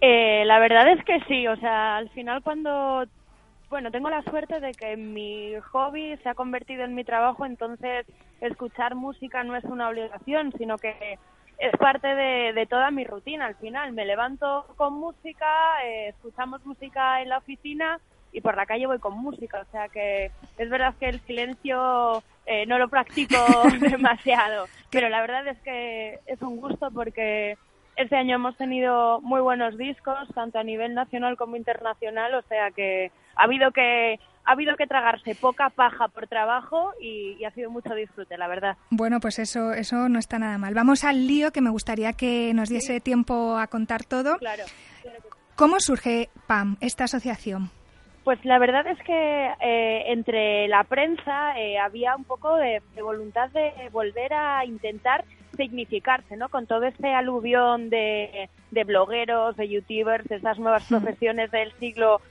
Eh, 0.02 0.44
la 0.44 0.60
verdad 0.60 0.92
es 0.92 1.02
que 1.06 1.22
sí, 1.30 1.48
o 1.48 1.56
sea, 1.56 1.96
al 1.96 2.10
final 2.10 2.44
cuando, 2.44 3.06
bueno, 3.70 3.92
tengo 3.92 4.10
la 4.10 4.24
suerte 4.24 4.60
de 4.60 4.74
que 4.74 4.98
mi 4.98 5.54
hobby 5.72 6.18
se 6.18 6.28
ha 6.28 6.36
convertido 6.36 6.84
en 6.84 6.96
mi 6.96 7.06
trabajo, 7.06 7.46
entonces 7.46 8.06
escuchar 8.42 8.94
música 8.94 9.42
no 9.46 9.56
es 9.56 9.64
una 9.64 9.88
obligación, 9.88 10.52
sino 10.58 10.78
que 10.78 11.18
es 11.58 11.72
parte 11.78 12.08
de, 12.08 12.66
toda 12.68 12.92
mi 12.92 13.04
rutina 13.04 13.46
al 13.46 13.56
final. 13.56 13.94
Me 13.94 14.06
levanto 14.06 14.66
con 14.76 14.94
música, 14.94 15.84
eh, 15.84 16.10
escuchamos 16.10 16.66
música 16.66 17.22
en 17.22 17.30
la 17.30 17.40
oficina 17.40 18.00
y 18.32 18.42
por 18.42 18.56
la 18.56 18.66
calle 18.66 18.88
voy 18.88 19.00
con 19.00 19.18
música. 19.18 19.62
O 19.62 19.72
sea 19.72 19.90
que 19.90 20.32
es 20.58 20.70
verdad 20.70 20.94
que 21.00 21.10
el 21.10 21.20
silencio 21.22 22.24
eh, 22.46 22.66
no 22.66 22.78
lo 22.78 22.90
practico 22.90 23.38
demasiado, 23.80 24.68
pero 24.92 25.10
la 25.10 25.22
verdad 25.22 25.48
es 25.48 25.58
que 25.60 26.20
es 26.28 26.42
un 26.42 26.58
gusto 26.58 26.92
porque 26.92 27.58
este 27.96 28.16
año 28.16 28.36
hemos 28.36 28.56
tenido 28.58 29.20
muy 29.22 29.42
buenos 29.42 29.78
discos, 29.78 30.30
tanto 30.36 30.60
a 30.60 30.64
nivel 30.64 30.94
nacional 30.94 31.36
como 31.36 31.56
internacional, 31.56 32.36
o 32.36 32.44
sea 32.44 32.70
que 32.72 33.12
ha 33.38 33.44
habido 33.44 33.72
que 33.72 34.20
ha 34.48 34.54
habido 34.54 34.78
que 34.78 34.88
tragarse 34.88 35.36
poca 35.36 35.70
paja 35.70 36.08
por 36.08 36.28
trabajo 36.28 36.94
y, 37.02 37.44
ha 37.44 37.52
sido 37.52 37.70
mucho 37.70 37.94
disfrute, 37.94 38.38
la 38.38 38.48
verdad. 38.48 38.78
Bueno, 38.90 39.20
pues 39.20 39.40
eso, 39.40 39.74
eso 39.74 40.08
no 40.08 40.20
está 40.20 40.40
nada 40.40 40.58
mal. 40.58 40.74
Vamos 40.74 41.04
al 41.04 41.28
lío, 41.28 41.52
que 41.52 41.60
me 41.60 41.70
gustaría 41.70 42.14
que 42.14 42.54
nos 42.54 42.70
diese 42.70 43.02
tiempo 43.02 43.58
a 43.58 43.68
contar 43.68 44.06
todo. 44.06 44.38
Claro. 44.38 44.64
¿Cómo 45.56 45.82
surge 45.82 46.30
PAM, 46.48 46.78
esta 46.80 47.04
asociación? 47.04 47.72
Pues 48.24 48.44
la 48.46 48.58
verdad 48.58 48.88
es 48.88 48.98
que 49.04 49.52
eh, 49.62 50.04
entre 50.14 50.68
la 50.70 50.84
prensa 50.86 51.60
eh, 51.60 51.78
había 51.78 52.16
un 52.16 52.24
poco 52.24 52.56
de, 52.56 52.82
voluntad 53.02 53.50
de 53.50 53.90
volver 53.92 54.34
a 54.34 54.64
intentar 54.64 55.26
significarse, 55.58 56.38
¿no? 56.38 56.48
Con 56.48 56.68
todo 56.68 56.84
este 56.84 57.14
aluvión 57.14 57.90
de, 57.90 58.50
de 58.72 58.84
blogueros, 58.86 59.58
de 59.58 59.68
youtubers, 59.68 60.26
de 60.30 60.38
esas 60.38 60.58
nuevas 60.58 60.86
profesiones 60.88 61.52
del 61.52 61.74
siglo 61.80 62.22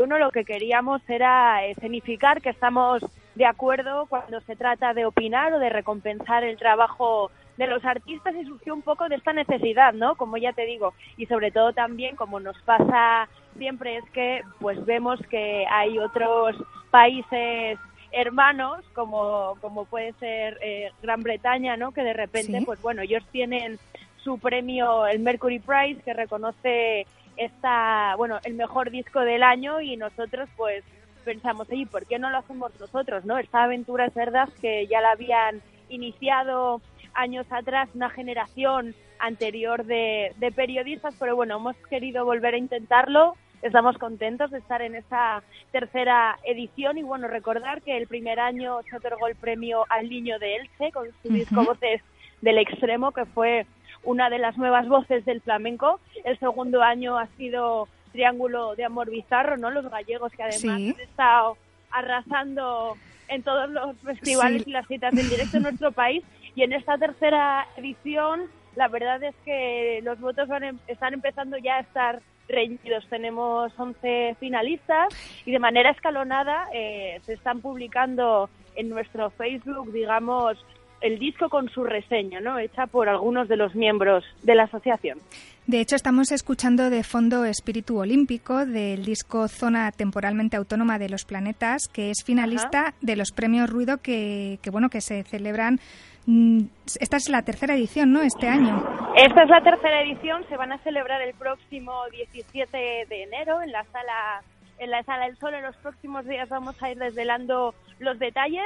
uno 0.00 0.18
lo 0.18 0.30
que 0.30 0.44
queríamos 0.44 1.00
era 1.08 1.64
escenificar 1.64 2.40
que 2.40 2.50
estamos 2.50 3.02
de 3.34 3.46
acuerdo 3.46 4.06
cuando 4.06 4.40
se 4.40 4.56
trata 4.56 4.94
de 4.94 5.06
opinar 5.06 5.52
o 5.52 5.58
de 5.58 5.70
recompensar 5.70 6.44
el 6.44 6.58
trabajo 6.58 7.30
de 7.56 7.66
los 7.66 7.84
artistas 7.84 8.34
y 8.34 8.44
surgió 8.44 8.74
un 8.74 8.82
poco 8.82 9.08
de 9.08 9.16
esta 9.16 9.32
necesidad, 9.32 9.92
¿no? 9.92 10.16
Como 10.16 10.36
ya 10.36 10.52
te 10.52 10.64
digo, 10.64 10.94
y 11.16 11.26
sobre 11.26 11.50
todo 11.50 11.72
también 11.72 12.16
como 12.16 12.40
nos 12.40 12.56
pasa 12.62 13.28
siempre 13.56 13.96
es 13.96 14.04
que 14.10 14.42
pues 14.60 14.84
vemos 14.86 15.20
que 15.28 15.66
hay 15.70 15.98
otros 15.98 16.56
países 16.90 17.78
hermanos 18.12 18.84
como 18.94 19.56
como 19.60 19.84
puede 19.84 20.12
ser 20.14 20.58
eh, 20.62 20.90
Gran 21.02 21.22
Bretaña, 21.22 21.76
¿no? 21.76 21.92
Que 21.92 22.02
de 22.02 22.12
repente 22.12 22.62
pues 22.64 22.80
bueno, 22.80 23.02
ellos 23.02 23.24
tienen 23.32 23.78
su 24.22 24.38
premio 24.38 25.06
el 25.06 25.18
Mercury 25.20 25.58
Prize 25.58 26.02
que 26.02 26.14
reconoce 26.14 27.06
esta, 27.38 28.14
bueno, 28.16 28.38
el 28.44 28.54
mejor 28.54 28.90
disco 28.90 29.20
del 29.20 29.42
año 29.42 29.80
y 29.80 29.96
nosotros 29.96 30.48
pues 30.56 30.84
pensamos, 31.24 31.68
oye, 31.70 31.86
¿por 31.86 32.06
qué 32.06 32.18
no 32.18 32.30
lo 32.30 32.38
hacemos 32.38 32.72
nosotros, 32.78 33.24
no? 33.24 33.38
Esta 33.38 33.64
aventura 33.64 34.06
es 34.06 34.14
verdad 34.14 34.48
que 34.60 34.86
ya 34.86 35.00
la 35.00 35.12
habían 35.12 35.62
iniciado 35.88 36.80
años 37.14 37.46
atrás 37.50 37.88
una 37.94 38.10
generación 38.10 38.94
anterior 39.18 39.84
de, 39.84 40.32
de 40.36 40.52
periodistas, 40.52 41.14
pero 41.18 41.36
bueno, 41.36 41.56
hemos 41.56 41.76
querido 41.88 42.24
volver 42.24 42.54
a 42.54 42.58
intentarlo. 42.58 43.36
Estamos 43.62 43.98
contentos 43.98 44.50
de 44.52 44.58
estar 44.58 44.82
en 44.82 44.94
esa 44.94 45.42
tercera 45.72 46.38
edición 46.44 46.96
y 46.96 47.02
bueno, 47.02 47.26
recordar 47.26 47.82
que 47.82 47.96
el 47.96 48.06
primer 48.06 48.38
año 48.38 48.80
se 48.88 48.96
otorgó 48.96 49.26
el 49.26 49.34
premio 49.34 49.84
al 49.88 50.08
niño 50.08 50.38
de 50.38 50.56
Elche 50.56 50.92
con 50.92 51.08
su 51.22 51.28
disco 51.28 51.64
Voces 51.64 52.00
del 52.40 52.58
Extremo, 52.58 53.10
que 53.10 53.24
fue 53.26 53.66
una 54.08 54.30
de 54.30 54.38
las 54.38 54.56
nuevas 54.56 54.88
voces 54.88 55.22
del 55.26 55.42
flamenco. 55.42 56.00
El 56.24 56.38
segundo 56.38 56.82
año 56.82 57.18
ha 57.18 57.26
sido 57.36 57.88
Triángulo 58.12 58.74
de 58.74 58.84
Amor 58.84 59.10
Bizarro, 59.10 59.58
¿no? 59.58 59.70
Los 59.70 59.90
gallegos 59.90 60.32
que 60.32 60.42
además 60.42 60.76
han 60.76 61.00
estado 61.00 61.58
arrasando 61.90 62.96
en 63.28 63.42
todos 63.42 63.68
los 63.68 63.98
festivales 63.98 64.66
y 64.66 64.70
las 64.70 64.86
citas 64.86 65.14
del 65.14 65.28
directo 65.28 65.58
en 65.58 65.64
nuestro 65.64 65.92
país. 65.92 66.24
Y 66.54 66.62
en 66.62 66.72
esta 66.72 66.96
tercera 66.96 67.66
edición, 67.76 68.44
la 68.76 68.88
verdad 68.88 69.22
es 69.22 69.34
que 69.44 70.00
los 70.02 70.18
votos 70.20 70.48
van, 70.48 70.64
em, 70.64 70.78
están 70.86 71.12
empezando 71.12 71.58
ya 71.58 71.76
a 71.76 71.80
estar 71.80 72.22
reñidos. 72.48 73.06
Tenemos 73.10 73.78
11 73.78 74.36
finalistas 74.40 75.08
y 75.44 75.52
de 75.52 75.58
manera 75.58 75.90
escalonada 75.90 76.66
eh, 76.72 77.20
se 77.24 77.34
están 77.34 77.60
publicando 77.60 78.48
en 78.74 78.88
nuestro 78.88 79.28
Facebook, 79.28 79.92
digamos, 79.92 80.56
el 81.00 81.18
disco 81.18 81.48
con 81.48 81.68
su 81.70 81.84
reseña, 81.84 82.40
¿no? 82.40 82.58
Hecha 82.58 82.86
por 82.86 83.08
algunos 83.08 83.48
de 83.48 83.56
los 83.56 83.74
miembros 83.74 84.24
de 84.42 84.54
la 84.54 84.64
asociación. 84.64 85.18
De 85.66 85.80
hecho, 85.80 85.96
estamos 85.96 86.32
escuchando 86.32 86.88
de 86.88 87.04
fondo 87.04 87.44
Espíritu 87.44 87.98
Olímpico 87.98 88.64
del 88.64 89.04
disco 89.04 89.48
Zona 89.48 89.92
Temporalmente 89.92 90.56
Autónoma 90.56 90.98
de 90.98 91.10
los 91.10 91.24
Planetas, 91.24 91.88
que 91.92 92.10
es 92.10 92.24
finalista 92.24 92.94
de 93.02 93.16
los 93.16 93.32
premios 93.32 93.68
Ruido 93.68 93.98
que, 93.98 94.58
que, 94.62 94.70
bueno, 94.70 94.88
que 94.88 95.02
se 95.02 95.24
celebran. 95.24 95.78
mm, 96.26 96.62
Esta 97.00 97.18
es 97.18 97.28
la 97.28 97.42
tercera 97.42 97.74
edición, 97.74 98.12
¿no? 98.12 98.22
Este 98.22 98.48
año. 98.48 98.82
Esta 99.14 99.42
es 99.42 99.50
la 99.50 99.60
tercera 99.60 100.02
edición, 100.02 100.42
se 100.48 100.56
van 100.56 100.72
a 100.72 100.78
celebrar 100.78 101.20
el 101.20 101.34
próximo 101.34 101.92
17 102.12 103.06
de 103.08 103.22
enero 103.24 103.60
en 103.60 103.70
la 103.70 103.84
sala 103.92 104.42
en 104.78 104.90
la 104.90 105.02
sala 105.02 105.26
del 105.26 105.36
Sol. 105.38 105.52
En 105.54 105.64
los 105.64 105.76
próximos 105.76 106.24
días 106.24 106.48
vamos 106.48 106.80
a 106.82 106.90
ir 106.90 106.96
desvelando 106.98 107.74
los 107.98 108.18
detalles 108.18 108.62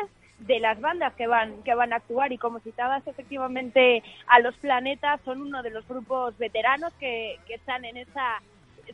de 0.46 0.60
las 0.60 0.80
bandas 0.80 1.14
que 1.14 1.26
van 1.26 1.62
que 1.62 1.74
van 1.74 1.92
a 1.92 1.96
actuar 1.96 2.32
y 2.32 2.38
como 2.38 2.60
citabas 2.60 3.06
efectivamente 3.06 4.02
a 4.26 4.40
los 4.40 4.56
planetas 4.56 5.20
son 5.24 5.40
uno 5.40 5.62
de 5.62 5.70
los 5.70 5.86
grupos 5.86 6.36
veteranos 6.38 6.92
que, 6.94 7.38
que 7.46 7.54
están 7.54 7.84
en 7.84 7.96
esa 7.96 8.42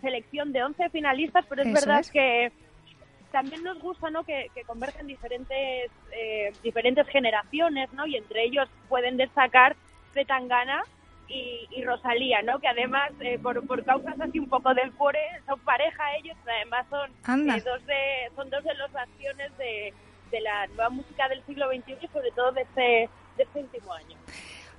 selección 0.01 0.53
de 0.53 0.62
11 0.64 0.90
finalistas 0.90 1.44
pero 1.49 1.62
es 1.62 1.68
Eso 1.68 1.74
verdad 1.86 2.01
es. 2.01 2.11
que 2.11 2.53
también 3.32 3.62
nos 3.62 3.78
gusta 3.80 4.11
¿no? 4.11 4.24
que, 4.24 4.51
que 4.55 4.62
convergen 4.62 5.07
diferentes 5.07 5.90
eh, 6.12 6.53
diferentes 6.62 7.07
generaciones 7.09 7.92
¿no? 7.92 8.07
y 8.07 8.16
entre 8.16 8.44
ellos 8.44 8.68
pueden 8.88 9.16
destacar 9.16 9.76
Zetangana 10.14 10.82
y, 11.28 11.68
y 11.70 11.84
Rosalía, 11.84 12.40
¿no? 12.42 12.59
que 12.59 12.68
además 12.68 13.11
eh, 13.20 13.38
por, 13.38 13.66
por 13.66 13.84
causas 13.84 14.18
así 14.20 14.38
un 14.38 14.49
poco 14.49 14.72
del 14.72 14.92
cuore 14.92 15.20
son 15.46 15.61
pareja 15.61 16.16
ellos, 16.16 16.36
pero 16.44 16.57
además 16.57 16.86
son 16.88 17.11
eh, 17.51 17.62
dos 17.64 17.84
de 17.86 18.30
son 18.34 18.49
dos 18.49 18.64
de 18.64 18.74
los 18.74 18.90
bastiones 18.92 19.57
de, 19.59 19.92
de 20.31 20.41
la 20.41 20.66
nueva 20.68 20.91
música 20.91 21.29
del 21.29 21.45
siglo 21.45 21.66
XXI 21.68 21.97
y 22.01 22.09
sobre 22.09 22.31
todo 22.33 22.53
de 22.53 22.62
este, 22.62 23.11
de 23.37 23.43
este 23.43 23.61
último 23.61 23.93
año. 23.93 24.16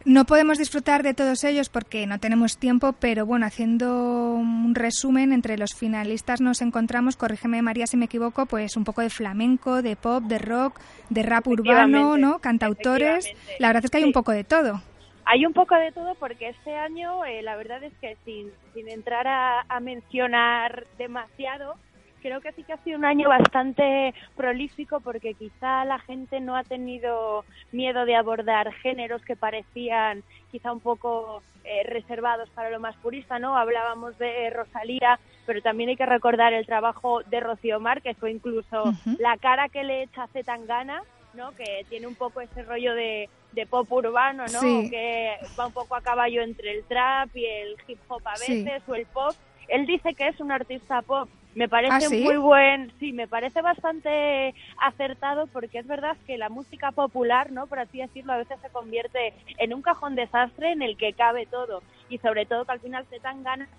No 0.06 0.24
podemos 0.24 0.58
disfrutar 0.58 1.04
de 1.04 1.14
todos 1.14 1.44
ellos 1.44 1.68
porque 1.68 2.08
no 2.08 2.20
tenemos 2.20 2.58
tiempo, 2.58 2.94
pero 2.94 3.26
bueno, 3.26 3.46
haciendo 3.46 4.34
un 4.34 4.74
resumen, 4.74 5.34
entre 5.34 5.58
los 5.58 5.76
finalistas 5.76 6.40
nos 6.40 6.62
encontramos, 6.62 7.18
corrígeme 7.18 7.62
María 7.62 7.86
si 7.86 7.98
me 7.98 8.06
equivoco, 8.06 8.46
pues 8.46 8.78
un 8.78 8.86
poco 8.86 9.02
de 9.02 9.10
flamenco, 9.10 9.82
de 9.82 9.98
pop, 9.98 10.24
de 10.24 10.40
rock, 10.40 10.80
de 11.10 11.24
rap 11.24 11.48
urbano, 11.48 12.18
¿no? 12.18 12.40
Cantautores. 12.40 13.30
La 13.60 13.68
verdad 13.68 13.84
es 13.84 13.92
que 13.92 13.98
hay 13.98 14.06
un 14.06 14.14
poco 14.14 14.32
de 14.32 14.46
todo. 14.46 14.82
Hay 15.26 15.46
un 15.46 15.54
poco 15.54 15.76
de 15.76 15.92
todo 15.92 16.16
porque 16.16 16.50
este 16.50 16.76
año 16.76 17.26
eh, 17.26 17.42
la 17.44 17.58
verdad 17.58 17.84
es 17.84 17.94
que 18.00 18.16
sin, 18.24 18.52
sin 18.74 18.90
entrar 18.90 19.28
a, 19.28 19.62
a 19.68 19.80
mencionar 19.82 20.88
demasiado, 20.98 21.76
creo 22.22 22.42
que 22.42 22.52
sí 22.54 22.64
que 22.64 22.74
ha 22.74 22.78
sido 22.84 22.98
un 22.98 23.06
año 23.06 23.30
bastante 23.30 24.14
prolífico 24.36 25.00
porque 25.02 25.34
quizá 25.34 25.86
la 25.86 26.00
gente 26.00 26.40
no 26.40 26.56
ha 26.56 26.64
tenido 26.64 27.44
miedo 27.72 28.06
de 28.06 28.16
abordar 28.16 28.72
géneros 28.76 29.24
que 29.24 29.36
parecían 29.36 30.24
quizá 30.52 30.72
un 30.72 30.80
poco 30.80 31.42
eh, 31.64 31.84
reservados 31.84 32.50
para 32.52 32.70
lo 32.70 32.80
más 32.80 32.96
purista, 32.98 33.40
¿no? 33.40 33.58
Hablábamos 33.58 34.18
de 34.18 34.50
Rosalía, 34.50 35.20
pero 35.46 35.62
también 35.62 35.90
hay 35.90 35.96
que 35.98 36.06
recordar 36.06 36.54
el 36.54 36.66
trabajo 36.66 37.22
de 37.24 37.40
Rocío 37.40 37.80
Mar, 37.80 38.02
que 38.02 38.14
fue 38.16 38.32
incluso 38.32 38.94
la 39.20 39.38
cara 39.38 39.70
que 39.70 39.84
le 39.84 40.04
echa 40.04 40.28
Zetangana, 40.28 41.02
¿no? 41.34 41.52
Que 41.54 41.86
tiene 41.90 42.08
un 42.08 42.16
poco 42.16 42.42
ese 42.42 42.64
rollo 42.64 42.96
de, 42.96 43.30
de 43.52 43.66
pop 43.68 43.92
urbano, 43.92 44.44
¿no? 44.48 44.60
Sí. 44.62 44.90
Que 44.90 45.36
va 45.60 45.68
un 45.68 45.74
poco 45.74 45.96
a 45.96 46.02
caballo 46.02 46.42
entre 46.42 46.72
el 46.72 46.84
trap 46.86 47.30
y 47.36 47.46
el 47.46 47.76
hip 47.88 48.00
hop 48.08 48.22
a 48.26 48.36
Sí. 48.38 48.64
veces 48.64 48.82
o 48.88 48.96
el 48.96 49.06
pop. 49.08 49.36
Él 49.68 49.86
dice 49.86 50.16
que 50.16 50.28
es 50.30 50.40
un 50.40 50.52
artista 50.52 51.02
pop. 51.04 51.30
Me 51.56 51.68
parece 51.68 52.06
¿Ah, 52.06 52.10
sí? 52.10 52.24
muy 52.24 52.38
buen, 52.38 52.92
sí, 53.00 53.12
me 53.12 53.28
parece 53.28 53.62
bastante 53.62 54.54
acertado 54.82 55.48
porque 55.48 55.80
es 55.80 55.88
verdad 55.88 56.16
que 56.28 56.38
la 56.38 56.50
música 56.50 56.92
popular, 56.92 57.52
¿no? 57.52 57.68
Por 57.68 57.80
así 57.80 57.98
decirlo, 57.98 58.34
a 58.34 58.38
veces 58.38 58.60
se 58.62 58.70
convierte 58.70 59.34
en 59.58 59.74
un 59.74 59.82
cajón 59.82 60.16
desastre 60.16 60.72
en 60.72 60.82
el 60.82 60.96
que 60.96 61.14
cabe 61.14 61.48
todo 61.48 61.82
y 62.08 62.20
sobre 62.20 62.46
todo 62.46 62.66
que 62.66 62.72
al 62.74 62.80
final 62.80 63.06
te 63.08 63.20
dan 63.20 63.44
ganas 63.44 63.70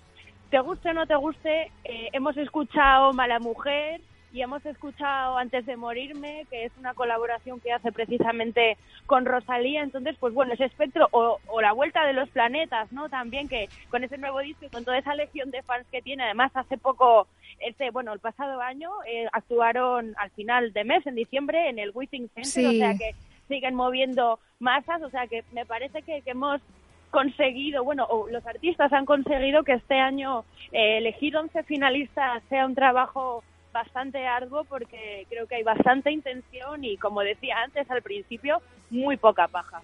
te 0.51 0.59
guste 0.59 0.89
o 0.89 0.93
no 0.93 1.07
te 1.07 1.15
guste, 1.15 1.71
eh, 1.85 2.09
hemos 2.11 2.35
escuchado 2.35 3.13
Mala 3.13 3.39
Mujer 3.39 4.01
y 4.33 4.41
hemos 4.41 4.65
escuchado 4.65 5.37
Antes 5.37 5.65
de 5.65 5.75
Morirme, 5.75 6.45
que 6.49 6.65
es 6.65 6.71
una 6.77 6.93
colaboración 6.93 7.59
que 7.59 7.71
hace 7.73 7.91
precisamente 7.91 8.77
con 9.05 9.25
Rosalía. 9.25 9.83
Entonces, 9.83 10.15
pues 10.19 10.33
bueno, 10.33 10.53
ese 10.53 10.65
espectro, 10.65 11.07
o, 11.11 11.37
o 11.47 11.61
La 11.61 11.73
Vuelta 11.73 12.05
de 12.05 12.13
los 12.13 12.29
Planetas, 12.29 12.91
¿no? 12.91 13.09
También 13.09 13.47
que 13.49 13.67
con 13.89 14.03
ese 14.03 14.17
nuevo 14.17 14.39
disco 14.39 14.65
y 14.65 14.69
con 14.69 14.85
toda 14.85 14.97
esa 14.97 15.15
legión 15.15 15.51
de 15.51 15.63
fans 15.63 15.85
que 15.91 16.01
tiene, 16.01 16.23
además 16.23 16.51
hace 16.55 16.77
poco, 16.77 17.27
este 17.59 17.91
bueno, 17.91 18.13
el 18.13 18.19
pasado 18.19 18.61
año, 18.61 18.89
eh, 19.07 19.27
actuaron 19.33 20.13
al 20.17 20.31
final 20.31 20.71
de 20.73 20.83
mes, 20.83 21.05
en 21.05 21.15
diciembre, 21.15 21.69
en 21.69 21.79
el 21.79 21.91
Withing 21.93 22.29
Center, 22.29 22.45
Sí. 22.45 22.65
o 22.65 22.71
sea 22.71 22.93
que 22.97 23.15
siguen 23.47 23.75
moviendo 23.75 24.39
masas, 24.59 25.01
o 25.01 25.09
sea 25.09 25.27
que 25.27 25.43
me 25.51 25.65
parece 25.65 26.01
que, 26.03 26.21
que 26.21 26.31
hemos 26.31 26.61
conseguido, 27.09 27.83
bueno, 27.83 28.05
o 28.09 28.29
los 28.29 28.45
artistas 28.47 28.93
han 28.93 29.05
conseguido 29.05 29.63
que 29.63 29.73
este 29.73 29.99
año 29.99 30.45
eh, 30.71 30.97
elegir 30.99 31.35
11 31.35 31.63
finalistas 31.63 32.41
sea 32.49 32.65
un 32.65 32.73
trabajo 32.75 33.43
bastante 33.71 34.25
arduo 34.25 34.63
porque 34.65 35.25
creo 35.29 35.47
que 35.47 35.55
hay 35.55 35.63
bastante 35.63 36.11
intención 36.11 36.83
y, 36.83 36.97
como 36.97 37.21
decía 37.21 37.55
antes 37.63 37.89
al 37.89 38.01
principio, 38.01 38.61
muy 38.89 39.17
poca 39.17 39.47
paja. 39.47 39.81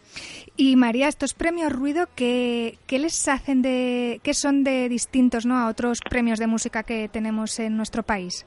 Y 0.56 0.76
María, 0.76 1.08
estos 1.08 1.34
premios 1.34 1.72
Ruido, 1.72 2.08
¿qué, 2.16 2.78
qué 2.88 3.00
les 3.00 3.28
hacen 3.28 3.62
de, 3.62 4.20
qué 4.24 4.34
son 4.34 4.64
de 4.64 4.90
distintos 4.90 5.46
¿no? 5.46 5.58
a 5.58 5.70
otros 5.70 6.00
premios 6.08 6.40
de 6.40 6.48
música 6.48 6.84
que 6.84 7.08
tenemos 7.08 7.60
en 7.60 7.78
nuestro 7.78 8.04
país? 8.04 8.46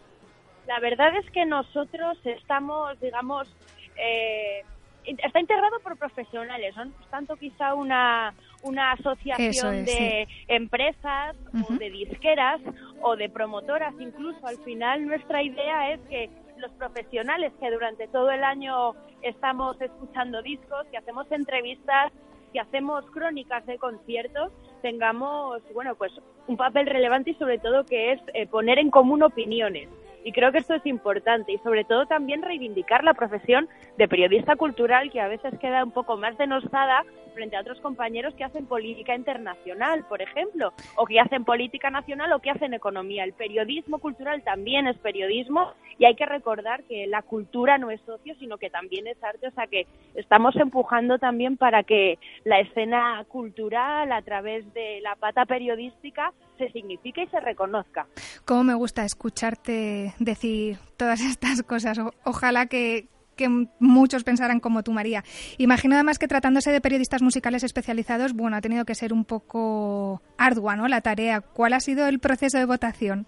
La 0.66 0.78
verdad 0.80 1.16
es 1.16 1.28
que 1.30 1.44
nosotros 1.46 2.18
estamos, 2.24 3.00
digamos, 3.00 3.48
eh, 3.96 4.62
está 5.04 5.40
integrado 5.40 5.80
por 5.80 5.96
profesionales, 5.96 6.76
no 6.76 6.84
es 6.84 7.10
tanto 7.10 7.36
quizá 7.36 7.74
una, 7.74 8.34
una 8.62 8.92
asociación 8.92 9.74
es, 9.74 9.86
de 9.86 10.28
empresas 10.48 11.36
o 11.68 11.72
de 11.74 11.90
disqueras 11.90 12.60
o 13.02 13.16
de 13.16 13.28
promotoras 13.28 13.94
incluso. 13.98 14.46
Al 14.46 14.58
final 14.58 15.06
nuestra 15.06 15.42
idea 15.42 15.92
es 15.92 16.00
que 16.08 16.30
los 16.58 16.70
profesionales 16.72 17.52
que 17.58 17.70
durante 17.70 18.06
todo 18.08 18.30
el 18.30 18.44
año 18.44 18.94
estamos 19.22 19.80
escuchando 19.80 20.42
discos, 20.42 20.86
que 20.90 20.98
hacemos 20.98 21.30
entrevistas, 21.32 22.12
que 22.52 22.60
hacemos 22.60 23.04
crónicas 23.12 23.64
de 23.66 23.78
conciertos, 23.78 24.52
tengamos, 24.82 25.62
bueno, 25.72 25.94
pues 25.94 26.12
un 26.46 26.56
papel 26.56 26.86
relevante 26.86 27.30
y 27.30 27.34
sobre 27.34 27.58
todo 27.58 27.84
que 27.84 28.12
es 28.12 28.20
eh, 28.34 28.46
poner 28.46 28.78
en 28.78 28.90
común 28.90 29.22
opiniones. 29.22 29.88
Y 30.24 30.32
creo 30.32 30.52
que 30.52 30.58
esto 30.58 30.74
es 30.74 30.84
importante 30.86 31.52
y 31.52 31.58
sobre 31.58 31.84
todo 31.84 32.06
también 32.06 32.42
reivindicar 32.42 33.04
la 33.04 33.14
profesión 33.14 33.68
de 33.96 34.08
periodista 34.08 34.56
cultural 34.56 35.10
que 35.10 35.20
a 35.20 35.28
veces 35.28 35.58
queda 35.58 35.84
un 35.84 35.92
poco 35.92 36.16
más 36.16 36.36
denostada 36.36 37.04
frente 37.34 37.56
a 37.56 37.60
otros 37.60 37.80
compañeros 37.80 38.34
que 38.34 38.44
hacen 38.44 38.66
política 38.66 39.14
internacional, 39.14 40.04
por 40.08 40.20
ejemplo, 40.20 40.72
o 40.96 41.06
que 41.06 41.20
hacen 41.20 41.44
política 41.44 41.90
nacional 41.90 42.32
o 42.32 42.40
que 42.40 42.50
hacen 42.50 42.74
economía. 42.74 43.24
El 43.24 43.32
periodismo 43.32 43.98
cultural 43.98 44.42
también 44.42 44.86
es 44.86 44.98
periodismo 44.98 45.72
y 45.98 46.04
hay 46.04 46.16
que 46.16 46.26
recordar 46.26 46.82
que 46.84 47.06
la 47.06 47.22
cultura 47.22 47.78
no 47.78 47.90
es 47.90 48.00
socio, 48.02 48.34
sino 48.38 48.58
que 48.58 48.70
también 48.70 49.06
es 49.06 49.22
arte, 49.22 49.46
o 49.46 49.52
sea 49.52 49.66
que 49.66 49.86
estamos 50.14 50.56
empujando 50.56 51.18
también 51.18 51.56
para 51.56 51.82
que 51.82 52.18
la 52.44 52.60
escena 52.60 53.24
cultural 53.28 54.12
a 54.12 54.22
través 54.22 54.72
de 54.74 55.00
la 55.00 55.14
pata 55.16 55.46
periodística 55.46 56.32
se 56.60 56.70
signifique 56.70 57.24
y 57.24 57.26
se 57.28 57.40
reconozca. 57.40 58.06
Cómo 58.44 58.62
me 58.62 58.74
gusta 58.74 59.04
escucharte 59.04 60.14
decir 60.20 60.78
todas 60.96 61.20
estas 61.32 61.62
cosas. 61.64 61.98
O- 61.98 62.12
ojalá 62.24 62.66
que, 62.66 63.08
que 63.36 63.48
muchos 63.80 64.22
pensaran 64.22 64.60
como 64.60 64.82
tú, 64.82 64.92
María. 64.92 65.24
Imagino 65.58 65.94
además 65.94 66.18
que 66.18 66.28
tratándose 66.28 66.70
de 66.70 66.80
periodistas 66.80 67.22
musicales 67.22 67.64
especializados, 67.64 68.34
bueno, 68.34 68.56
ha 68.56 68.60
tenido 68.60 68.84
que 68.84 68.94
ser 68.94 69.12
un 69.12 69.24
poco 69.24 70.22
ardua, 70.38 70.76
¿no? 70.76 70.86
La 70.88 71.00
tarea. 71.00 71.40
¿Cuál 71.40 71.72
ha 71.72 71.80
sido 71.80 72.06
el 72.06 72.18
proceso 72.20 72.58
de 72.58 72.66
votación? 72.66 73.26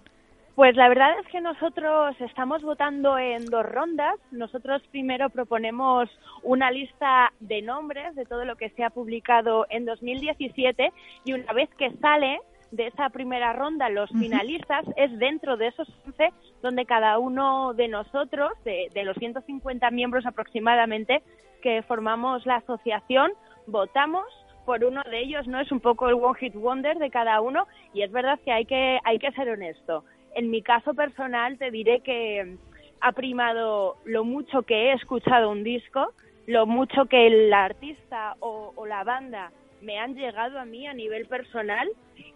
Pues 0.55 0.75
la 0.75 0.87
verdad 0.87 1.07
es 1.19 1.25
que 1.31 1.41
nosotros 1.41 2.15
estamos 2.19 2.61
votando 2.61 3.17
en 3.17 3.43
dos 3.45 3.65
rondas. 3.65 4.13
Nosotros 4.29 4.83
primero 4.91 5.31
proponemos 5.31 6.07
una 6.43 6.69
lista 6.69 7.33
de 7.39 7.63
nombres 7.63 8.13
de 8.13 8.25
todo 8.25 8.45
lo 8.45 8.55
que 8.55 8.69
se 8.69 8.83
ha 8.83 8.91
publicado 8.91 9.65
en 9.71 9.85
2017 9.85 10.93
y 11.25 11.33
una 11.33 11.51
vez 11.53 11.69
que 11.79 11.89
sale 11.99 12.39
de 12.73 12.87
esa 12.87 13.09
primera 13.09 13.53
ronda 13.53 13.87
los 13.89 14.09
finalistas 14.09 14.83
es 14.95 15.17
dentro 15.19 15.57
de 15.57 15.67
esos 15.67 15.87
11 16.07 16.29
donde 16.63 16.85
cada 16.85 17.19
uno 17.19 17.73
de 17.75 17.87
nosotros, 17.87 18.51
de, 18.65 18.87
de 18.91 19.03
los 19.03 19.15
150 19.17 19.91
miembros 19.91 20.25
aproximadamente 20.25 21.21
que 21.61 21.83
formamos 21.83 22.45
la 22.47 22.55
asociación, 22.55 23.31
votamos 23.67 24.25
por 24.65 24.83
uno 24.83 25.03
de 25.03 25.19
ellos, 25.19 25.47
¿no? 25.47 25.59
Es 25.59 25.71
un 25.71 25.81
poco 25.81 26.09
el 26.09 26.15
one 26.15 26.39
hit 26.39 26.55
wonder 26.55 26.97
de 26.97 27.11
cada 27.11 27.41
uno 27.41 27.67
y 27.93 28.01
es 28.01 28.11
verdad 28.11 28.39
que 28.43 28.51
hay 28.51 28.65
que, 28.65 28.99
hay 29.03 29.19
que 29.19 29.31
ser 29.33 29.49
honesto. 29.49 30.03
En 30.33 30.49
mi 30.49 30.63
caso 30.63 30.95
personal 30.95 31.59
te 31.59 31.69
diré 31.69 31.99
que 31.99 32.57
ha 33.01 33.11
primado 33.11 33.97
lo 34.03 34.23
mucho 34.23 34.63
que 34.63 34.89
he 34.89 34.93
escuchado 34.93 35.51
un 35.51 35.63
disco, 35.63 36.11
lo 36.47 36.65
mucho 36.65 37.05
que 37.05 37.27
el 37.27 37.53
artista 37.53 38.35
o, 38.39 38.73
o 38.75 38.85
la 38.87 39.03
banda 39.03 39.51
me 39.83 39.99
han 39.99 40.15
llegado 40.15 40.59
a 40.59 40.65
mí 40.65 40.87
a 40.87 40.93
nivel 40.93 41.25
personal 41.27 41.89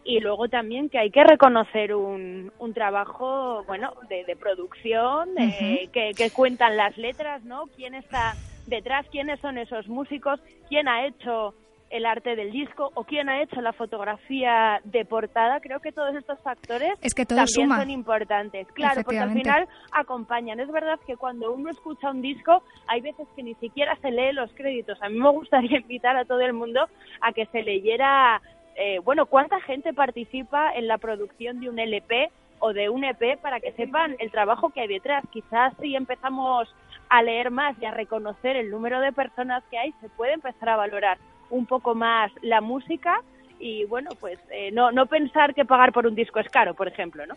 y 0.04 0.20
luego 0.20 0.48
también 0.48 0.90
que 0.90 1.00
hay 1.00 1.10
que 1.10 1.24
reconocer 1.24 1.96
un, 1.96 2.52
un 2.60 2.74
trabajo, 2.74 3.64
bueno, 3.66 3.94
de, 4.10 4.24
de 4.26 4.36
producción, 4.36 5.34
de, 5.36 5.90
que, 5.92 6.12
que 6.16 6.30
cuentan 6.30 6.78
las 6.78 6.98
letras, 6.98 7.44
¿no? 7.44 7.68
¿Quién 7.76 7.96
está 7.96 8.34
detrás? 8.68 9.06
¿Quiénes 9.12 9.40
son 9.40 9.58
esos 9.58 9.88
músicos? 9.88 10.40
¿Quién 10.70 10.88
ha 10.88 11.06
hecho 11.06 11.54
el 11.90 12.06
arte 12.06 12.36
del 12.36 12.52
disco 12.52 12.92
o 12.94 13.04
quién 13.04 13.30
ha 13.30 13.42
hecho 13.42 13.62
la 13.62 13.74
fotografía 13.74 14.82
de 14.84 15.06
portada, 15.06 15.60
creo 15.60 15.80
que 15.80 15.92
todos 15.92 16.16
estos 16.16 16.40
factores 16.42 16.94
Es 17.02 17.14
que 17.14 17.26
también 17.26 17.48
suma. 17.48 17.80
son 17.80 17.90
importantes. 17.90 18.68
Claro, 18.74 19.02
porque 19.04 19.20
al 19.20 19.34
final 19.34 19.68
acompañan. 19.92 20.60
Es 20.60 20.72
verdad 20.72 21.00
que 21.06 21.16
cuando 21.16 21.54
uno 21.54 21.70
escucha 21.70 22.12
un 22.12 22.22
disco, 22.22 22.64
hay 22.88 23.02
veces 23.02 23.28
que 23.36 23.44
ni 23.44 23.56
siquiera 23.56 23.96
se 24.02 24.12
lee 24.12 24.34
los 24.34 24.52
créditos. 24.54 25.02
A 25.02 25.10
mí 25.10 25.20
me 25.20 25.30
gustaría 25.32 25.80
invitar 25.80 26.18
a 26.18 26.26
todo 26.26 26.42
el 26.42 26.54
mundo 26.54 26.88
a 27.22 27.32
que 27.32 27.46
se 27.48 27.64
leyera, 27.64 28.42
eh, 28.76 29.00
bueno, 29.00 29.26
cuánta 29.26 29.60
gente 29.62 29.94
participa 29.94 30.74
en 30.74 30.88
la 30.88 30.98
producción 30.98 31.60
de 31.60 31.70
un 31.70 31.80
LP 31.80 32.30
o 32.60 32.74
de 32.74 32.90
un 32.90 33.04
EP 33.04 33.40
para 33.40 33.60
que 33.60 33.72
sepan 33.74 34.16
el 34.20 34.32
trabajo 34.32 34.70
que 34.70 34.82
hay 34.82 34.88
detrás. 34.88 35.24
Quizás 35.32 35.74
si 35.80 35.96
empezamos 35.96 36.74
a 37.10 37.22
leer 37.22 37.52
más 37.52 37.76
y 37.82 37.86
a 37.86 37.92
reconocer 37.92 38.58
el 38.58 38.70
número 38.70 39.00
de 39.00 39.14
personas 39.14 39.64
que 39.70 39.78
hay, 39.78 39.94
se 40.02 40.10
puede 40.10 40.34
empezar 40.34 40.70
a 40.70 40.76
valorar 40.76 41.18
un 41.50 41.66
poco 41.66 41.96
más 41.96 42.32
la 42.42 42.62
música 42.62 43.22
y 43.60 43.86
bueno, 43.86 44.12
pues 44.20 44.40
eh, 44.52 44.72
no, 44.72 44.92
no 44.92 45.06
pensar 45.08 45.54
que 45.54 45.66
pagar 45.66 45.92
por 45.92 46.06
un 46.06 46.16
disco 46.16 46.40
es 46.40 46.50
caro, 46.50 46.74
por 46.74 46.88
ejemplo, 46.88 47.26
¿no? 47.26 47.36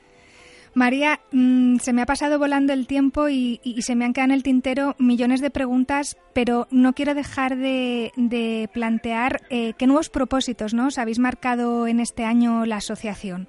María, 0.74 1.18
mm, 1.32 1.76
se 1.76 1.92
me 1.92 2.02
ha 2.02 2.06
pasado 2.06 2.38
volando 2.38 2.72
el 2.72 2.86
tiempo 2.86 3.28
y, 3.28 3.61
y 3.64 3.82
se 3.82 3.96
me 3.96 4.04
han 4.04 4.12
quedado 4.12 4.30
en 4.30 4.36
el 4.36 4.42
tintero 4.42 4.94
millones 4.98 5.40
de 5.40 5.50
preguntas, 5.50 6.16
pero 6.32 6.68
no 6.70 6.92
quiero 6.92 7.14
dejar 7.14 7.56
de, 7.56 8.12
de 8.16 8.68
plantear 8.72 9.40
eh, 9.50 9.72
qué 9.76 9.86
nuevos 9.86 10.11
propósitos 10.11 10.72
¿no? 10.72 10.86
os 10.86 10.98
habéis 10.98 11.18
marcado 11.18 11.88
en 11.88 11.98
este 11.98 12.24
año 12.24 12.66
la 12.66 12.76
asociación. 12.76 13.48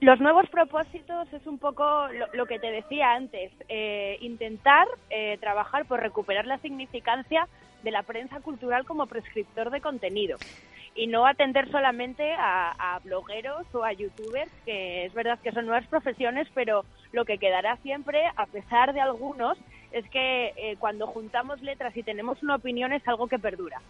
Los 0.00 0.20
nuevos 0.20 0.48
propósitos 0.48 1.32
es 1.32 1.46
un 1.46 1.58
poco 1.58 1.84
lo, 2.08 2.26
lo 2.34 2.46
que 2.46 2.58
te 2.58 2.70
decía 2.70 3.12
antes, 3.12 3.52
eh, 3.68 4.18
intentar 4.20 4.86
eh, 5.10 5.38
trabajar 5.40 5.86
por 5.86 6.00
recuperar 6.00 6.46
la 6.46 6.58
significancia 6.58 7.48
de 7.82 7.90
la 7.90 8.02
prensa 8.02 8.40
cultural 8.40 8.84
como 8.84 9.06
prescriptor 9.06 9.70
de 9.70 9.80
contenido 9.80 10.38
y 10.94 11.06
no 11.06 11.26
atender 11.26 11.70
solamente 11.70 12.34
a, 12.38 13.00
blogueros 13.04 13.66
o 13.72 13.82
a 13.82 13.92
youtubers, 13.92 14.50
que 14.64 15.06
es 15.06 15.14
verdad 15.14 15.38
que 15.42 15.52
son 15.52 15.66
nuevas 15.66 15.86
profesiones, 15.86 16.46
pero 16.54 16.84
lo 17.12 17.24
que 17.24 17.38
quedará 17.38 17.76
siempre, 17.78 18.20
a 18.36 18.46
pesar 18.46 18.92
de 18.92 19.00
algunos, 19.00 19.56
es 19.90 20.08
que 20.10 20.52
eh, 20.56 20.76
cuando 20.78 21.06
juntamos 21.06 21.62
letras 21.62 21.96
y 21.96 22.02
tenemos 22.02 22.42
una 22.42 22.56
opinión 22.56 22.92
es 22.92 23.06
algo 23.08 23.26
que 23.26 23.38
perdura, 23.38 23.80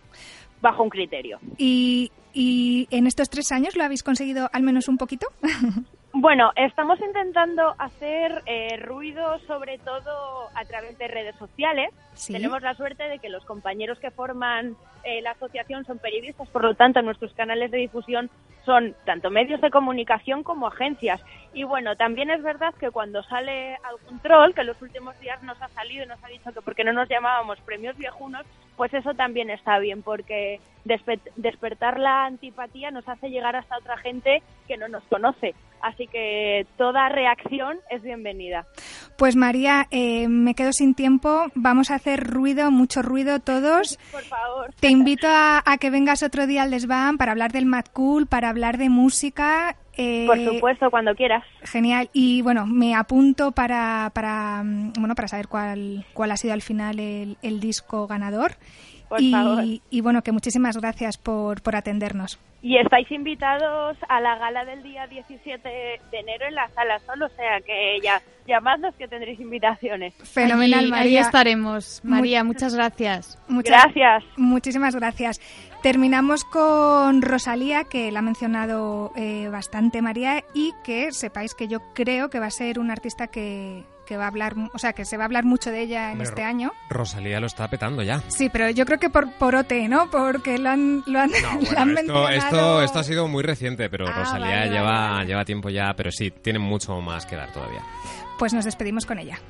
bajo 0.60 0.82
un 0.82 0.90
criterio. 0.90 1.38
Y, 1.58 2.12
y 2.32 2.86
en 2.90 3.06
estos 3.06 3.28
tres 3.28 3.50
años 3.52 3.76
lo 3.76 3.84
habéis 3.84 4.02
conseguido 4.02 4.48
al 4.52 4.62
menos 4.62 4.88
un 4.88 4.96
poquito. 4.96 5.26
Bueno, 6.14 6.52
estamos 6.56 7.00
intentando 7.00 7.74
hacer 7.78 8.42
eh, 8.44 8.76
ruido 8.76 9.38
sobre 9.46 9.78
todo 9.78 10.48
a 10.54 10.64
través 10.66 10.98
de 10.98 11.08
redes 11.08 11.34
sociales. 11.36 11.90
Sí. 12.12 12.34
Tenemos 12.34 12.60
la 12.60 12.74
suerte 12.74 13.08
de 13.08 13.18
que 13.18 13.30
los 13.30 13.44
compañeros 13.46 13.98
que 13.98 14.10
forman 14.10 14.76
eh, 15.04 15.22
la 15.22 15.30
asociación 15.30 15.86
son 15.86 15.98
periodistas, 15.98 16.48
por 16.50 16.64
lo 16.64 16.74
tanto 16.74 17.00
nuestros 17.00 17.32
canales 17.32 17.70
de 17.70 17.78
difusión 17.78 18.28
son 18.66 18.94
tanto 19.06 19.30
medios 19.30 19.62
de 19.62 19.70
comunicación 19.70 20.42
como 20.42 20.66
agencias. 20.66 21.20
Y 21.54 21.64
bueno, 21.64 21.96
también 21.96 22.30
es 22.30 22.42
verdad 22.42 22.74
que 22.78 22.90
cuando 22.90 23.22
sale 23.22 23.76
algún 23.82 24.20
troll, 24.20 24.52
que 24.52 24.60
en 24.60 24.66
los 24.68 24.82
últimos 24.82 25.18
días 25.18 25.42
nos 25.42 25.60
ha 25.62 25.68
salido 25.68 26.04
y 26.04 26.08
nos 26.08 26.22
ha 26.22 26.28
dicho 26.28 26.52
que 26.52 26.60
porque 26.60 26.84
no 26.84 26.92
nos 26.92 27.08
llamábamos 27.08 27.58
premios 27.62 27.96
viejunos, 27.96 28.44
pues 28.82 28.94
eso 28.94 29.14
también 29.14 29.48
está 29.48 29.78
bien, 29.78 30.02
porque 30.02 30.58
despe- 30.84 31.20
despertar 31.36 32.00
la 32.00 32.24
antipatía 32.24 32.90
nos 32.90 33.08
hace 33.08 33.28
llegar 33.30 33.54
hasta 33.54 33.78
otra 33.78 33.96
gente 33.98 34.42
que 34.66 34.76
no 34.76 34.88
nos 34.88 35.04
conoce. 35.04 35.54
Así 35.80 36.08
que 36.08 36.66
toda 36.76 37.08
reacción 37.08 37.78
es 37.90 38.02
bienvenida. 38.02 38.66
Pues 39.16 39.36
María, 39.36 39.86
eh, 39.92 40.26
me 40.26 40.56
quedo 40.56 40.72
sin 40.72 40.96
tiempo. 40.96 41.46
Vamos 41.54 41.92
a 41.92 41.94
hacer 41.94 42.24
ruido, 42.26 42.72
mucho 42.72 43.02
ruido 43.02 43.38
todos. 43.38 43.98
Por 44.10 44.22
favor. 44.24 44.74
Te 44.80 44.88
invito 44.88 45.28
a, 45.28 45.62
a 45.64 45.78
que 45.78 45.90
vengas 45.90 46.24
otro 46.24 46.48
día 46.48 46.62
al 46.64 46.72
desván 46.72 47.18
para 47.18 47.30
hablar 47.30 47.52
del 47.52 47.66
Mad 47.66 47.84
Cool, 47.92 48.26
para 48.26 48.48
hablar 48.48 48.78
de 48.78 48.88
música. 48.88 49.76
Eh, 49.96 50.24
Por 50.26 50.38
supuesto, 50.44 50.90
cuando 50.90 51.14
quieras. 51.14 51.44
Genial. 51.62 52.08
Y 52.12 52.42
bueno, 52.42 52.66
me 52.66 52.94
apunto 52.94 53.52
para, 53.52 54.10
para, 54.14 54.62
mm, 54.62 54.92
bueno, 54.98 55.14
para 55.14 55.28
saber 55.28 55.48
cuál, 55.48 56.04
cuál 56.14 56.30
ha 56.32 56.36
sido 56.36 56.54
al 56.54 56.62
final 56.62 56.98
el, 56.98 57.36
el 57.42 57.60
disco 57.60 58.06
ganador. 58.06 58.52
Por 59.08 59.20
y, 59.20 59.30
favor. 59.30 59.64
y 59.90 60.00
bueno, 60.00 60.22
que 60.22 60.32
muchísimas 60.32 60.78
gracias 60.78 61.18
por, 61.18 61.60
por 61.62 61.76
atendernos. 61.76 62.38
Y 62.62 62.78
estáis 62.78 63.10
invitados 63.10 63.96
a 64.08 64.20
la 64.20 64.38
gala 64.38 64.64
del 64.64 64.82
día 64.84 65.06
17 65.08 65.68
de 65.68 66.18
enero 66.18 66.46
en 66.46 66.54
la 66.54 66.68
sala 66.68 66.98
Sol, 67.00 67.20
o 67.24 67.28
sea 67.30 67.60
que 67.66 67.98
ya 68.02 68.22
llamadnos 68.46 68.94
que 68.94 69.08
tendréis 69.08 69.38
invitaciones. 69.40 70.14
Fenomenal, 70.22 70.78
Allí- 70.80 70.90
María. 70.90 71.02
Ahí 71.20 71.26
estaremos. 71.26 72.00
María, 72.04 72.42
muchas 72.44 72.74
gracias. 72.74 73.36
Muchas- 73.48 73.82
Gracias. 73.82 74.24
Muchísimas 74.38 74.94
gracias. 74.96 75.40
Terminamos 75.82 76.44
con 76.44 77.22
Rosalía, 77.22 77.84
que 77.84 78.12
la 78.12 78.20
ha 78.20 78.22
mencionado 78.22 79.12
eh, 79.16 79.48
bastante 79.50 80.00
María, 80.00 80.44
y 80.54 80.72
que 80.84 81.10
sepáis 81.12 81.54
que 81.54 81.66
yo 81.66 81.80
creo 81.92 82.30
que 82.30 82.38
va 82.38 82.46
a 82.46 82.50
ser 82.52 82.78
una 82.78 82.92
artista 82.92 83.26
que, 83.26 83.82
que 84.06 84.16
va 84.16 84.24
a 84.24 84.28
hablar, 84.28 84.54
o 84.72 84.78
sea, 84.78 84.92
que 84.92 85.04
se 85.04 85.16
va 85.16 85.24
a 85.24 85.26
hablar 85.26 85.42
mucho 85.44 85.70
de 85.72 85.80
ella 85.82 86.06
en 86.06 86.12
Hombre, 86.12 86.28
este 86.28 86.44
año. 86.44 86.72
Rosalía 86.88 87.40
lo 87.40 87.46
está 87.48 87.68
petando 87.68 88.04
ya. 88.04 88.22
Sí, 88.28 88.48
pero 88.48 88.70
yo 88.70 88.86
creo 88.86 89.00
que 89.00 89.10
por, 89.10 89.32
por 89.32 89.56
OT, 89.56 89.72
¿no? 89.88 90.08
Porque 90.08 90.56
lo 90.58 90.70
han, 90.70 91.02
lo 91.06 91.18
han, 91.18 91.30
No, 91.32 91.38
lo 91.72 91.78
han 91.78 91.90
esto, 91.90 91.94
mencionado. 91.94 92.28
esto, 92.30 92.82
esto 92.82 92.98
ha 93.00 93.04
sido 93.04 93.26
muy 93.26 93.42
reciente, 93.42 93.90
pero 93.90 94.06
Ah, 94.06 94.12
Rosalía 94.20 94.60
vale, 94.60 94.70
lleva, 94.70 95.10
vale. 95.10 95.26
lleva 95.26 95.44
tiempo 95.44 95.68
ya, 95.68 95.94
pero 95.96 96.12
sí, 96.12 96.30
tiene 96.30 96.60
mucho 96.60 97.00
más 97.00 97.26
que 97.26 97.34
dar 97.34 97.52
todavía. 97.52 97.82
Pues 98.38 98.54
nos 98.54 98.64
despedimos 98.64 99.04
con 99.04 99.18
ella. 99.18 99.40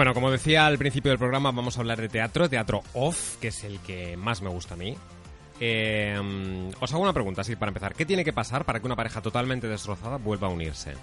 Bueno, 0.00 0.14
como 0.14 0.30
decía 0.30 0.64
al 0.64 0.78
principio 0.78 1.10
del 1.10 1.18
programa, 1.18 1.50
vamos 1.50 1.76
a 1.76 1.80
hablar 1.80 2.00
de 2.00 2.08
teatro, 2.08 2.48
teatro 2.48 2.82
off, 2.94 3.36
que 3.36 3.48
es 3.48 3.64
el 3.64 3.80
que 3.80 4.16
más 4.16 4.40
me 4.40 4.48
gusta 4.48 4.72
a 4.72 4.76
mí. 4.78 4.96
Eh, 5.60 6.70
os 6.80 6.90
hago 6.94 7.02
una 7.02 7.12
pregunta, 7.12 7.42
así 7.42 7.54
para 7.54 7.68
empezar. 7.68 7.94
¿Qué 7.94 8.06
tiene 8.06 8.24
que 8.24 8.32
pasar 8.32 8.64
para 8.64 8.80
que 8.80 8.86
una 8.86 8.96
pareja 8.96 9.20
totalmente 9.20 9.68
destrozada 9.68 10.16
vuelva 10.16 10.48
a 10.48 10.50
unirse? 10.50 10.94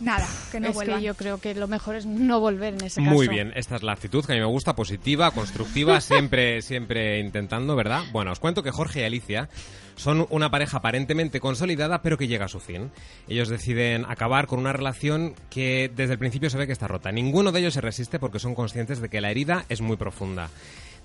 Nada, 0.00 0.28
que 0.50 0.60
no 0.60 0.68
es 0.68 0.74
vuelvan. 0.74 0.98
que 0.98 1.06
yo 1.06 1.14
creo 1.14 1.38
que 1.38 1.54
lo 1.54 1.66
mejor 1.66 1.94
es 1.94 2.04
no 2.04 2.40
volver 2.40 2.74
en 2.74 2.84
ese 2.84 3.00
caso. 3.00 3.14
Muy 3.14 3.26
bien, 3.26 3.54
esta 3.56 3.76
es 3.76 3.82
la 3.82 3.92
actitud 3.92 4.22
que 4.22 4.32
a 4.32 4.34
mí 4.34 4.42
me 4.42 4.46
gusta, 4.46 4.76
positiva, 4.76 5.30
constructiva, 5.30 5.98
siempre, 6.02 6.60
siempre 6.60 7.20
intentando, 7.20 7.74
¿verdad? 7.74 8.02
Bueno, 8.12 8.32
os 8.32 8.38
cuento 8.38 8.62
que 8.62 8.70
Jorge 8.70 9.00
y 9.00 9.04
Alicia 9.04 9.48
son 9.96 10.26
una 10.30 10.50
pareja 10.50 10.78
aparentemente 10.78 11.40
consolidada, 11.40 12.02
pero 12.02 12.18
que 12.18 12.28
llega 12.28 12.46
a 12.46 12.48
su 12.48 12.60
fin. 12.60 12.90
Ellos 13.28 13.48
deciden 13.48 14.04
acabar 14.08 14.46
con 14.46 14.58
una 14.58 14.72
relación 14.72 15.34
que 15.50 15.90
desde 15.94 16.14
el 16.14 16.18
principio 16.18 16.50
se 16.50 16.58
ve 16.58 16.66
que 16.66 16.72
está 16.72 16.88
rota. 16.88 17.12
Ninguno 17.12 17.52
de 17.52 17.60
ellos 17.60 17.74
se 17.74 17.80
resiste 17.80 18.18
porque 18.18 18.38
son 18.38 18.54
conscientes 18.54 19.00
de 19.00 19.08
que 19.08 19.20
la 19.20 19.30
herida 19.30 19.64
es 19.68 19.80
muy 19.80 19.96
profunda. 19.96 20.50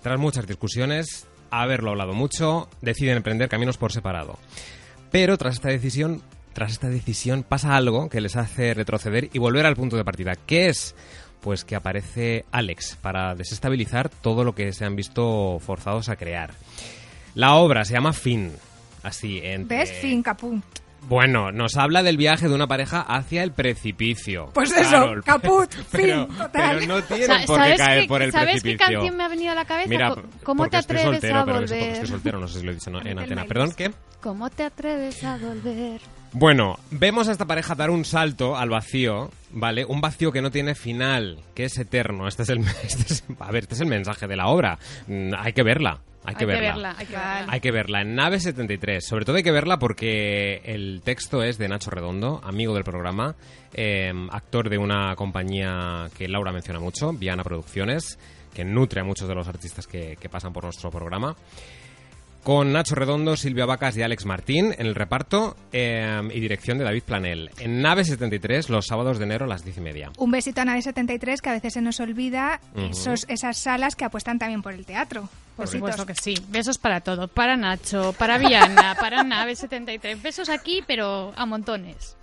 Tras 0.02 0.20
muchas 0.20 0.48
discusiones, 0.48 1.28
haberlo 1.52 1.92
hablado 1.92 2.14
mucho, 2.14 2.70
deciden 2.82 3.18
emprender 3.18 3.50
caminos 3.50 3.78
por 3.78 3.92
separado. 3.92 4.38
Pero 5.12 5.38
tras 5.38 5.56
esta 5.56 5.70
decisión, 5.70 6.22
tras 6.54 6.72
esta 6.72 6.90
decisión 6.90 7.44
pasa 7.44 7.76
algo 7.76 8.10
que 8.10 8.22
les 8.22 8.36
hace 8.36 8.74
retroceder 8.74 9.30
y 9.34 9.40
volver 9.40 9.66
al 9.66 9.76
punto 9.76 9.96
de 9.96 10.04
partida. 10.04 10.36
¿Qué 10.36 10.68
es? 10.68 10.96
Pues 11.42 11.64
que 11.64 11.76
aparece 11.76 12.46
Alex 12.52 12.98
para 13.02 13.36
desestabilizar 13.36 14.10
todo 14.10 14.44
lo 14.44 14.56
que 14.56 14.74
se 14.74 14.86
han 14.86 14.96
visto 14.96 15.60
forzados 15.60 16.10
a 16.10 16.16
crear. 16.16 16.52
La 17.36 17.56
obra 17.56 17.86
se 17.86 17.94
llama 17.94 18.14
Fin. 18.14 18.52
Así, 19.04 19.40
entre... 19.44 19.78
¿Ves? 19.78 19.92
Fin, 20.02 20.22
caput. 20.24 20.62
Bueno, 21.08 21.52
nos 21.52 21.78
habla 21.78 22.04
del 22.04 22.18
viaje 22.18 22.50
de 22.50 22.56
una 22.56 22.68
pareja 22.68 23.00
hacia 23.02 23.44
el 23.44 23.52
precipicio. 23.54 24.50
Pues 24.54 24.72
eso, 24.76 25.14
caput, 25.26 25.70
pero, 25.92 26.26
fin, 26.28 26.38
total. 26.38 26.50
pero 26.80 26.86
no 26.88 27.02
tienen 27.04 27.46
por 27.46 27.62
qué 27.64 27.76
caer 27.78 28.02
qué- 28.02 28.08
por 28.08 28.22
el 28.24 28.32
¿Sabes 28.32 28.56
qué 28.56 28.62
precipicio. 28.62 28.78
canción 28.98 29.16
me 29.18 29.24
ha 29.24 29.28
venido 29.30 29.52
a 29.52 29.56
la 29.56 29.64
cabeza? 29.66 29.88
Mira, 29.90 30.16
¿Cómo 30.44 30.68
te 30.68 30.78
atreves 30.78 31.06
soltero, 31.06 31.38
a 31.40 31.46
pero 31.46 31.58
eso 31.60 31.66
porque 31.68 31.76
volver? 31.80 31.94
estoy 31.94 32.08
soltero, 32.10 32.40
no 32.40 32.48
sé 32.48 32.60
si 32.60 32.66
lo 32.66 32.72
he 32.72 32.76
dicho 32.76 32.90
en 32.90 33.04
Del 33.04 33.20
antena. 33.20 33.46
Perdón, 33.46 33.74
¿qué? 33.78 33.92
¿Cómo 34.22 34.50
te 34.50 34.64
atreves 34.64 35.24
a 35.24 35.38
volver? 35.38 36.02
Bueno, 36.34 36.78
vemos 36.92 37.28
a 37.28 37.32
esta 37.32 37.46
pareja 37.46 37.74
dar 37.74 37.90
un 37.90 38.06
salto 38.06 38.58
al 38.58 38.70
vacío, 38.70 39.32
¿vale? 39.52 39.86
Un 39.86 40.02
vacío 40.02 40.32
que 40.32 40.42
no 40.42 40.52
tiene 40.52 40.76
final, 40.76 41.40
que 41.56 41.66
es 41.66 41.78
eterno. 41.78 42.28
Este 42.28 42.44
es 42.44 42.50
el, 42.50 42.60
este 42.84 43.14
es- 43.14 43.24
a 43.40 43.52
ver, 43.52 43.64
este 43.64 43.76
es 43.76 43.82
el 43.82 43.88
mensaje 43.88 44.28
de 44.28 44.36
la 44.36 44.48
obra. 44.48 44.78
Mm, 45.08 45.32
hay 45.38 45.54
que 45.54 45.64
verla, 45.64 46.02
hay 46.26 46.36
que 46.36 46.46
verla. 46.46 46.96
hay 46.98 47.06
que 47.08 47.14
verla. 47.16 47.46
Hay 47.54 47.60
que 47.62 47.72
verla 47.72 48.02
en 48.02 48.16
Nave 48.16 48.40
73. 48.40 49.04
Sobre 49.06 49.26
todo 49.26 49.38
hay 49.38 49.44
que 49.44 49.52
verla 49.52 49.80
porque 49.80 50.62
el 50.66 51.02
texto 51.04 51.42
es 51.44 51.58
de 51.58 51.70
Nacho 51.70 51.90
Redondo, 51.90 52.42
amigo 52.44 52.74
del 52.76 52.84
programa, 52.84 53.36
eh, 53.74 54.14
actor 54.32 54.70
de 54.70 54.78
una 54.78 55.16
compañía 55.16 56.10
que 56.18 56.28
Laura 56.28 56.52
menciona 56.52 56.80
mucho, 56.80 57.14
Viana 57.14 57.44
Producciones, 57.44 58.20
que 58.54 58.64
nutre 58.66 59.02
a 59.02 59.04
muchos 59.06 59.28
de 59.28 59.34
los 59.36 59.48
artistas 59.48 59.88
que, 59.88 60.18
que 60.20 60.30
pasan 60.30 60.54
por 60.54 60.66
nuestro 60.66 60.92
programa. 60.92 61.36
Con 62.44 62.72
Nacho 62.72 62.96
Redondo, 62.96 63.36
Silvia 63.36 63.66
Vacas 63.66 63.98
y 63.98 64.04
Alex 64.04 64.26
Martín 64.26 64.74
en 64.78 64.88
el 64.88 64.96
reparto 64.96 65.58
eh, 65.74 66.22
y 66.34 66.40
dirección 66.40 66.78
de 66.78 66.86
David 66.86 67.04
Planel. 67.04 67.52
En 67.60 67.82
Nave 67.82 68.06
73, 68.06 68.70
los 68.70 68.86
sábados 68.88 69.18
de 69.20 69.26
enero 69.26 69.46
a 69.46 69.48
las 69.50 69.66
10 69.66 69.78
y 69.78 69.82
media. 69.82 70.12
Un 70.18 70.32
besito 70.32 70.62
a 70.62 70.66
Nave 70.66 70.82
73 70.82 71.42
que 71.42 71.50
a 71.50 71.54
veces 71.54 71.74
se 71.74 71.82
nos 71.82 72.00
olvida 72.00 72.62
esos, 72.76 73.26
esas 73.28 73.58
salas 73.58 73.96
que 73.96 74.06
apuestan 74.06 74.40
también 74.40 74.62
por 74.62 74.74
el 74.74 74.86
teatro. 74.86 75.28
Por 75.58 75.68
supuesto 75.68 76.06
que 76.06 76.16
sí. 76.16 76.36
Besos 76.50 76.78
para 76.78 77.02
todo. 77.02 77.28
Para 77.28 77.58
Nacho, 77.58 78.14
para 78.14 78.38
Viana, 78.38 78.96
para 79.00 79.24
Nave 79.24 79.56
73. 79.56 80.22
Besos 80.22 80.50
aquí, 80.50 80.84
pero 80.86 81.34
a 81.36 81.46
montones. 81.46 82.16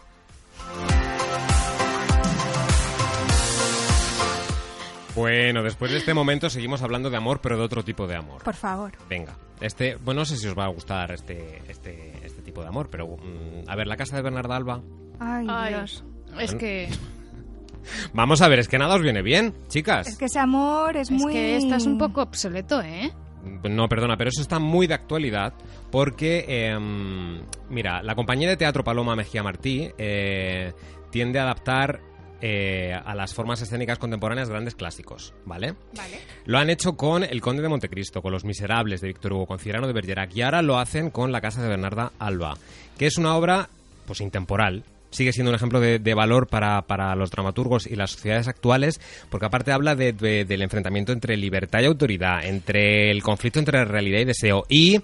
Bueno, 5.15 5.63
después 5.63 5.93
de 5.93 5.99
este 5.99 6.13
momento 6.13 6.51
seguimos 6.51 6.83
hablando 6.83 7.09
de 7.09 7.17
amor, 7.17 7.41
pero 7.41 7.57
de 7.57 7.63
otro 7.63 7.85
tipo 7.85 8.07
de 8.07 8.17
amor. 8.17 8.43
Por 8.43 8.55
favor. 8.55 8.93
Venga, 9.09 9.37
este, 9.65 9.97
bueno, 9.97 10.21
no 10.21 10.25
sé 10.25 10.37
si 10.37 10.47
os 10.47 10.57
va 10.57 10.65
a 10.65 10.69
gustar 10.69 11.13
este, 11.13 11.63
este, 11.69 12.13
este 12.25 12.43
tipo 12.43 12.63
de 12.63 12.69
amor, 12.69 12.89
pero 12.91 13.17
mm, 13.17 13.69
a 13.69 13.77
ver, 13.77 13.87
la 13.87 13.97
casa 13.97 14.17
de 14.17 14.23
Bernarda 14.23 14.57
Alba. 14.57 14.83
Ay, 15.19 15.47
Ay, 15.49 15.75
Dios. 15.75 16.05
Es 16.39 16.55
que, 16.55 16.89
Vamos 18.13 18.43
a 18.43 18.49
ver, 18.49 18.59
es 18.59 18.69
que 18.69 18.79
nada 18.79 18.95
os 18.95 19.03
viene 19.03 19.23
bien, 19.23 19.55
chicas. 19.69 20.07
Es 20.07 20.17
que 20.17 20.27
ese 20.27 20.39
amor 20.39 20.97
es, 20.97 21.11
es 21.11 21.11
muy... 21.11 21.33
que 21.33 21.57
estás 21.57 21.87
un 21.87 21.99
poco 21.99 22.23
obsoleto, 22.23 22.81
¿eh? 22.83 23.13
No, 23.69 23.89
perdona, 23.89 24.17
pero 24.17 24.31
eso 24.31 24.41
está 24.41 24.59
muy 24.59 24.87
de 24.87 24.95
actualidad 24.95 25.53
porque, 25.91 26.47
em, 26.49 27.43
mira, 27.69 28.03
la 28.03 28.15
compañía 28.15 28.49
de 28.49 28.57
teatro 28.57 28.83
Paloma 28.83 29.15
Mejía 29.15 29.43
Martí 29.43 29.91
eh, 29.99 30.73
tiende 31.11 31.39
a 31.39 31.43
adaptar 31.43 32.01
eh, 32.47 32.93
a 32.93 33.15
las 33.15 33.33
formas 33.33 33.63
escénicas 33.63 33.99
contemporáneas 33.99 34.51
grandes 34.51 34.75
clásicos, 34.75 35.33
¿vale? 35.47 35.73
Vale. 35.97 36.19
Lo 36.45 36.59
han 36.59 36.69
hecho 36.69 36.95
con 36.95 37.25
El 37.25 37.41
Conde 37.41 37.63
de 37.63 37.71
Montecristo, 37.71 38.21
con 38.21 38.33
Los 38.33 38.45
Miserables 38.45 39.01
de 39.01 39.09
Víctor 39.09 39.33
Hugo, 39.33 39.47
con 39.47 39.59
Cirano 39.59 39.87
de 39.87 39.95
Bergerac 39.95 40.37
y 40.37 40.43
ahora 40.43 40.61
lo 40.61 40.79
hacen 40.79 41.09
con 41.09 41.33
La 41.33 41.41
Casa 41.41 41.63
de 41.63 41.69
Bernarda 41.69 42.13
Alba, 42.19 42.59
que 42.99 43.07
es 43.07 43.17
una 43.17 43.35
obra 43.35 43.71
pues 44.07 44.21
intemporal. 44.21 44.85
Sigue 45.09 45.33
siendo 45.33 45.53
un 45.53 45.55
ejemplo 45.57 45.81
de, 45.81 46.01
de 46.01 46.13
valor 46.15 46.47
para, 46.49 46.83
para 46.83 47.15
los 47.15 47.31
dramaturgos 47.31 47.87
y 47.87 47.97
las 47.97 48.11
sociedades 48.11 48.47
actuales, 48.49 49.01
porque 49.31 49.47
aparte 49.47 49.73
habla 49.73 49.95
de- 49.95 50.13
de- 50.13 50.45
del 50.45 50.61
enfrentamiento 50.61 51.13
entre 51.13 51.39
libertad 51.39 51.81
y 51.81 51.87
autoridad, 51.87 52.45
entre 52.45 53.11
el 53.11 53.23
conflicto 53.23 53.59
entre 53.59 53.85
realidad 53.87 54.19
y 54.21 54.25
deseo. 54.27 54.65
Y, 54.69 55.01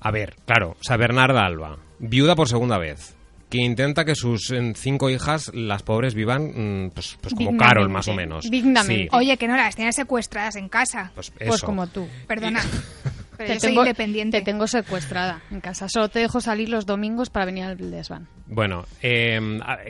a 0.00 0.10
ver, 0.10 0.34
claro, 0.44 0.72
o 0.78 0.82
sea, 0.84 0.98
Bernarda 0.98 1.46
Alba, 1.46 1.78
viuda 2.00 2.34
por 2.34 2.48
segunda 2.48 2.76
vez, 2.76 3.15
que 3.48 3.58
intenta 3.58 4.04
que 4.04 4.14
sus 4.14 4.52
cinco 4.74 5.08
hijas, 5.10 5.50
las 5.54 5.82
pobres, 5.82 6.14
vivan 6.14 6.86
mm, 6.86 6.90
pues, 6.90 7.16
pues 7.20 7.34
como 7.34 7.50
Dignamente. 7.50 7.64
Carol, 7.64 7.88
más 7.88 8.08
o 8.08 8.14
menos. 8.14 8.50
Dignamente. 8.50 9.04
Sí, 9.04 9.08
Oye, 9.12 9.36
que 9.36 9.46
no 9.48 9.56
las 9.56 9.76
tienes 9.76 9.94
secuestradas 9.96 10.56
en 10.56 10.68
casa. 10.68 11.12
pues 11.14 11.30
Pues 11.30 11.54
eso. 11.56 11.66
como 11.66 11.86
tú. 11.86 12.08
Perdona. 12.26 12.60
Pero 13.36 13.48
Te 13.48 13.54
yo 13.54 13.60
soy 13.60 13.68
tengo, 13.70 13.82
independiente. 13.82 14.38
te 14.38 14.44
tengo 14.46 14.66
secuestrada 14.66 15.42
en 15.50 15.60
casa. 15.60 15.90
Solo 15.90 16.08
te 16.08 16.20
dejo 16.20 16.40
salir 16.40 16.70
los 16.70 16.86
domingos 16.86 17.28
para 17.28 17.44
venir 17.44 17.64
al 17.64 17.76
desván. 17.90 18.26
Bueno, 18.46 18.86
eh, 19.02 19.38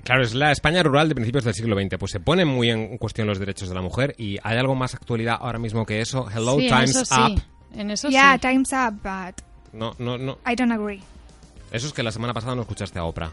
claro, 0.02 0.22
es 0.24 0.34
la 0.34 0.50
España 0.50 0.82
rural 0.82 1.08
de 1.08 1.14
principios 1.14 1.44
del 1.44 1.54
siglo 1.54 1.80
XX. 1.80 1.96
Pues 1.96 2.10
se 2.10 2.18
ponen 2.18 2.48
muy 2.48 2.70
en 2.70 2.98
cuestión 2.98 3.28
los 3.28 3.38
derechos 3.38 3.68
de 3.68 3.76
la 3.76 3.82
mujer 3.82 4.16
y 4.18 4.36
hay 4.42 4.58
algo 4.58 4.74
más 4.74 4.94
actualidad 4.96 5.36
ahora 5.40 5.60
mismo 5.60 5.86
que 5.86 6.00
eso. 6.00 6.26
Hello, 6.28 6.58
sí, 6.58 6.66
times 6.66 6.96
en 6.96 7.02
eso 7.02 7.04
sí. 7.04 7.20
up. 7.34 7.42
En 7.78 7.90
eso 7.92 8.08
Yeah, 8.08 8.34
sí. 8.34 8.40
time's 8.48 8.72
up, 8.72 8.94
but 9.02 9.40
No, 9.72 9.94
no, 10.00 10.18
no. 10.18 10.38
I 10.44 10.56
don't 10.56 10.72
agree. 10.72 11.00
Eso 11.70 11.86
es 11.86 11.92
que 11.92 12.02
la 12.02 12.10
semana 12.10 12.34
pasada 12.34 12.56
no 12.56 12.62
escuchaste 12.62 12.98
a 12.98 13.04
Oprah. 13.04 13.30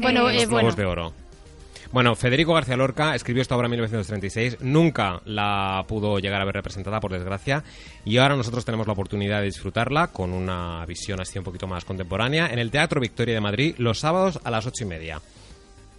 Bueno, 0.00 0.28
Eh, 0.30 0.34
eh, 0.34 0.40
Los 0.40 0.50
bueno. 0.50 0.58
Globos 0.68 0.76
de 0.76 0.84
Oro. 0.86 1.12
Bueno, 1.92 2.14
Federico 2.14 2.54
García 2.54 2.76
Lorca 2.76 3.16
escribió 3.16 3.42
esta 3.42 3.56
obra 3.56 3.66
en 3.66 3.72
1936, 3.72 4.58
nunca 4.60 5.20
la 5.24 5.84
pudo 5.88 6.20
llegar 6.20 6.40
a 6.40 6.44
ver 6.44 6.54
representada, 6.54 7.00
por 7.00 7.12
desgracia, 7.12 7.64
y 8.04 8.18
ahora 8.18 8.36
nosotros 8.36 8.64
tenemos 8.64 8.86
la 8.86 8.92
oportunidad 8.92 9.40
de 9.40 9.46
disfrutarla 9.46 10.06
con 10.08 10.32
una 10.32 10.86
visión 10.86 11.20
así 11.20 11.36
un 11.38 11.44
poquito 11.44 11.66
más 11.66 11.84
contemporánea 11.84 12.46
en 12.46 12.60
el 12.60 12.70
Teatro 12.70 13.00
Victoria 13.00 13.34
de 13.34 13.40
Madrid 13.40 13.74
los 13.78 13.98
sábados 13.98 14.38
a 14.44 14.52
las 14.52 14.66
ocho 14.66 14.84
y 14.84 14.86
media. 14.86 15.20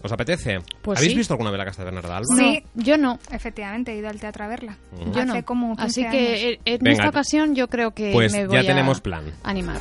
¿Os 0.01 0.11
apetece? 0.13 0.59
Pues 0.81 0.97
¿Habéis 0.97 1.11
sí. 1.11 1.17
visto 1.17 1.33
alguna 1.33 1.51
vez 1.51 1.59
la 1.59 1.65
casa 1.65 1.81
de 1.83 1.91
Bernarda 1.91 2.17
Alba? 2.17 2.35
Sí. 2.37 2.63
No, 2.73 2.83
yo 2.83 2.97
no. 2.97 3.19
Efectivamente, 3.29 3.91
he 3.91 3.97
ido 3.97 4.07
al 4.09 4.19
teatro 4.19 4.45
a 4.45 4.47
verla. 4.47 4.77
Yo 4.97 5.21
Hace 5.21 5.25
no. 5.25 5.45
como 5.45 5.75
15 5.75 5.83
Así 5.85 6.01
años. 6.05 6.13
que 6.13 6.49
eh, 6.53 6.59
en 6.65 6.79
Venga, 6.79 6.91
esta 6.93 7.09
ocasión 7.09 7.53
yo 7.53 7.67
creo 7.67 7.91
que 7.91 8.11
pues 8.13 8.31
me 8.31 8.39
ya 8.39 8.47
voy 8.47 8.57
a 8.57 8.61
tenemos 8.65 8.99
plan. 9.01 9.25
animar. 9.43 9.79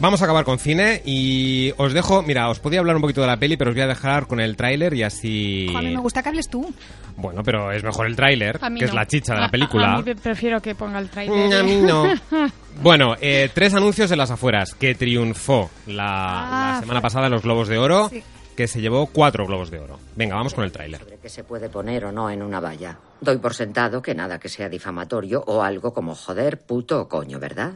Vamos 0.00 0.22
a 0.22 0.26
acabar 0.26 0.44
con 0.44 0.60
cine 0.60 1.02
y 1.04 1.72
os 1.76 1.92
dejo, 1.92 2.22
mira, 2.22 2.48
os 2.50 2.60
podía 2.60 2.78
hablar 2.78 2.94
un 2.94 3.02
poquito 3.02 3.20
de 3.20 3.26
la 3.26 3.36
peli, 3.36 3.56
pero 3.56 3.70
os 3.70 3.74
voy 3.74 3.82
a 3.82 3.88
dejar 3.88 4.28
con 4.28 4.38
el 4.38 4.54
tráiler 4.56 4.94
y 4.94 5.02
así... 5.02 5.66
A 5.76 5.80
mí 5.82 5.88
me 5.92 5.98
gusta 6.00 6.22
que 6.22 6.28
hables 6.28 6.48
tú. 6.48 6.72
Bueno, 7.16 7.42
pero 7.42 7.72
es 7.72 7.82
mejor 7.82 8.06
el 8.06 8.14
tráiler, 8.14 8.60
A 8.62 8.70
que 8.72 8.84
es 8.84 8.94
la 8.94 9.06
chicha 9.06 9.32
de 9.32 9.38
A- 9.38 9.40
la 9.42 9.46
a- 9.48 9.50
película. 9.50 9.94
A, 9.94 10.02
mí 10.02 10.14
prefiero 10.14 10.60
que 10.62 10.76
ponga 10.76 11.00
el 11.00 11.06
Mm, 11.06 11.08
trailer. 11.08 11.54
A 11.58 11.62
mí 11.64 11.76
no. 11.76 12.04
Bueno, 12.80 13.16
eh, 13.20 13.50
tres 13.52 13.74
anuncios 13.74 14.08
en 14.12 14.18
las 14.18 14.30
afueras 14.30 14.76
que 14.76 14.94
triunfó 14.94 15.68
la, 15.88 16.04
Ah, 16.06 16.72
la 16.74 16.80
semana 16.80 17.00
pasada 17.00 17.26
en 17.26 17.32
los 17.32 17.42
Globos 17.42 17.66
de 17.66 17.76
Oro, 17.78 18.08
Sí. 18.08 18.22
que 18.56 18.68
se 18.68 18.80
llevó 18.80 19.06
cuatro 19.06 19.46
Globos 19.48 19.68
de 19.72 19.80
Oro. 19.80 19.98
Venga, 20.14 20.36
vamos 20.36 20.54
con 20.54 20.62
el 20.62 20.70
tráiler. 20.70 21.00
sobre 21.00 21.16
qué 21.18 21.28
se 21.28 21.42
puede 21.42 21.68
poner 21.70 22.04
o 22.04 22.12
no 22.12 22.30
en 22.30 22.40
una 22.40 22.60
valla. 22.60 22.96
Doy 23.20 23.38
por 23.38 23.52
sentado 23.54 24.00
que 24.00 24.14
nada 24.14 24.38
que 24.38 24.48
sea 24.48 24.68
difamatorio 24.68 25.42
o 25.48 25.60
algo 25.64 25.92
como 25.92 26.14
joder, 26.14 26.60
puto 26.60 27.00
o 27.00 27.08
coño, 27.08 27.40
¿verdad? 27.40 27.72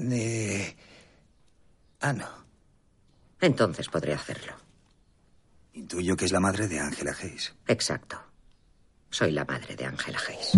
Eh... 0.00 0.74
Ah, 2.04 2.12
no. 2.12 2.26
Entonces 3.40 3.88
podré 3.88 4.12
hacerlo. 4.12 4.52
Intuyo 5.72 6.18
que 6.18 6.26
es 6.26 6.32
la 6.32 6.40
madre 6.40 6.68
de 6.68 6.78
Ángela 6.78 7.16
Hayes. 7.18 7.54
Exacto. 7.66 8.18
Soy 9.08 9.30
la 9.32 9.46
madre 9.46 9.74
de 9.74 9.86
Ángela 9.86 10.18
Hayes. 10.28 10.52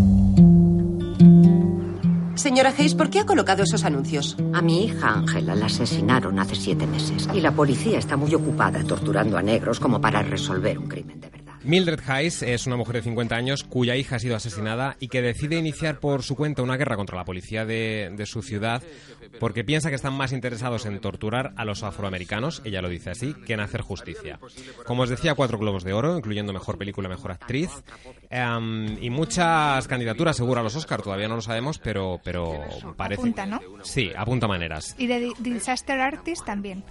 Señora 2.34 2.70
Hayes, 2.76 2.96
¿por 2.96 3.10
qué 3.10 3.20
ha 3.20 3.26
colocado 3.26 3.62
esos 3.62 3.84
anuncios? 3.84 4.36
A 4.54 4.60
mi 4.60 4.86
hija 4.86 5.08
Ángela 5.08 5.54
la 5.54 5.66
asesinaron 5.66 6.36
hace 6.40 6.56
siete 6.56 6.84
meses 6.88 7.28
y 7.32 7.40
la 7.40 7.52
policía 7.52 8.00
está 8.00 8.16
muy 8.16 8.34
ocupada 8.34 8.82
torturando 8.82 9.38
a 9.38 9.42
negros 9.42 9.78
como 9.78 10.00
para 10.00 10.22
resolver 10.22 10.80
un 10.80 10.88
crimen. 10.88 11.25
Mildred 11.66 12.00
Hayes 12.08 12.42
es 12.42 12.66
una 12.66 12.76
mujer 12.76 12.96
de 12.96 13.02
50 13.02 13.34
años 13.34 13.64
cuya 13.64 13.96
hija 13.96 14.16
ha 14.16 14.18
sido 14.18 14.36
asesinada 14.36 14.96
y 15.00 15.08
que 15.08 15.20
decide 15.20 15.56
iniciar 15.58 15.98
por 15.98 16.22
su 16.22 16.36
cuenta 16.36 16.62
una 16.62 16.76
guerra 16.76 16.96
contra 16.96 17.16
la 17.16 17.24
policía 17.24 17.64
de, 17.66 18.10
de 18.16 18.26
su 18.26 18.40
ciudad 18.42 18.82
porque 19.40 19.64
piensa 19.64 19.88
que 19.90 19.96
están 19.96 20.14
más 20.14 20.32
interesados 20.32 20.86
en 20.86 20.98
torturar 21.00 21.52
a 21.56 21.64
los 21.64 21.82
afroamericanos, 21.82 22.62
ella 22.64 22.80
lo 22.80 22.88
dice 22.88 23.10
así, 23.10 23.34
que 23.46 23.52
en 23.54 23.60
hacer 23.60 23.82
justicia. 23.82 24.38
Como 24.86 25.02
os 25.02 25.10
decía, 25.10 25.34
cuatro 25.34 25.58
globos 25.58 25.84
de 25.84 25.92
oro, 25.92 26.16
incluyendo 26.16 26.52
mejor 26.54 26.78
película, 26.78 27.08
mejor 27.08 27.32
actriz, 27.32 27.70
em, 28.30 28.96
y 29.02 29.10
muchas 29.10 29.86
candidaturas 29.88 30.36
seguro 30.36 30.60
a 30.60 30.62
los 30.62 30.74
Oscar, 30.76 31.02
todavía 31.02 31.28
no 31.28 31.34
lo 31.36 31.42
sabemos, 31.42 31.78
pero, 31.78 32.18
pero 32.24 32.60
parece... 32.96 33.20
Apunta, 33.22 33.44
¿no? 33.44 33.60
Sí, 33.82 34.10
apunta 34.16 34.46
maneras. 34.48 34.94
Y 34.96 35.06
de 35.06 35.20
Di- 35.20 35.34
Disaster 35.40 36.00
Artist 36.00 36.44
también. 36.46 36.82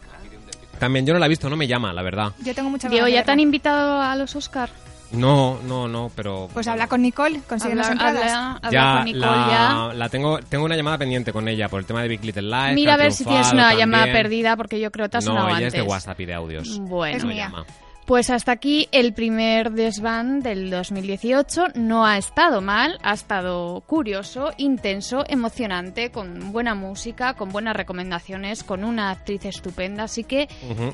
También 0.80 1.06
yo 1.06 1.14
no 1.14 1.20
la 1.20 1.26
he 1.26 1.30
visto, 1.30 1.50
no 1.50 1.56
me 1.56 1.68
llama, 1.68 1.94
la 1.94 2.02
verdad. 2.02 2.32
Yo 2.44 2.54
tengo 2.54 2.70
mucha 2.70 2.90
Diego, 2.90 3.08
¿ya 3.08 3.24
te 3.24 3.32
han 3.32 3.40
invitado 3.40 4.02
a 4.02 4.16
los 4.16 4.36
Oscar? 4.36 4.70
No, 5.12 5.60
no, 5.66 5.88
no, 5.88 6.12
pero... 6.16 6.50
Pues 6.54 6.68
habla 6.68 6.88
con 6.88 7.02
Nicole, 7.02 7.40
consigue 7.48 7.76
las 7.76 7.90
entradas. 7.92 8.24
habla- 8.34 8.60
habla 8.62 8.72
ya, 8.72 8.96
con 8.98 9.06
Nicole 9.06 9.26
la, 9.26 9.48
ya. 9.50 9.94
la 9.94 10.10
tengo, 10.10 10.40
tengo 10.40 10.66
una 10.66 10.76
llamada 10.76 10.98
pendiente 10.98 11.32
con 11.32 11.48
ella 11.48 11.70
por 11.70 11.80
el 11.80 11.86
tema 11.86 12.02
de 12.02 12.08
Big 12.10 12.24
Little 12.26 12.42
Lies. 12.42 12.74
Mira 12.76 12.96
a 12.96 12.98
ver 12.98 13.14
si 13.14 13.24
tienes 13.24 13.54
una 13.54 13.74
llamada 13.76 14.06
perdida, 14.06 14.58
porque 14.58 14.80
yo 14.80 14.92
creo 14.92 15.06
que 15.06 15.12
te 15.12 15.18
has 15.18 15.26
No, 15.26 15.32
sonado 15.34 15.50
ella 15.58 15.68
es 15.68 15.74
de 15.74 15.80
antes. 15.80 15.92
WhatsApp 15.92 16.20
y 16.20 16.26
de 16.26 16.34
audios. 16.34 16.80
Bueno, 16.80 17.16
Es 17.18 17.24
No 17.24 17.30
mía. 17.30 17.46
llama. 17.46 17.66
Pues 18.06 18.30
hasta 18.30 18.52
aquí 18.52 18.88
el 18.92 19.14
primer 19.14 19.72
desván 19.72 20.42
del 20.42 20.70
2018. 20.70 21.70
No 21.74 22.06
ha 22.06 22.20
estado 22.20 22.62
mal, 22.62 23.00
ha 23.02 23.14
estado 23.14 23.82
curioso, 23.82 24.52
intenso, 24.58 25.24
emocionante, 25.28 26.12
con 26.12 26.52
buena 26.52 26.76
música, 26.76 27.34
con 27.34 27.50
buenas 27.50 27.76
recomendaciones, 27.76 28.64
con 28.64 28.84
una 28.84 29.10
actriz 29.10 29.46
estupenda. 29.46 30.04
Así 30.04 30.24
que. 30.24 30.48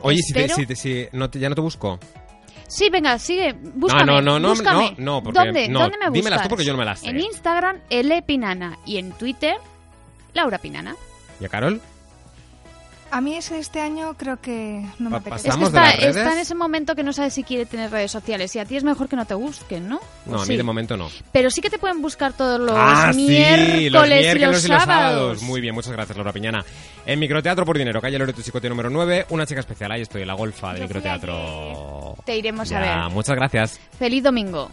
Oye, 0.04 0.20
si, 0.22 0.34
te- 0.34 0.40
espero- 0.46 0.56
si, 0.56 0.66
te- 0.66 0.76
si 0.78 1.08
no 1.12 1.30
te- 1.30 1.40
ya 1.40 1.50
no 1.50 1.56
te 1.56 1.62
busco. 1.62 2.00
Sí, 2.70 2.90
venga, 2.90 3.20
sigue, 3.20 3.52
búscame. 3.54 4.06
no, 4.06 4.22
no, 4.22 4.40
no, 4.40 4.50
búscame. 4.50 4.92
no, 4.98 5.16
no, 5.18 5.24
porque- 5.24 5.40
¿Dónde? 5.40 5.68
no, 5.68 5.80
¿Dónde 5.80 5.98
me 5.98 6.06
buscas? 6.06 6.14
dímelas 6.14 6.44
tú 6.44 6.50
porque 6.50 6.64
yo 6.64 6.72
no 6.72 6.80
me 6.80 6.86
las 6.86 7.02
sé. 7.02 7.10
En 7.10 7.20
Instagram, 7.20 7.80
L 7.90 8.22
Pinana. 8.22 8.80
Y 8.86 8.96
en 8.98 9.12
Twitter, 9.12 9.56
Laura 10.34 10.58
Pinana. 10.60 10.96
¿Y 11.42 11.44
a 11.46 11.50
Carol? 11.50 11.82
A 13.12 13.20
mí 13.20 13.36
es 13.36 13.52
este 13.52 13.82
año 13.82 14.14
creo 14.18 14.40
que 14.40 14.86
no 14.98 15.10
me 15.10 15.18
apetece. 15.18 15.50
Es 15.50 15.56
que 15.56 15.62
¿Pasamos 15.62 15.72
de 15.74 15.78
está, 15.80 15.90
las 15.90 16.00
redes? 16.00 16.16
está 16.16 16.34
en 16.34 16.40
ese 16.40 16.56
momento 16.56 16.96
que 16.96 17.04
no 17.04 17.12
sabe 17.12 17.30
si 17.30 17.44
quiere 17.44 17.66
tener 17.66 17.92
redes 17.92 18.10
sociales 18.10 18.56
y 18.56 18.60
a 18.60 18.66
ti 18.66 18.78
es 18.78 18.86
mejor 18.86 19.10
que 19.10 19.18
no 19.18 19.26
te 19.26 19.34
busquen, 19.34 19.90
¿no? 19.90 20.00
No, 20.26 20.38
¿O 20.38 20.42
a 20.42 20.46
mí 20.46 20.56
de 20.56 20.64
momento 20.64 20.96
no. 20.96 21.10
Pero 21.34 21.52
sí 21.52 21.62
que 21.62 21.70
te 21.70 21.78
pueden 21.78 22.02
buscar 22.02 22.32
todos 22.32 22.58
los 22.60 22.74
ah, 22.74 23.12
miércoles, 23.14 23.78
sí, 23.78 23.90
los 23.90 24.08
miércoles 24.08 24.66
y 24.66 24.68
los 24.70 24.84
sábados. 24.84 25.42
Muy 25.42 25.60
bien, 25.60 25.76
muchas 25.76 25.92
gracias, 25.92 26.16
Laura 26.16 26.32
Piñana. 26.32 26.64
En 27.06 27.20
Microteatro 27.20 27.66
por 27.66 27.78
Dinero, 27.78 28.00
calle 28.00 28.18
Loreto 28.18 28.42
Chicote 28.42 28.70
número 28.70 28.90
9, 28.90 29.26
una 29.30 29.46
chica 29.46 29.60
especial. 29.60 29.92
Ahí 29.92 30.04
estoy, 30.04 30.24
la 30.24 30.34
golfa 30.34 30.74
de 30.74 30.80
Yo 30.80 30.86
Microteatro. 30.86 32.16
Te 32.26 32.38
iremos 32.38 32.70
Ya, 32.70 32.78
a 32.78 33.08
ver. 33.08 33.14
Muchas 33.14 33.36
gracias. 33.36 33.80
Feliz 34.00 34.24
domingo. 34.24 34.72